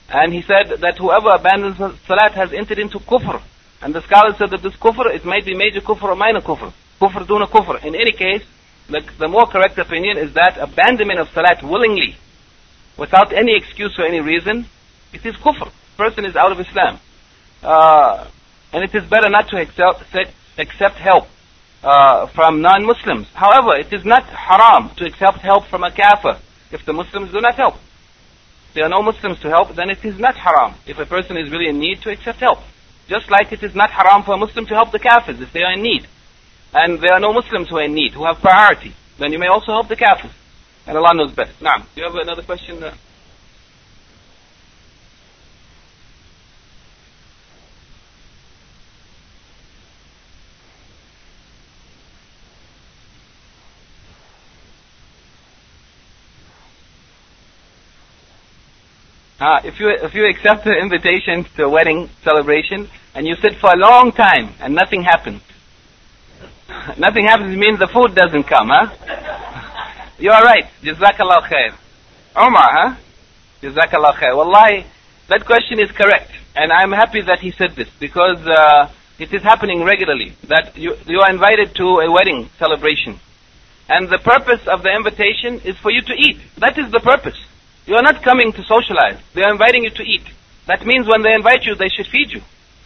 And 0.09 0.33
he 0.33 0.41
said 0.41 0.81
that 0.81 0.97
whoever 0.97 1.29
abandons 1.29 1.77
salat 2.05 2.33
has 2.33 2.53
entered 2.53 2.79
into 2.79 2.99
kufr. 2.99 3.41
And 3.81 3.93
the 3.93 4.01
scholars 4.01 4.37
said 4.37 4.51
that 4.51 4.61
this 4.61 4.75
kufr, 4.75 5.13
it 5.13 5.25
might 5.25 5.45
be 5.45 5.55
major 5.55 5.81
kufr 5.81 6.03
or 6.03 6.15
minor 6.15 6.41
kufr. 6.41 6.71
Kufr 7.01 7.25
duna 7.25 7.47
kufr. 7.47 7.83
In 7.83 7.95
any 7.95 8.11
case, 8.11 8.45
the, 8.87 9.01
the 9.17 9.27
more 9.27 9.47
correct 9.47 9.77
opinion 9.79 10.17
is 10.17 10.33
that 10.33 10.57
abandonment 10.59 11.19
of 11.19 11.29
salat 11.29 11.63
willingly, 11.63 12.15
without 12.97 13.33
any 13.33 13.55
excuse 13.55 13.97
or 13.97 14.05
any 14.05 14.19
reason, 14.19 14.65
it 15.11 15.25
is 15.25 15.35
kufr. 15.37 15.71
Person 15.97 16.25
is 16.25 16.35
out 16.35 16.51
of 16.51 16.59
Islam. 16.59 16.99
Uh, 17.63 18.27
and 18.72 18.84
it 18.84 18.94
is 18.94 19.08
better 19.08 19.28
not 19.28 19.48
to 19.48 19.56
accept, 19.56 20.04
accept 20.58 20.96
help 20.96 21.26
uh, 21.82 22.26
from 22.28 22.60
non-Muslims. 22.60 23.28
However, 23.34 23.74
it 23.74 23.92
is 23.92 24.04
not 24.04 24.24
haram 24.24 24.90
to 24.96 25.04
accept 25.04 25.38
help 25.38 25.66
from 25.66 25.82
a 25.82 25.90
kafir 25.90 26.38
if 26.70 26.84
the 26.84 26.92
Muslims 26.92 27.32
do 27.32 27.40
not 27.40 27.56
help. 27.56 27.74
If 28.68 28.74
there 28.74 28.84
are 28.84 28.90
no 28.90 29.02
Muslims 29.02 29.40
to 29.40 29.48
help, 29.48 29.74
then 29.74 29.90
it 29.90 30.04
is 30.04 30.18
not 30.18 30.36
haram 30.36 30.74
if 30.86 30.98
a 30.98 31.06
person 31.06 31.36
is 31.36 31.50
really 31.50 31.68
in 31.68 31.78
need 31.78 32.02
to 32.02 32.10
accept 32.10 32.40
help. 32.40 32.60
Just 33.08 33.30
like 33.30 33.50
it 33.50 33.62
is 33.62 33.74
not 33.74 33.90
haram 33.90 34.22
for 34.22 34.34
a 34.34 34.36
Muslim 34.36 34.66
to 34.66 34.74
help 34.74 34.92
the 34.92 35.00
kafirs 35.00 35.40
if 35.40 35.52
they 35.52 35.62
are 35.62 35.72
in 35.72 35.82
need. 35.82 36.06
And 36.72 37.00
there 37.00 37.12
are 37.12 37.20
no 37.20 37.32
Muslims 37.32 37.68
who 37.68 37.78
are 37.78 37.82
in 37.82 37.94
need, 37.94 38.12
who 38.12 38.24
have 38.24 38.40
priority. 38.40 38.94
Then 39.18 39.32
you 39.32 39.38
may 39.38 39.48
also 39.48 39.72
help 39.72 39.88
the 39.88 39.96
kafirs. 39.96 40.32
And 40.86 40.96
Allah 40.96 41.14
knows 41.14 41.32
best. 41.32 41.60
Now, 41.60 41.78
do 41.78 42.00
you 42.00 42.04
have 42.04 42.14
another 42.14 42.42
question? 42.42 42.84
Uh, 59.40 59.58
if 59.64 59.80
you 59.80 59.88
if 59.88 60.14
you 60.14 60.28
accept 60.28 60.64
the 60.64 60.76
invitation 60.76 61.44
to 61.56 61.64
a 61.64 61.68
wedding 61.68 62.10
celebration 62.22 62.86
and 63.14 63.26
you 63.26 63.34
sit 63.36 63.54
for 63.56 63.72
a 63.72 63.76
long 63.76 64.12
time 64.12 64.52
and 64.60 64.74
nothing 64.74 65.02
happens, 65.02 65.40
nothing 66.98 67.24
happens 67.24 67.56
means 67.56 67.78
the 67.78 67.88
food 67.88 68.14
doesn't 68.14 68.44
come, 68.44 68.68
huh? 68.68 68.92
You 70.18 70.30
are 70.32 70.42
right. 70.42 70.66
Jazakallah 70.82 71.48
khair. 71.48 71.74
Omar, 72.36 72.68
huh? 72.70 72.96
Jazakallah 73.62 74.12
khair. 74.12 74.36
Wallahi, 74.36 74.84
that 75.28 75.46
question 75.46 75.80
is 75.80 75.90
correct, 75.92 76.30
and 76.54 76.70
I'm 76.70 76.92
happy 76.92 77.22
that 77.22 77.40
he 77.40 77.52
said 77.52 77.74
this 77.74 77.88
because 77.98 78.46
uh, 78.46 78.92
it 79.18 79.32
is 79.32 79.42
happening 79.42 79.84
regularly. 79.84 80.34
That 80.48 80.76
you 80.76 80.96
you 81.06 81.20
are 81.20 81.30
invited 81.30 81.74
to 81.76 81.86
a 82.00 82.12
wedding 82.12 82.50
celebration, 82.58 83.18
and 83.88 84.10
the 84.10 84.18
purpose 84.18 84.68
of 84.68 84.82
the 84.82 84.92
invitation 84.94 85.60
is 85.64 85.78
for 85.78 85.90
you 85.90 86.02
to 86.02 86.12
eat. 86.12 86.36
That 86.58 86.76
is 86.76 86.90
the 86.92 87.00
purpose. 87.00 87.40
You 87.90 87.96
are 87.96 88.02
not 88.02 88.22
coming 88.22 88.52
to 88.52 88.62
socialize. 88.62 89.18
They 89.34 89.42
are 89.42 89.50
inviting 89.50 89.82
you 89.82 89.90
to 89.90 90.04
eat. 90.04 90.22
That 90.66 90.86
means 90.86 91.08
when 91.08 91.22
they 91.22 91.34
invite 91.34 91.64
you, 91.64 91.74
they 91.74 91.88
should 91.88 92.06
feed 92.06 92.30
you. 92.30 92.40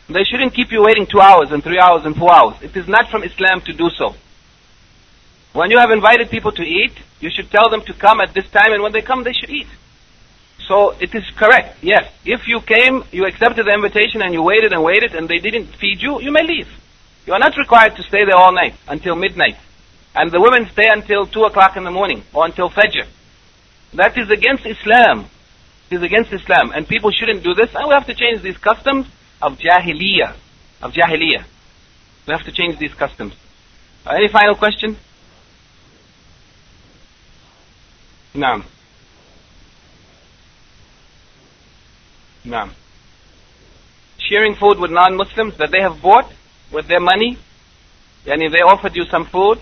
They 0.08 0.24
shouldn't 0.24 0.54
keep 0.54 0.72
you 0.72 0.82
waiting 0.82 1.04
two 1.04 1.20
hours 1.20 1.52
and 1.52 1.62
three 1.62 1.78
hours 1.78 2.06
and 2.06 2.16
four 2.16 2.32
hours. 2.32 2.56
It 2.62 2.74
is 2.74 2.88
not 2.88 3.10
from 3.10 3.22
Islam 3.22 3.60
to 3.66 3.74
do 3.74 3.90
so. 3.90 4.14
When 5.52 5.70
you 5.70 5.76
have 5.76 5.90
invited 5.90 6.30
people 6.30 6.52
to 6.52 6.62
eat, 6.62 6.94
you 7.20 7.28
should 7.28 7.50
tell 7.50 7.68
them 7.68 7.82
to 7.82 7.92
come 7.92 8.18
at 8.22 8.32
this 8.32 8.48
time, 8.50 8.72
and 8.72 8.82
when 8.82 8.92
they 8.92 9.02
come, 9.02 9.24
they 9.24 9.34
should 9.34 9.50
eat. 9.50 9.66
So 10.66 10.92
it 10.92 11.14
is 11.14 11.24
correct, 11.36 11.84
yes. 11.84 12.10
If 12.24 12.48
you 12.48 12.62
came, 12.62 13.04
you 13.12 13.26
accepted 13.26 13.66
the 13.66 13.74
invitation, 13.74 14.22
and 14.22 14.32
you 14.32 14.42
waited 14.42 14.72
and 14.72 14.82
waited, 14.82 15.14
and 15.14 15.28
they 15.28 15.36
didn't 15.38 15.66
feed 15.66 16.00
you, 16.00 16.18
you 16.22 16.32
may 16.32 16.44
leave. 16.44 16.70
You 17.26 17.34
are 17.34 17.38
not 17.38 17.58
required 17.58 17.94
to 17.96 18.02
stay 18.04 18.24
there 18.24 18.36
all 18.36 18.54
night, 18.54 18.72
until 18.88 19.16
midnight. 19.16 19.58
And 20.14 20.30
the 20.30 20.40
women 20.40 20.66
stay 20.72 20.88
until 20.88 21.26
2 21.26 21.44
o'clock 21.44 21.76
in 21.76 21.84
the 21.84 21.90
morning, 21.90 22.22
or 22.32 22.46
until 22.46 22.70
Fajr. 22.70 23.06
That 23.94 24.18
is 24.18 24.28
against 24.30 24.66
Islam. 24.66 25.30
It 25.90 25.96
is 25.96 26.02
against 26.02 26.32
Islam. 26.32 26.72
And 26.74 26.86
people 26.88 27.10
shouldn't 27.12 27.44
do 27.44 27.54
this. 27.54 27.70
And 27.74 27.88
we 27.88 27.94
have 27.94 28.06
to 28.06 28.14
change 28.14 28.42
these 28.42 28.56
customs 28.58 29.06
of 29.40 29.58
Jahiliyyah. 29.58 30.34
Of 30.82 30.92
Jahiliyyah. 30.92 31.44
We 32.26 32.32
have 32.32 32.44
to 32.44 32.52
change 32.52 32.78
these 32.78 32.94
customs. 32.94 33.34
Uh, 34.04 34.14
any 34.16 34.28
final 34.28 34.56
question? 34.56 34.96
Naam. 38.34 38.64
Naam. 42.44 42.70
Sharing 44.18 44.54
food 44.56 44.78
with 44.80 44.90
non-Muslims 44.90 45.56
that 45.58 45.70
they 45.70 45.80
have 45.80 46.02
bought 46.02 46.32
with 46.72 46.88
their 46.88 47.00
money. 47.00 47.38
And 48.26 48.42
if 48.42 48.52
they 48.52 48.60
offered 48.60 48.96
you 48.96 49.04
some 49.04 49.26
food, 49.26 49.60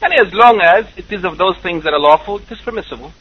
And 0.00 0.12
as 0.14 0.32
long 0.32 0.60
as 0.60 0.86
it 0.96 1.10
is 1.12 1.24
of 1.24 1.38
those 1.38 1.56
things 1.58 1.84
that 1.84 1.92
are 1.92 1.98
lawful, 1.98 2.38
it 2.38 2.50
is 2.50 2.60
permissible. 2.60 3.12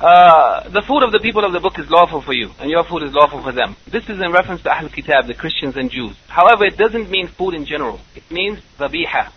Uh, 0.00 0.66
the 0.70 0.80
food 0.80 1.02
of 1.02 1.12
the 1.12 1.20
people 1.20 1.44
of 1.44 1.52
the 1.52 1.60
book 1.60 1.78
is 1.78 1.90
lawful 1.90 2.22
for 2.22 2.32
you, 2.32 2.50
and 2.58 2.70
your 2.70 2.84
food 2.84 3.02
is 3.02 3.12
lawful 3.12 3.42
for 3.42 3.52
them. 3.52 3.76
This 3.86 4.08
is 4.08 4.18
in 4.18 4.32
reference 4.32 4.62
to 4.62 4.74
Ahl 4.74 4.88
Kitab, 4.88 5.26
the 5.26 5.34
Christians 5.34 5.76
and 5.76 5.90
Jews. 5.90 6.16
However, 6.26 6.64
it 6.64 6.78
doesn't 6.78 7.10
mean 7.10 7.26
food 7.26 7.52
in 7.52 7.66
general. 7.66 8.00
It 8.16 8.30
means 8.30 8.60
dhabiha. 8.78 9.30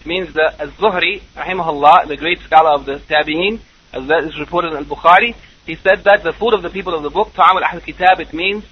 It 0.00 0.06
means 0.06 0.34
the 0.34 0.54
Az-Zuhri, 0.60 1.22
rahimahullah, 1.34 2.08
the 2.08 2.18
great 2.18 2.40
scholar 2.40 2.72
of 2.72 2.84
the 2.84 2.98
Tabi'een, 2.98 3.60
as 3.94 4.06
that 4.08 4.24
is 4.24 4.38
reported 4.38 4.72
in 4.72 4.78
Al-Bukhari, 4.78 5.34
he 5.64 5.76
said 5.76 6.04
that 6.04 6.22
the 6.24 6.32
food 6.32 6.54
of 6.54 6.62
the 6.62 6.70
people 6.70 6.94
of 6.94 7.02
the 7.02 7.10
book, 7.10 7.32
Ta'am 7.34 7.56
al-Ahl 7.56 7.80
Kitab, 7.80 8.20
it 8.20 8.34
means 8.34 8.64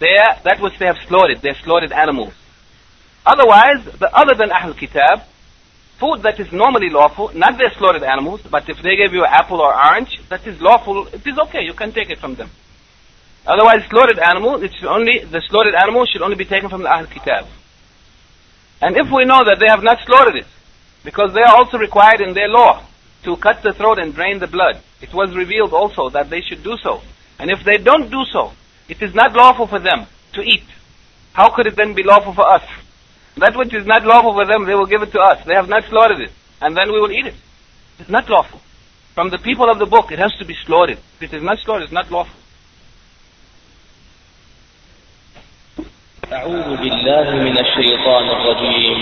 are, 0.00 0.40
that 0.44 0.60
which 0.60 0.78
they 0.78 0.86
have 0.86 0.98
slaughtered, 1.08 1.40
their 1.40 1.54
slaughtered 1.54 1.92
animals. 1.92 2.34
Otherwise, 3.24 3.84
the 3.98 4.14
other 4.14 4.34
than 4.34 4.52
Ahl 4.52 4.74
Kitab, 4.74 5.22
food 5.98 6.22
that 6.22 6.38
is 6.38 6.52
normally 6.52 6.90
lawful, 6.90 7.30
not 7.34 7.58
their 7.58 7.70
slaughtered 7.72 8.02
animals, 8.02 8.42
but 8.50 8.68
if 8.68 8.80
they 8.82 8.96
give 8.96 9.12
you 9.12 9.24
an 9.24 9.30
apple 9.30 9.60
or 9.60 9.74
orange, 9.74 10.20
that 10.28 10.46
is 10.46 10.60
lawful, 10.60 11.06
it 11.08 11.26
is 11.26 11.38
okay, 11.38 11.64
you 11.64 11.72
can 11.72 11.92
take 11.92 12.10
it 12.10 12.18
from 12.18 12.34
them. 12.34 12.50
Otherwise, 13.46 13.86
slaughtered 13.88 14.18
animal, 14.18 14.62
it's 14.62 14.82
only, 14.84 15.20
the 15.20 15.40
slaughtered 15.48 15.74
animal 15.74 16.04
should 16.04 16.22
only 16.22 16.36
be 16.36 16.44
taken 16.44 16.68
from 16.68 16.82
the 16.82 16.92
Ahl 16.92 17.06
Kitab. 17.06 17.46
And 18.80 18.96
if 18.96 19.10
we 19.10 19.24
know 19.24 19.42
that 19.44 19.58
they 19.58 19.68
have 19.68 19.82
not 19.82 19.98
slaughtered 20.04 20.36
it, 20.36 20.46
because 21.04 21.32
they 21.32 21.42
are 21.42 21.56
also 21.56 21.78
required 21.78 22.20
in 22.20 22.34
their 22.34 22.48
law 22.48 22.82
to 23.22 23.36
cut 23.36 23.62
the 23.62 23.72
throat 23.72 23.98
and 23.98 24.14
drain 24.14 24.38
the 24.38 24.46
blood, 24.46 24.80
it 25.00 25.14
was 25.14 25.34
revealed 25.34 25.72
also 25.72 26.10
that 26.10 26.28
they 26.28 26.40
should 26.40 26.62
do 26.62 26.76
so. 26.82 27.00
And 27.38 27.50
if 27.50 27.64
they 27.64 27.78
don't 27.78 28.10
do 28.10 28.24
so, 28.24 28.52
it 28.88 29.00
is 29.00 29.14
not 29.14 29.34
lawful 29.34 29.66
for 29.66 29.78
them 29.78 30.06
to 30.34 30.42
eat. 30.42 30.64
How 31.32 31.50
could 31.54 31.66
it 31.66 31.76
then 31.76 31.94
be 31.94 32.02
lawful 32.02 32.34
for 32.34 32.46
us? 32.46 32.62
That 33.37 33.55
which 33.55 33.73
is 33.73 33.85
not 33.85 34.03
lawful 34.05 34.33
for 34.33 34.45
them, 34.45 34.65
they 34.65 34.75
will 34.75 34.85
give 34.85 35.01
it 35.01 35.11
to 35.13 35.19
us. 35.19 35.43
They 35.45 35.55
have 35.55 35.69
not 35.69 35.83
slaughtered 35.85 36.21
it. 36.21 36.31
And 36.61 36.75
then 36.75 36.91
we 36.91 36.99
will 36.99 37.11
eat 37.11 37.25
it. 37.25 37.35
It's 37.99 38.09
not 38.09 38.29
lawful. 38.29 38.59
From 39.15 39.29
the 39.29 39.37
people 39.37 39.69
of 39.69 39.79
the 39.79 39.85
book, 39.85 40.11
it 40.11 40.19
has 40.19 40.33
to 40.39 40.45
be 40.45 40.55
slaughtered. 40.65 40.99
If 41.19 41.23
it 41.23 41.33
is 41.33 41.43
not 41.43 41.59
slaughtered, 41.59 41.83
it's 41.83 41.93
not 41.93 42.11
lawful. 42.11 42.35
أعوذ 46.31 46.77
بالله 46.77 47.31
من 47.31 47.59
الشيطان 47.59 48.29
الرجيم 48.29 48.99